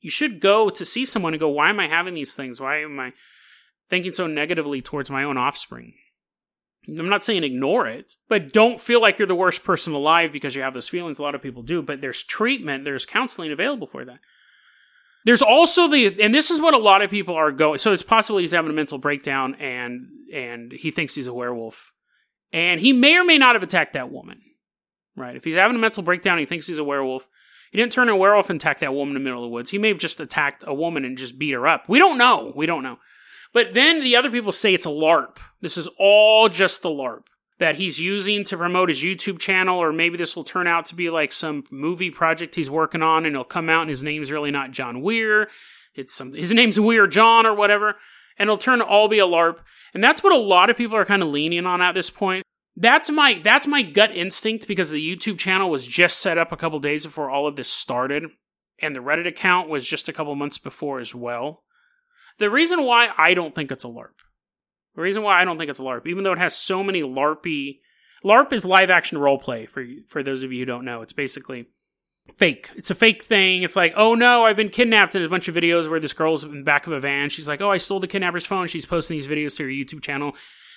You 0.00 0.10
should 0.10 0.40
go 0.40 0.70
to 0.70 0.84
see 0.84 1.04
someone 1.04 1.34
and 1.34 1.40
go, 1.40 1.48
why 1.48 1.68
am 1.68 1.78
I 1.78 1.88
having 1.88 2.14
these 2.14 2.34
things? 2.34 2.58
Why 2.58 2.78
am 2.78 2.98
I 2.98 3.12
thinking 3.90 4.14
so 4.14 4.26
negatively 4.26 4.80
towards 4.80 5.10
my 5.10 5.24
own 5.24 5.36
offspring? 5.36 5.92
I'm 6.88 7.10
not 7.10 7.22
saying 7.22 7.44
ignore 7.44 7.86
it, 7.86 8.14
but 8.28 8.52
don't 8.52 8.80
feel 8.80 9.02
like 9.02 9.18
you're 9.18 9.26
the 9.28 9.34
worst 9.34 9.62
person 9.62 9.92
alive 9.92 10.32
because 10.32 10.54
you 10.54 10.62
have 10.62 10.72
those 10.72 10.88
feelings. 10.88 11.18
A 11.18 11.22
lot 11.22 11.34
of 11.34 11.42
people 11.42 11.62
do, 11.62 11.82
but 11.82 12.00
there's 12.00 12.22
treatment, 12.22 12.84
there's 12.84 13.04
counseling 13.04 13.52
available 13.52 13.86
for 13.86 14.06
that. 14.06 14.20
There's 15.28 15.42
also 15.42 15.88
the, 15.88 16.22
and 16.22 16.34
this 16.34 16.50
is 16.50 16.58
what 16.58 16.72
a 16.72 16.78
lot 16.78 17.02
of 17.02 17.10
people 17.10 17.34
are 17.34 17.52
going. 17.52 17.76
So 17.76 17.92
it's 17.92 18.02
possible 18.02 18.38
he's 18.38 18.52
having 18.52 18.70
a 18.70 18.74
mental 18.74 18.96
breakdown 18.96 19.56
and 19.56 20.08
and 20.32 20.72
he 20.72 20.90
thinks 20.90 21.14
he's 21.14 21.26
a 21.26 21.34
werewolf, 21.34 21.92
and 22.50 22.80
he 22.80 22.94
may 22.94 23.18
or 23.18 23.24
may 23.24 23.36
not 23.36 23.54
have 23.54 23.62
attacked 23.62 23.92
that 23.92 24.10
woman. 24.10 24.40
Right? 25.18 25.36
If 25.36 25.44
he's 25.44 25.54
having 25.54 25.76
a 25.76 25.80
mental 25.80 26.02
breakdown, 26.02 26.38
he 26.38 26.46
thinks 26.46 26.66
he's 26.66 26.78
a 26.78 26.84
werewolf. 26.84 27.28
He 27.70 27.76
didn't 27.76 27.92
turn 27.92 28.08
a 28.08 28.16
werewolf 28.16 28.48
and 28.48 28.58
attack 28.58 28.78
that 28.78 28.94
woman 28.94 29.14
in 29.16 29.22
the 29.22 29.28
middle 29.28 29.44
of 29.44 29.50
the 29.50 29.52
woods. 29.52 29.68
He 29.68 29.76
may 29.76 29.88
have 29.88 29.98
just 29.98 30.18
attacked 30.18 30.64
a 30.66 30.72
woman 30.72 31.04
and 31.04 31.18
just 31.18 31.38
beat 31.38 31.52
her 31.52 31.66
up. 31.66 31.90
We 31.90 31.98
don't 31.98 32.16
know. 32.16 32.50
We 32.56 32.64
don't 32.64 32.82
know. 32.82 32.96
But 33.52 33.74
then 33.74 34.02
the 34.02 34.16
other 34.16 34.30
people 34.30 34.52
say 34.52 34.72
it's 34.72 34.86
a 34.86 34.88
LARP. 34.88 35.36
This 35.60 35.76
is 35.76 35.90
all 35.98 36.48
just 36.48 36.86
a 36.86 36.88
LARP 36.88 37.26
that 37.58 37.74
he's 37.74 37.98
using 37.98 38.44
to 38.44 38.56
promote 38.56 38.88
his 38.88 39.02
YouTube 39.02 39.38
channel, 39.38 39.78
or 39.78 39.92
maybe 39.92 40.16
this 40.16 40.36
will 40.36 40.44
turn 40.44 40.66
out 40.66 40.86
to 40.86 40.94
be 40.94 41.10
like 41.10 41.32
some 41.32 41.64
movie 41.70 42.10
project 42.10 42.54
he's 42.54 42.70
working 42.70 43.02
on, 43.02 43.26
and 43.26 43.34
it'll 43.34 43.44
come 43.44 43.68
out 43.68 43.82
and 43.82 43.90
his 43.90 44.02
name's 44.02 44.30
really 44.30 44.50
not 44.50 44.70
John 44.70 45.00
Weir. 45.00 45.48
It's 45.94 46.14
some 46.14 46.32
his 46.32 46.52
name's 46.52 46.78
Weir 46.78 47.06
John 47.06 47.46
or 47.46 47.54
whatever, 47.54 47.96
and 48.38 48.46
it'll 48.46 48.58
turn 48.58 48.80
all 48.80 49.08
be 49.08 49.18
a 49.18 49.26
LARP. 49.26 49.58
And 49.92 50.02
that's 50.02 50.22
what 50.22 50.32
a 50.32 50.38
lot 50.38 50.70
of 50.70 50.76
people 50.76 50.96
are 50.96 51.04
kind 51.04 51.22
of 51.22 51.28
leaning 51.28 51.66
on 51.66 51.82
at 51.82 51.92
this 51.92 52.10
point. 52.10 52.44
That's 52.76 53.10
my 53.10 53.40
that's 53.42 53.66
my 53.66 53.82
gut 53.82 54.14
instinct 54.14 54.68
because 54.68 54.90
the 54.90 55.16
YouTube 55.16 55.38
channel 55.38 55.68
was 55.68 55.86
just 55.86 56.20
set 56.20 56.38
up 56.38 56.52
a 56.52 56.56
couple 56.56 56.78
days 56.78 57.04
before 57.04 57.28
all 57.28 57.48
of 57.48 57.56
this 57.56 57.70
started, 57.70 58.26
and 58.80 58.94
the 58.94 59.00
Reddit 59.00 59.26
account 59.26 59.68
was 59.68 59.88
just 59.88 60.08
a 60.08 60.12
couple 60.12 60.34
months 60.36 60.58
before 60.58 61.00
as 61.00 61.12
well. 61.12 61.64
The 62.38 62.50
reason 62.50 62.84
why 62.84 63.08
I 63.18 63.34
don't 63.34 63.52
think 63.52 63.72
it's 63.72 63.82
a 63.82 63.88
LARP 63.88 64.22
the 64.98 65.02
reason 65.04 65.22
why 65.22 65.40
I 65.40 65.44
don't 65.44 65.58
think 65.58 65.70
it's 65.70 65.78
LARP, 65.78 66.08
even 66.08 66.24
though 66.24 66.32
it 66.32 66.38
has 66.38 66.56
so 66.56 66.82
many 66.82 67.02
LARPy. 67.02 67.78
LARP 68.24 68.52
is 68.52 68.64
live 68.64 68.90
action 68.90 69.16
role 69.16 69.38
play 69.38 69.64
for 69.64 69.86
for 70.08 70.24
those 70.24 70.42
of 70.42 70.52
you 70.52 70.58
who 70.58 70.64
don't 70.64 70.84
know. 70.84 71.02
It's 71.02 71.12
basically 71.12 71.66
fake. 72.34 72.68
It's 72.74 72.90
a 72.90 72.96
fake 72.96 73.22
thing. 73.22 73.62
It's 73.62 73.76
like, 73.76 73.94
oh 73.96 74.16
no, 74.16 74.44
I've 74.44 74.56
been 74.56 74.70
kidnapped. 74.70 75.14
And 75.14 75.24
a 75.24 75.28
bunch 75.28 75.46
of 75.46 75.54
videos 75.54 75.88
where 75.88 76.00
this 76.00 76.12
girl's 76.12 76.42
in 76.42 76.50
the 76.50 76.64
back 76.64 76.88
of 76.88 76.92
a 76.92 76.98
van. 76.98 77.28
She's 77.28 77.46
like, 77.46 77.60
oh, 77.60 77.70
I 77.70 77.76
stole 77.76 78.00
the 78.00 78.08
kidnapper's 78.08 78.44
phone. 78.44 78.66
She's 78.66 78.86
posting 78.86 79.16
these 79.16 79.28
videos 79.28 79.56
to 79.58 79.62
her 79.62 79.68
YouTube 79.68 80.02
channel, 80.02 80.34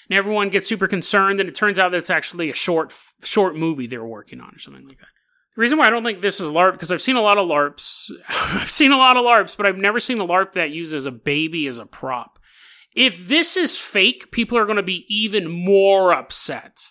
and 0.07 0.15
everyone 0.15 0.49
gets 0.49 0.67
super 0.67 0.87
concerned. 0.87 1.39
And 1.39 1.49
it 1.49 1.55
turns 1.55 1.79
out 1.79 1.89
that 1.89 1.97
it's 1.97 2.11
actually 2.11 2.51
a 2.51 2.55
short 2.55 2.93
short 3.23 3.55
movie 3.55 3.87
they 3.87 3.97
were 3.97 4.07
working 4.07 4.39
on 4.39 4.53
or 4.53 4.59
something 4.59 4.87
like 4.87 4.99
that. 4.99 5.07
The 5.55 5.61
reason 5.61 5.79
why 5.79 5.87
I 5.87 5.89
don't 5.89 6.03
think 6.03 6.21
this 6.21 6.39
is 6.39 6.47
LARP 6.47 6.73
because 6.73 6.91
I've 6.91 7.01
seen 7.01 7.15
a 7.15 7.21
lot 7.21 7.39
of 7.39 7.49
LARPs. 7.49 8.11
I've 8.29 8.69
seen 8.69 8.91
a 8.91 8.97
lot 8.97 9.17
of 9.17 9.25
LARPs, 9.25 9.57
but 9.57 9.65
I've 9.65 9.77
never 9.77 9.99
seen 9.99 10.19
a 10.19 10.27
LARP 10.27 10.51
that 10.51 10.69
uses 10.69 11.07
a 11.07 11.11
baby 11.11 11.65
as 11.65 11.79
a 11.79 11.87
prop. 11.87 12.37
If 12.95 13.27
this 13.27 13.55
is 13.55 13.77
fake, 13.77 14.31
people 14.31 14.57
are 14.57 14.65
going 14.65 14.77
to 14.77 14.83
be 14.83 15.05
even 15.07 15.49
more 15.49 16.13
upset. 16.13 16.87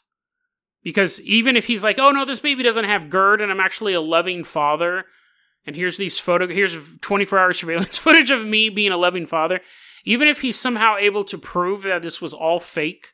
Because 0.82 1.20
even 1.22 1.56
if 1.56 1.66
he's 1.66 1.84
like, 1.84 1.98
oh 1.98 2.10
no, 2.10 2.24
this 2.24 2.40
baby 2.40 2.62
doesn't 2.62 2.84
have 2.84 3.10
GERD 3.10 3.42
and 3.42 3.52
I'm 3.52 3.60
actually 3.60 3.92
a 3.92 4.00
loving 4.00 4.44
father, 4.44 5.04
and 5.66 5.76
here's 5.76 5.98
these 5.98 6.18
photo, 6.18 6.48
here's 6.48 6.98
24 6.98 7.38
hour 7.38 7.52
surveillance 7.52 7.98
footage 7.98 8.30
of 8.30 8.46
me 8.46 8.70
being 8.70 8.92
a 8.92 8.96
loving 8.96 9.26
father, 9.26 9.60
even 10.04 10.26
if 10.26 10.40
he's 10.40 10.58
somehow 10.58 10.96
able 10.96 11.24
to 11.24 11.36
prove 11.36 11.82
that 11.82 12.00
this 12.00 12.22
was 12.22 12.32
all 12.32 12.58
fake 12.58 13.08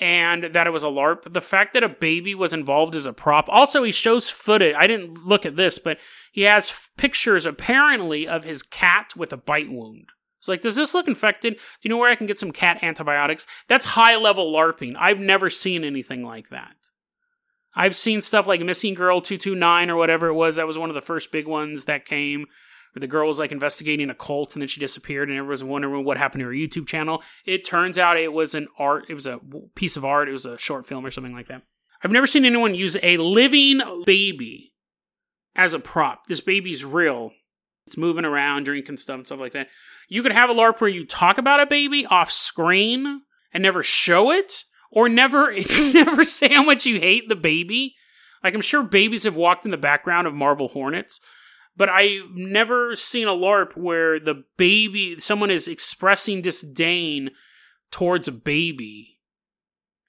and 0.00 0.44
that 0.44 0.66
it 0.66 0.72
was 0.72 0.84
a 0.84 0.88
LARP, 0.88 1.32
the 1.32 1.40
fact 1.40 1.74
that 1.74 1.82
a 1.82 1.88
baby 1.88 2.34
was 2.34 2.52
involved 2.52 2.94
as 2.94 3.06
a 3.06 3.12
prop, 3.12 3.46
also 3.48 3.82
he 3.82 3.92
shows 3.92 4.28
footage, 4.28 4.74
I 4.76 4.86
didn't 4.86 5.24
look 5.24 5.46
at 5.46 5.56
this, 5.56 5.78
but 5.78 5.98
he 6.32 6.42
has 6.42 6.90
pictures 6.96 7.46
apparently 7.46 8.26
of 8.26 8.44
his 8.44 8.62
cat 8.62 9.12
with 9.16 9.32
a 9.32 9.36
bite 9.36 9.70
wound. 9.70 10.10
It's 10.42 10.48
like, 10.48 10.60
does 10.60 10.74
this 10.74 10.92
look 10.92 11.06
infected? 11.06 11.54
Do 11.54 11.60
you 11.82 11.88
know 11.88 11.98
where 11.98 12.10
I 12.10 12.16
can 12.16 12.26
get 12.26 12.40
some 12.40 12.50
cat 12.50 12.82
antibiotics? 12.82 13.46
That's 13.68 13.86
high 13.86 14.16
level 14.16 14.52
LARPing. 14.52 14.96
I've 14.98 15.20
never 15.20 15.48
seen 15.48 15.84
anything 15.84 16.24
like 16.24 16.48
that. 16.48 16.74
I've 17.76 17.94
seen 17.94 18.22
stuff 18.22 18.48
like 18.48 18.60
Missing 18.60 18.94
Girl 18.94 19.20
229 19.20 19.88
or 19.88 19.94
whatever 19.94 20.26
it 20.26 20.34
was. 20.34 20.56
That 20.56 20.66
was 20.66 20.76
one 20.76 20.88
of 20.90 20.96
the 20.96 21.00
first 21.00 21.30
big 21.30 21.46
ones 21.46 21.84
that 21.84 22.04
came 22.04 22.46
where 22.92 22.98
the 22.98 23.06
girl 23.06 23.28
was 23.28 23.38
like 23.38 23.52
investigating 23.52 24.10
a 24.10 24.16
cult 24.16 24.56
and 24.56 24.60
then 24.60 24.66
she 24.66 24.80
disappeared 24.80 25.28
and 25.28 25.38
everyone 25.38 25.50
was 25.50 25.62
wondering 25.62 26.04
what 26.04 26.18
happened 26.18 26.40
to 26.40 26.46
her 26.46 26.52
YouTube 26.52 26.88
channel. 26.88 27.22
It 27.46 27.64
turns 27.64 27.96
out 27.96 28.16
it 28.16 28.32
was 28.32 28.56
an 28.56 28.66
art, 28.80 29.04
it 29.08 29.14
was 29.14 29.28
a 29.28 29.38
piece 29.76 29.96
of 29.96 30.04
art, 30.04 30.28
it 30.28 30.32
was 30.32 30.44
a 30.44 30.58
short 30.58 30.86
film 30.86 31.06
or 31.06 31.12
something 31.12 31.34
like 31.36 31.46
that. 31.46 31.62
I've 32.02 32.10
never 32.10 32.26
seen 32.26 32.44
anyone 32.44 32.74
use 32.74 32.96
a 33.00 33.16
living 33.18 33.80
baby 34.04 34.72
as 35.54 35.72
a 35.72 35.78
prop. 35.78 36.26
This 36.26 36.40
baby's 36.40 36.84
real. 36.84 37.30
It's 37.86 37.96
moving 37.96 38.24
around, 38.24 38.64
drinking 38.64 38.96
stuff 38.96 39.16
and 39.16 39.26
stuff 39.26 39.40
like 39.40 39.52
that. 39.52 39.68
You 40.08 40.22
could 40.22 40.32
have 40.32 40.50
a 40.50 40.54
LARP 40.54 40.80
where 40.80 40.90
you 40.90 41.04
talk 41.04 41.38
about 41.38 41.60
a 41.60 41.66
baby 41.66 42.06
off 42.06 42.30
screen 42.30 43.22
and 43.52 43.62
never 43.62 43.82
show 43.82 44.30
it, 44.30 44.64
or 44.90 45.08
never 45.08 45.52
never 45.92 46.24
say 46.24 46.48
how 46.48 46.62
much 46.62 46.86
you 46.86 47.00
hate 47.00 47.28
the 47.28 47.36
baby. 47.36 47.96
Like 48.44 48.54
I'm 48.54 48.60
sure 48.60 48.82
babies 48.82 49.24
have 49.24 49.36
walked 49.36 49.64
in 49.64 49.70
the 49.70 49.76
background 49.76 50.26
of 50.26 50.34
Marble 50.34 50.68
Hornets, 50.68 51.20
but 51.76 51.88
I've 51.88 52.30
never 52.34 52.94
seen 52.94 53.28
a 53.28 53.32
LARP 53.32 53.76
where 53.76 54.20
the 54.20 54.44
baby 54.56 55.18
someone 55.20 55.50
is 55.50 55.68
expressing 55.68 56.42
disdain 56.42 57.30
towards 57.90 58.28
a 58.28 58.32
baby 58.32 59.12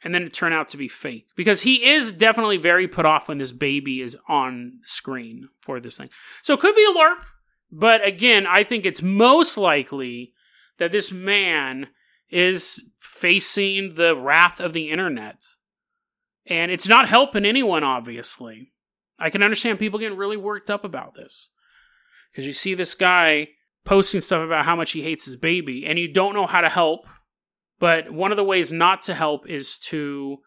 and 0.03 0.13
then 0.13 0.23
it 0.23 0.33
turned 0.33 0.53
out 0.53 0.67
to 0.69 0.77
be 0.77 0.87
fake 0.87 1.29
because 1.35 1.61
he 1.61 1.85
is 1.85 2.11
definitely 2.11 2.57
very 2.57 2.87
put 2.87 3.05
off 3.05 3.27
when 3.27 3.37
this 3.37 3.51
baby 3.51 4.01
is 4.01 4.17
on 4.27 4.79
screen 4.83 5.49
for 5.61 5.79
this 5.79 5.97
thing. 5.97 6.09
So 6.41 6.53
it 6.53 6.59
could 6.59 6.75
be 6.75 6.85
a 6.85 6.93
LARP, 6.93 7.23
but 7.75 8.05
again, 8.05 8.45
I 8.45 8.63
think 8.63 8.85
it's 8.85 9.01
most 9.01 9.57
likely 9.57 10.33
that 10.77 10.91
this 10.91 11.11
man 11.11 11.87
is 12.29 12.91
facing 12.99 13.95
the 13.95 14.15
wrath 14.15 14.59
of 14.59 14.73
the 14.73 14.91
internet. 14.91 15.43
And 16.45 16.71
it's 16.71 16.87
not 16.87 17.09
helping 17.09 17.45
anyone, 17.45 17.83
obviously. 17.83 18.73
I 19.17 19.31
can 19.31 19.41
understand 19.41 19.79
people 19.79 19.97
getting 19.97 20.17
really 20.17 20.37
worked 20.37 20.69
up 20.69 20.83
about 20.83 21.15
this. 21.15 21.49
Because 22.31 22.45
you 22.45 22.53
see 22.53 22.75
this 22.75 22.93
guy 22.93 23.49
posting 23.85 24.21
stuff 24.21 24.45
about 24.45 24.65
how 24.65 24.75
much 24.75 24.91
he 24.91 25.01
hates 25.01 25.25
his 25.25 25.35
baby, 25.35 25.85
and 25.85 25.97
you 25.97 26.11
don't 26.11 26.35
know 26.35 26.45
how 26.45 26.61
to 26.61 26.69
help. 26.69 27.07
But 27.79 28.11
one 28.11 28.31
of 28.31 28.37
the 28.37 28.43
ways 28.43 28.71
not 28.71 29.01
to 29.03 29.15
help 29.15 29.49
is 29.49 29.79
to 29.79 30.39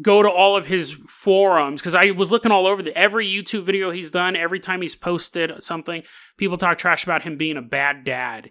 go 0.00 0.22
to 0.22 0.30
all 0.30 0.56
of 0.56 0.66
his 0.66 0.92
forums 0.92 1.80
because 1.80 1.94
I 1.94 2.10
was 2.10 2.30
looking 2.30 2.52
all 2.52 2.66
over 2.66 2.82
the 2.82 2.96
every 2.96 3.26
YouTube 3.26 3.64
video 3.64 3.90
he's 3.90 4.10
done, 4.10 4.36
every 4.36 4.60
time 4.60 4.82
he's 4.82 4.96
posted 4.96 5.62
something, 5.62 6.02
people 6.36 6.58
talk 6.58 6.78
trash 6.78 7.04
about 7.04 7.22
him 7.22 7.36
being 7.36 7.56
a 7.56 7.62
bad 7.62 8.04
dad. 8.04 8.50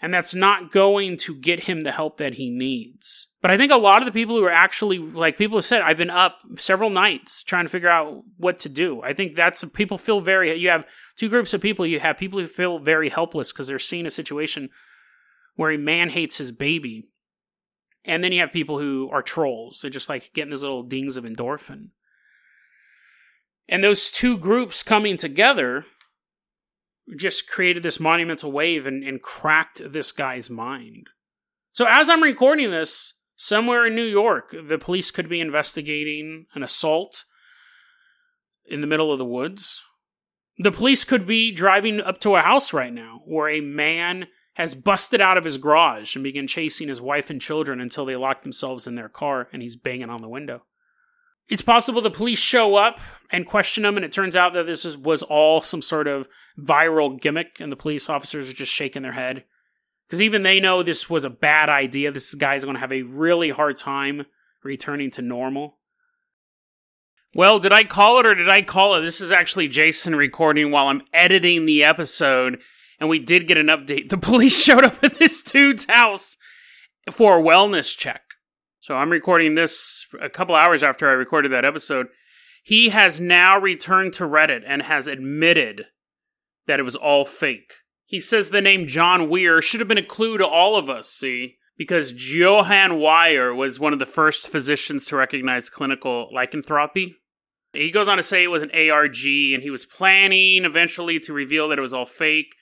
And 0.00 0.12
that's 0.12 0.34
not 0.34 0.70
going 0.70 1.16
to 1.18 1.34
get 1.36 1.60
him 1.60 1.80
the 1.80 1.92
help 1.92 2.18
that 2.18 2.34
he 2.34 2.50
needs. 2.50 3.28
But 3.40 3.50
I 3.50 3.56
think 3.56 3.72
a 3.72 3.76
lot 3.76 4.02
of 4.02 4.06
the 4.06 4.12
people 4.12 4.36
who 4.36 4.44
are 4.44 4.50
actually 4.50 4.98
like 4.98 5.38
people 5.38 5.58
have 5.58 5.64
said, 5.64 5.82
I've 5.82 5.98
been 5.98 6.10
up 6.10 6.40
several 6.56 6.90
nights 6.90 7.42
trying 7.42 7.64
to 7.64 7.70
figure 7.70 7.88
out 7.88 8.22
what 8.36 8.58
to 8.60 8.68
do. 8.68 9.02
I 9.02 9.12
think 9.12 9.34
that's 9.34 9.64
people 9.66 9.98
feel 9.98 10.20
very 10.20 10.54
you 10.54 10.70
have 10.70 10.86
two 11.16 11.28
groups 11.28 11.54
of 11.54 11.60
people. 11.60 11.86
You 11.86 12.00
have 12.00 12.18
people 12.18 12.38
who 12.38 12.46
feel 12.46 12.78
very 12.78 13.08
helpless 13.08 13.52
because 13.52 13.68
they're 13.68 13.78
seeing 13.78 14.06
a 14.06 14.10
situation 14.10 14.70
where 15.56 15.70
a 15.70 15.78
man 15.78 16.10
hates 16.10 16.38
his 16.38 16.52
baby 16.52 17.08
and 18.04 18.22
then 18.22 18.32
you 18.32 18.40
have 18.40 18.52
people 18.52 18.78
who 18.78 19.08
are 19.10 19.22
trolls. 19.22 19.80
They're 19.80 19.90
just 19.90 20.08
like 20.08 20.32
getting 20.34 20.50
those 20.50 20.62
little 20.62 20.82
dings 20.82 21.16
of 21.16 21.24
endorphin. 21.24 21.88
And 23.68 23.82
those 23.82 24.10
two 24.10 24.36
groups 24.36 24.82
coming 24.82 25.16
together 25.16 25.86
just 27.16 27.48
created 27.48 27.82
this 27.82 28.00
monumental 28.00 28.52
wave 28.52 28.86
and, 28.86 29.02
and 29.02 29.22
cracked 29.22 29.80
this 29.92 30.12
guy's 30.12 30.50
mind. 30.50 31.08
So 31.72 31.86
as 31.88 32.08
I'm 32.08 32.22
recording 32.22 32.70
this, 32.70 33.14
somewhere 33.36 33.86
in 33.86 33.94
New 33.94 34.04
York, 34.04 34.54
the 34.66 34.78
police 34.78 35.10
could 35.10 35.28
be 35.28 35.40
investigating 35.40 36.46
an 36.54 36.62
assault 36.62 37.24
in 38.64 38.80
the 38.80 38.86
middle 38.86 39.12
of 39.12 39.18
the 39.18 39.24
woods. 39.24 39.82
The 40.58 40.70
police 40.70 41.04
could 41.04 41.26
be 41.26 41.50
driving 41.50 42.00
up 42.00 42.20
to 42.20 42.36
a 42.36 42.42
house 42.42 42.72
right 42.72 42.92
now 42.92 43.22
where 43.26 43.48
a 43.48 43.60
man 43.60 44.28
has 44.54 44.74
busted 44.74 45.20
out 45.20 45.36
of 45.36 45.44
his 45.44 45.58
garage 45.58 46.14
and 46.14 46.22
began 46.22 46.46
chasing 46.46 46.88
his 46.88 47.00
wife 47.00 47.28
and 47.30 47.40
children 47.40 47.80
until 47.80 48.04
they 48.04 48.16
lock 48.16 48.42
themselves 48.42 48.86
in 48.86 48.94
their 48.94 49.08
car 49.08 49.48
and 49.52 49.62
he's 49.62 49.76
banging 49.76 50.10
on 50.10 50.22
the 50.22 50.28
window. 50.28 50.62
It's 51.48 51.62
possible 51.62 52.00
the 52.00 52.10
police 52.10 52.38
show 52.38 52.76
up 52.76 53.00
and 53.30 53.44
question 53.44 53.84
him, 53.84 53.96
and 53.96 54.04
it 54.04 54.12
turns 54.12 54.34
out 54.34 54.54
that 54.54 54.64
this 54.64 54.84
is, 54.84 54.96
was 54.96 55.22
all 55.22 55.60
some 55.60 55.82
sort 55.82 56.08
of 56.08 56.26
viral 56.58 57.20
gimmick, 57.20 57.60
and 57.60 57.70
the 57.70 57.76
police 57.76 58.08
officers 58.08 58.48
are 58.48 58.54
just 58.54 58.72
shaking 58.72 59.02
their 59.02 59.12
head. 59.12 59.44
Because 60.06 60.22
even 60.22 60.42
they 60.42 60.58
know 60.58 60.82
this 60.82 61.10
was 61.10 61.24
a 61.24 61.30
bad 61.30 61.68
idea. 61.68 62.10
This 62.10 62.34
guy's 62.34 62.64
going 62.64 62.76
to 62.76 62.80
have 62.80 62.92
a 62.92 63.02
really 63.02 63.50
hard 63.50 63.76
time 63.76 64.24
returning 64.62 65.10
to 65.12 65.22
normal. 65.22 65.78
Well, 67.34 67.58
did 67.58 67.72
I 67.72 67.84
call 67.84 68.20
it 68.20 68.26
or 68.26 68.34
did 68.34 68.48
I 68.48 68.62
call 68.62 68.94
it? 68.94 69.02
This 69.02 69.20
is 69.20 69.32
actually 69.32 69.68
Jason 69.68 70.14
recording 70.14 70.70
while 70.70 70.86
I'm 70.86 71.02
editing 71.12 71.66
the 71.66 71.84
episode 71.84 72.62
and 73.00 73.08
we 73.08 73.18
did 73.18 73.46
get 73.46 73.58
an 73.58 73.66
update. 73.66 74.08
The 74.08 74.18
police 74.18 74.62
showed 74.62 74.84
up 74.84 75.02
at 75.02 75.18
this 75.18 75.42
dude's 75.42 75.86
house 75.86 76.36
for 77.10 77.38
a 77.38 77.42
wellness 77.42 77.96
check. 77.96 78.22
So 78.80 78.96
I'm 78.96 79.10
recording 79.10 79.54
this 79.54 80.06
a 80.20 80.28
couple 80.28 80.54
hours 80.54 80.82
after 80.82 81.08
I 81.08 81.12
recorded 81.12 81.52
that 81.52 81.64
episode. 81.64 82.08
He 82.62 82.90
has 82.90 83.20
now 83.20 83.58
returned 83.58 84.12
to 84.14 84.24
Reddit 84.24 84.62
and 84.66 84.82
has 84.82 85.06
admitted 85.06 85.86
that 86.66 86.80
it 86.80 86.84
was 86.84 86.96
all 86.96 87.24
fake. 87.24 87.74
He 88.06 88.20
says 88.20 88.50
the 88.50 88.60
name 88.60 88.86
John 88.86 89.28
Weir 89.28 89.60
should 89.60 89.80
have 89.80 89.88
been 89.88 89.98
a 89.98 90.02
clue 90.02 90.38
to 90.38 90.46
all 90.46 90.76
of 90.76 90.88
us, 90.88 91.10
see? 91.10 91.56
Because 91.76 92.12
Johann 92.12 93.00
Weir 93.00 93.54
was 93.54 93.80
one 93.80 93.92
of 93.92 93.98
the 93.98 94.06
first 94.06 94.48
physicians 94.48 95.06
to 95.06 95.16
recognize 95.16 95.68
clinical 95.68 96.28
lycanthropy. 96.32 97.16
He 97.72 97.90
goes 97.90 98.06
on 98.06 98.18
to 98.18 98.22
say 98.22 98.44
it 98.44 98.50
was 98.50 98.62
an 98.62 98.70
ARG 98.70 99.24
and 99.52 99.62
he 99.62 99.70
was 99.70 99.84
planning 99.84 100.64
eventually 100.64 101.18
to 101.20 101.32
reveal 101.32 101.68
that 101.68 101.78
it 101.78 101.82
was 101.82 101.92
all 101.92 102.06
fake 102.06 102.54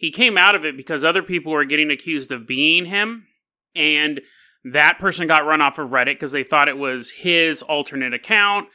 he 0.00 0.10
came 0.10 0.38
out 0.38 0.54
of 0.54 0.64
it 0.64 0.78
because 0.78 1.04
other 1.04 1.22
people 1.22 1.52
were 1.52 1.66
getting 1.66 1.90
accused 1.90 2.32
of 2.32 2.46
being 2.46 2.86
him 2.86 3.26
and 3.74 4.22
that 4.64 4.98
person 4.98 5.26
got 5.26 5.44
run 5.44 5.60
off 5.60 5.78
of 5.78 5.90
reddit 5.90 6.14
because 6.14 6.32
they 6.32 6.42
thought 6.42 6.68
it 6.68 6.78
was 6.78 7.10
his 7.10 7.60
alternate 7.62 8.14
account 8.14 8.66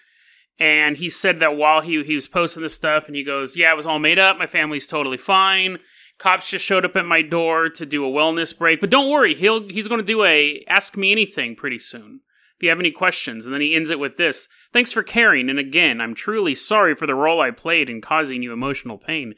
and 0.60 0.98
he 0.98 1.10
said 1.10 1.40
that 1.40 1.58
while 1.58 1.82
he, 1.82 2.04
he 2.04 2.14
was 2.14 2.28
posting 2.28 2.62
this 2.62 2.76
stuff 2.76 3.08
and 3.08 3.16
he 3.16 3.24
goes 3.24 3.58
yeah 3.58 3.72
it 3.72 3.76
was 3.76 3.88
all 3.88 4.00
made 4.00 4.20
up. 4.20 4.38
My 4.38 4.46
family's 4.46 4.88
totally 4.88 5.18
fine. 5.18 5.80
Cops 6.20 6.50
just 6.50 6.64
showed 6.64 6.86
up 6.86 6.96
at 6.96 7.06
my 7.06 7.24
door 7.24 7.70
to 7.70 7.86
do 7.86 8.06
a 8.06 8.12
wellness 8.12 8.56
break 8.56 8.80
but 8.80 8.92
don't 8.92 9.12
worry 9.12 9.34
he'll 9.34 9.68
he's 9.68 9.88
going 9.88 10.00
to 10.00 10.06
do 10.06 10.24
a 10.24 10.64
ask 10.68 10.96
me 10.96 11.12
anything 11.12 11.56
pretty 11.56 11.80
soon 11.80 12.22
if 12.56 12.64
you 12.64 12.70
have 12.70 12.80
any 12.80 12.92
questions. 12.92 13.46
And 13.46 13.54
then 13.54 13.62
he 13.62 13.74
ends 13.74 13.90
it 13.90 14.00
with 14.00 14.16
this 14.16 14.48
thanks 14.72 14.92
for 14.92 15.02
caring 15.02 15.50
and 15.50 15.58
again 15.58 16.00
i'm 16.00 16.14
truly 16.14 16.54
sorry 16.54 16.94
for 16.94 17.08
the 17.08 17.16
role 17.16 17.42
i 17.42 17.50
played 17.50 17.90
in 17.90 18.00
causing 18.00 18.44
you 18.44 18.54
emotional 18.54 19.00
pain 19.00 19.34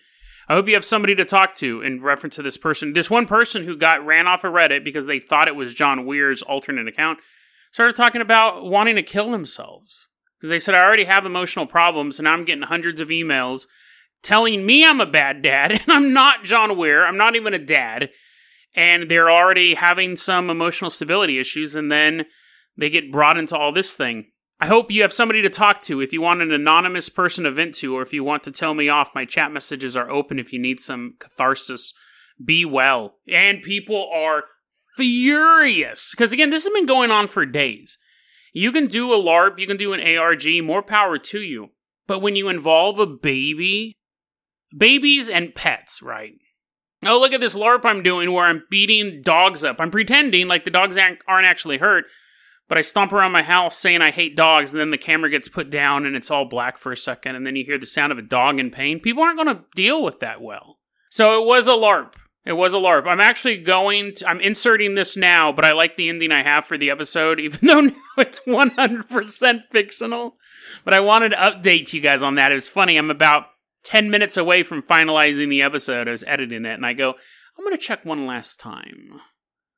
I 0.50 0.54
hope 0.54 0.68
you 0.68 0.76
have 0.76 0.86
somebody 0.86 1.14
to 1.16 1.26
talk 1.26 1.56
to 1.56 1.82
in 1.82 2.02
reference 2.02 2.36
to 2.36 2.42
this 2.42 2.58
person. 2.58 2.94
This 2.94 3.10
one 3.10 3.26
person 3.26 3.66
who 3.66 3.76
got 3.76 4.06
ran 4.06 4.28
off 4.28 4.46
of 4.46 4.54
Reddit 4.54 4.84
because 4.84 5.06
they 5.06 5.20
thought 5.20 5.50
it 5.50 5.56
was 5.56 5.74
John 5.74 6.06
Weir's 6.06 6.42
alternate 6.42 6.88
account 6.88 7.20
started 7.72 7.96
talking 7.96 8.22
about 8.22 8.64
wanting 8.64 8.96
to 8.96 9.04
kill 9.04 9.30
themselves 9.32 10.10
because 10.38 10.50
they 10.50 10.60
said 10.60 10.74
I 10.74 10.84
already 10.84 11.04
have 11.04 11.26
emotional 11.26 11.66
problems 11.66 12.18
and 12.18 12.28
I'm 12.28 12.46
getting 12.46 12.64
hundreds 12.64 13.02
of 13.02 13.10
emails 13.10 13.68
telling 14.24 14.66
me 14.66 14.86
I'm 14.86 15.02
a 15.02 15.06
bad 15.06 15.42
dad 15.42 15.72
and 15.82 15.92
I'm 15.92 16.14
not 16.14 16.46
John 16.46 16.78
Weir. 16.78 17.06
I'm 17.06 17.18
not 17.18 17.36
even 17.36 17.54
a 17.54 17.60
dad. 17.60 18.10
And 18.74 19.10
they're 19.10 19.30
already 19.30 19.74
having 19.74 20.16
some 20.16 20.50
emotional 20.50 20.92
stability 20.92 21.40
issues 21.40 21.76
and 21.76 21.92
then 21.92 22.26
they 22.78 22.90
get 22.90 23.12
brought 23.12 23.38
into 23.38 23.58
all 23.58 23.72
this 23.72 23.96
thing. 23.96 24.28
I 24.60 24.68
hope 24.68 24.90
you 24.90 25.04
have 25.04 25.14
somebody 25.14 25.42
to 25.44 25.50
talk 25.50 25.82
to 25.84 26.02
if 26.02 26.12
you 26.12 26.22
want 26.22 26.42
an 26.42 26.52
anonymous 26.52 27.10
person 27.10 27.44
to 27.44 27.52
vent 27.52 27.76
to, 27.76 27.96
or 27.96 28.02
if 28.02 28.12
you 28.12 28.24
want 28.24 28.44
to 28.44 28.52
tell 28.52 28.74
me 28.74 28.90
off. 28.90 29.14
My 29.14 29.24
chat 29.24 29.52
messages 29.52 29.96
are 29.96 30.10
open 30.10 30.40
if 30.40 30.52
you 30.52 30.60
need 30.60 30.80
some 30.80 31.16
catharsis. 31.20 31.94
Be 32.44 32.66
well. 32.66 33.18
And 33.28 33.62
people 33.62 34.10
are 34.12 34.46
furious. 34.96 36.12
Because 36.12 36.34
again, 36.34 36.50
this 36.50 36.64
has 36.66 36.74
been 36.74 36.88
going 36.88 37.12
on 37.12 37.28
for 37.28 37.46
days. 37.46 37.98
You 38.52 38.72
can 38.72 38.88
do 38.88 39.14
a 39.14 39.18
LARP, 39.18 39.60
you 39.60 39.68
can 39.68 39.78
do 39.78 39.94
an 39.94 40.18
ARG, 40.18 40.64
more 40.64 40.82
power 40.82 41.20
to 41.20 41.40
you. 41.40 41.70
But 42.08 42.20
when 42.20 42.36
you 42.36 42.50
involve 42.50 42.98
a 42.98 43.06
baby, 43.06 43.94
babies 44.76 45.30
and 45.30 45.54
pets, 45.54 46.02
right? 46.02 46.34
Oh, 47.06 47.20
look 47.20 47.34
at 47.34 47.42
this 47.42 47.56
LARP 47.56 47.86
I'm 47.86 48.02
doing 48.02 48.34
where 48.34 48.46
I'm 48.46 48.64
beating 48.72 49.22
dogs 49.22 49.64
up. 49.64 49.76
I'm 49.80 49.92
pretending 49.92 50.48
like 50.48 50.64
the 50.64 50.72
dogs 50.72 50.98
aren't 50.98 51.46
actually 51.46 51.78
hurt, 51.78 52.06
but 52.68 52.78
I 52.78 52.82
stomp 52.82 53.14
around 53.14 53.32
my 53.32 53.44
house 53.44 53.78
saying 53.78 54.02
I 54.02 54.12
hate 54.12 54.36
dogs, 54.36 54.74
and 54.74 54.82
then 54.82 54.92
the 54.92 54.98
camera 54.98 55.30
gets 55.30 55.50
put 55.50 55.70
down 55.70 56.06
and 56.06 56.16
it's 56.16 56.32
all 56.32 56.46
black 56.46 56.78
for 56.78 56.92
a 56.92 56.98
second, 56.98 57.36
and 57.36 57.46
then 57.46 57.56
you 57.56 57.64
hear 57.64 57.78
the 57.78 57.86
sound 57.86 58.12
of 58.12 58.18
a 58.18 58.24
dog 58.24 58.60
in 58.60 58.72
pain. 58.72 59.00
People 59.00 59.24
aren't 59.24 59.38
going 59.38 59.56
to 59.56 59.64
deal 59.76 60.04
with 60.04 60.20
that 60.20 60.42
well. 60.42 60.78
So 61.10 61.42
it 61.42 61.46
was 61.46 61.68
a 61.68 61.72
LARP. 61.72 62.14
It 62.46 62.54
was 62.54 62.74
a 62.74 62.78
LARP. 62.78 63.08
I'm 63.08 63.20
actually 63.20 63.58
going 63.58 64.14
to, 64.16 64.30
I'm 64.30 64.40
inserting 64.40 64.96
this 64.96 65.18
now, 65.18 65.52
but 65.52 65.66
I 65.66 65.74
like 65.74 65.98
the 65.98 66.08
ending 66.08 66.32
I 66.32 66.44
have 66.44 66.66
for 66.66 66.78
the 66.78 66.90
episode, 66.90 67.40
even 67.42 67.68
though 67.68 67.82
now 67.82 67.94
it's 68.18 68.40
100% 68.42 69.62
fictional. 69.72 70.38
But 70.84 70.94
I 70.94 71.00
wanted 71.00 71.30
to 71.30 71.38
update 71.38 71.94
you 71.94 72.02
guys 72.02 72.24
on 72.24 72.36
that. 72.36 72.52
It 72.52 72.56
was 72.56 72.68
funny. 72.68 72.98
I'm 72.98 73.12
about 73.12 73.48
10 73.84 74.10
minutes 74.10 74.38
away 74.38 74.64
from 74.64 74.82
finalizing 74.82 75.50
the 75.50 75.62
episode. 75.62 76.08
I 76.08 76.12
was 76.12 76.24
editing 76.26 76.66
it, 76.66 76.74
and 76.74 76.86
I 76.86 76.94
go, 76.94 77.16
I'm 77.58 77.66
going 77.66 77.76
to 77.76 77.82
check 77.82 78.06
one 78.06 78.26
last 78.26 78.60
time. 78.60 79.22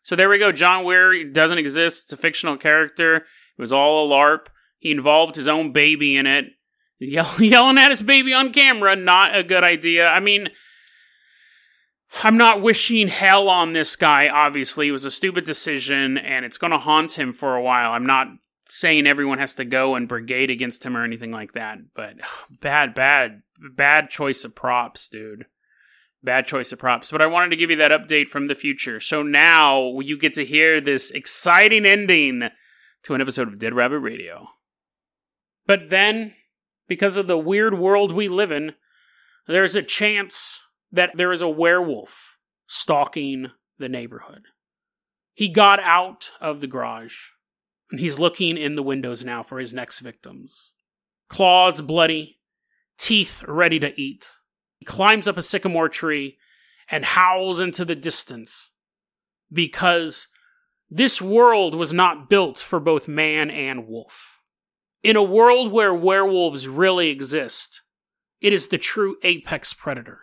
So 0.03 0.15
there 0.15 0.29
we 0.29 0.39
go. 0.39 0.51
John 0.51 0.85
Weir 0.85 1.23
doesn't 1.25 1.57
exist. 1.57 2.05
It's 2.05 2.13
a 2.13 2.17
fictional 2.17 2.57
character. 2.57 3.17
It 3.17 3.23
was 3.57 3.73
all 3.73 4.05
a 4.05 4.15
LARP. 4.15 4.47
He 4.77 4.91
involved 4.91 5.35
his 5.35 5.47
own 5.47 5.71
baby 5.71 6.15
in 6.15 6.25
it. 6.25 6.45
Yell- 6.99 7.35
yelling 7.39 7.77
at 7.77 7.91
his 7.91 8.01
baby 8.01 8.33
on 8.33 8.53
camera, 8.53 8.95
not 8.95 9.35
a 9.35 9.43
good 9.43 9.63
idea. 9.63 10.07
I 10.07 10.19
mean, 10.19 10.49
I'm 12.23 12.37
not 12.37 12.61
wishing 12.61 13.07
hell 13.07 13.49
on 13.49 13.73
this 13.73 13.95
guy, 13.95 14.29
obviously. 14.29 14.87
It 14.87 14.91
was 14.93 15.05
a 15.05 15.11
stupid 15.11 15.43
decision 15.43 16.17
and 16.17 16.45
it's 16.45 16.57
going 16.57 16.71
to 16.71 16.77
haunt 16.77 17.17
him 17.17 17.33
for 17.33 17.55
a 17.55 17.61
while. 17.61 17.91
I'm 17.91 18.05
not 18.05 18.27
saying 18.65 19.07
everyone 19.07 19.39
has 19.39 19.55
to 19.55 19.65
go 19.65 19.95
and 19.95 20.07
brigade 20.07 20.49
against 20.49 20.85
him 20.85 20.95
or 20.95 21.03
anything 21.03 21.31
like 21.31 21.53
that, 21.53 21.77
but 21.95 22.15
bad, 22.61 22.93
bad, 22.93 23.41
bad 23.75 24.09
choice 24.09 24.43
of 24.43 24.55
props, 24.55 25.07
dude. 25.07 25.45
Bad 26.21 26.45
choice 26.45 26.71
of 26.71 26.79
props. 26.79 27.11
But 27.11 27.21
I 27.21 27.27
wanted 27.27 27.51
to 27.51 27.55
give 27.55 27.69
you 27.69 27.77
that 27.77 27.91
update 27.91 28.27
from 28.27 28.47
the 28.47 28.55
future. 28.55 28.99
So 28.99 29.23
now 29.23 29.99
you 29.99 30.17
get 30.17 30.33
to 30.33 30.45
hear 30.45 30.81
this 30.81 31.11
exciting 31.11 31.85
ending 31.85 32.49
to 33.03 33.13
an 33.13 33.21
episode 33.21 33.47
of 33.47 33.59
Dead 33.59 33.73
Rabbit 33.73 33.99
Radio. 33.99 34.47
But 35.65 35.89
then, 35.89 36.33
because 36.87 37.15
of 37.15 37.27
the 37.27 37.37
weird 37.37 37.77
world 37.77 38.11
we 38.11 38.27
live 38.27 38.51
in, 38.51 38.73
there's 39.47 39.75
a 39.75 39.83
chance 39.83 40.61
that 40.91 41.15
there 41.15 41.31
is 41.31 41.41
a 41.41 41.49
werewolf 41.49 42.37
stalking 42.67 43.51
the 43.77 43.89
neighborhood. 43.89 44.43
He 45.33 45.47
got 45.47 45.79
out 45.79 46.31
of 46.41 46.59
the 46.59 46.67
garage 46.67 47.29
and 47.91 47.99
he's 47.99 48.19
looking 48.19 48.57
in 48.57 48.75
the 48.75 48.83
windows 48.83 49.23
now 49.23 49.41
for 49.41 49.59
his 49.59 49.73
next 49.73 49.99
victims. 49.99 50.71
Claws 51.29 51.81
bloody, 51.81 52.39
teeth 52.97 53.43
ready 53.47 53.79
to 53.79 53.99
eat. 53.99 54.29
Climbs 54.89 55.27
up 55.27 55.37
a 55.37 55.43
sycamore 55.43 55.87
tree 55.87 56.39
and 56.89 57.05
howls 57.05 57.61
into 57.61 57.85
the 57.85 57.95
distance 57.95 58.71
because 59.53 60.27
this 60.89 61.21
world 61.21 61.75
was 61.75 61.93
not 61.93 62.27
built 62.27 62.57
for 62.57 62.79
both 62.79 63.07
man 63.07 63.51
and 63.51 63.87
wolf. 63.87 64.41
In 65.03 65.15
a 65.15 65.21
world 65.21 65.71
where 65.71 65.93
werewolves 65.93 66.67
really 66.67 67.11
exist, 67.11 67.83
it 68.41 68.51
is 68.51 68.67
the 68.67 68.79
true 68.79 69.17
apex 69.21 69.75
predator. 69.75 70.21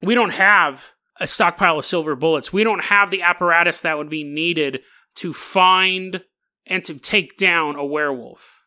We 0.00 0.14
don't 0.14 0.34
have 0.34 0.92
a 1.18 1.26
stockpile 1.26 1.80
of 1.80 1.84
silver 1.84 2.14
bullets. 2.14 2.52
We 2.52 2.62
don't 2.62 2.84
have 2.84 3.10
the 3.10 3.22
apparatus 3.22 3.80
that 3.80 3.98
would 3.98 4.08
be 4.08 4.22
needed 4.22 4.82
to 5.16 5.32
find 5.32 6.22
and 6.64 6.84
to 6.84 6.94
take 6.94 7.36
down 7.36 7.74
a 7.74 7.84
werewolf. 7.84 8.62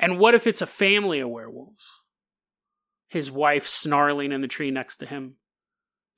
And 0.00 0.18
what 0.18 0.34
if 0.34 0.48
it's 0.48 0.62
a 0.62 0.66
family 0.66 1.20
of 1.20 1.30
werewolves? 1.30 1.86
His 3.16 3.30
wife 3.30 3.66
snarling 3.66 4.30
in 4.30 4.42
the 4.42 4.46
tree 4.46 4.70
next 4.70 4.98
to 4.98 5.06
him, 5.06 5.36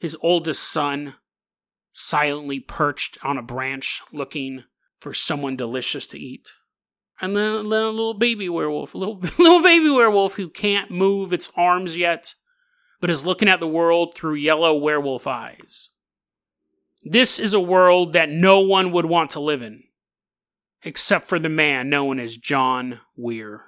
his 0.00 0.16
oldest 0.20 0.64
son 0.64 1.14
silently 1.92 2.58
perched 2.58 3.18
on 3.22 3.38
a 3.38 3.42
branch 3.42 4.02
looking 4.12 4.64
for 4.98 5.14
someone 5.14 5.54
delicious 5.54 6.08
to 6.08 6.18
eat. 6.18 6.48
And 7.20 7.36
then, 7.36 7.54
a 7.54 7.60
little 7.62 8.14
baby 8.14 8.48
werewolf, 8.48 8.96
a 8.96 8.98
little, 8.98 9.18
little 9.38 9.62
baby 9.62 9.88
werewolf 9.88 10.34
who 10.34 10.48
can't 10.48 10.90
move 10.90 11.32
its 11.32 11.52
arms 11.56 11.96
yet, 11.96 12.34
but 13.00 13.10
is 13.10 13.24
looking 13.24 13.48
at 13.48 13.60
the 13.60 13.68
world 13.68 14.16
through 14.16 14.34
yellow 14.34 14.76
werewolf 14.76 15.28
eyes. 15.28 15.90
This 17.04 17.38
is 17.38 17.54
a 17.54 17.60
world 17.60 18.12
that 18.14 18.28
no 18.28 18.58
one 18.58 18.90
would 18.90 19.06
want 19.06 19.30
to 19.30 19.40
live 19.40 19.62
in, 19.62 19.84
except 20.82 21.28
for 21.28 21.38
the 21.38 21.48
man 21.48 21.90
known 21.90 22.18
as 22.18 22.36
John 22.36 22.98
Weir. 23.16 23.67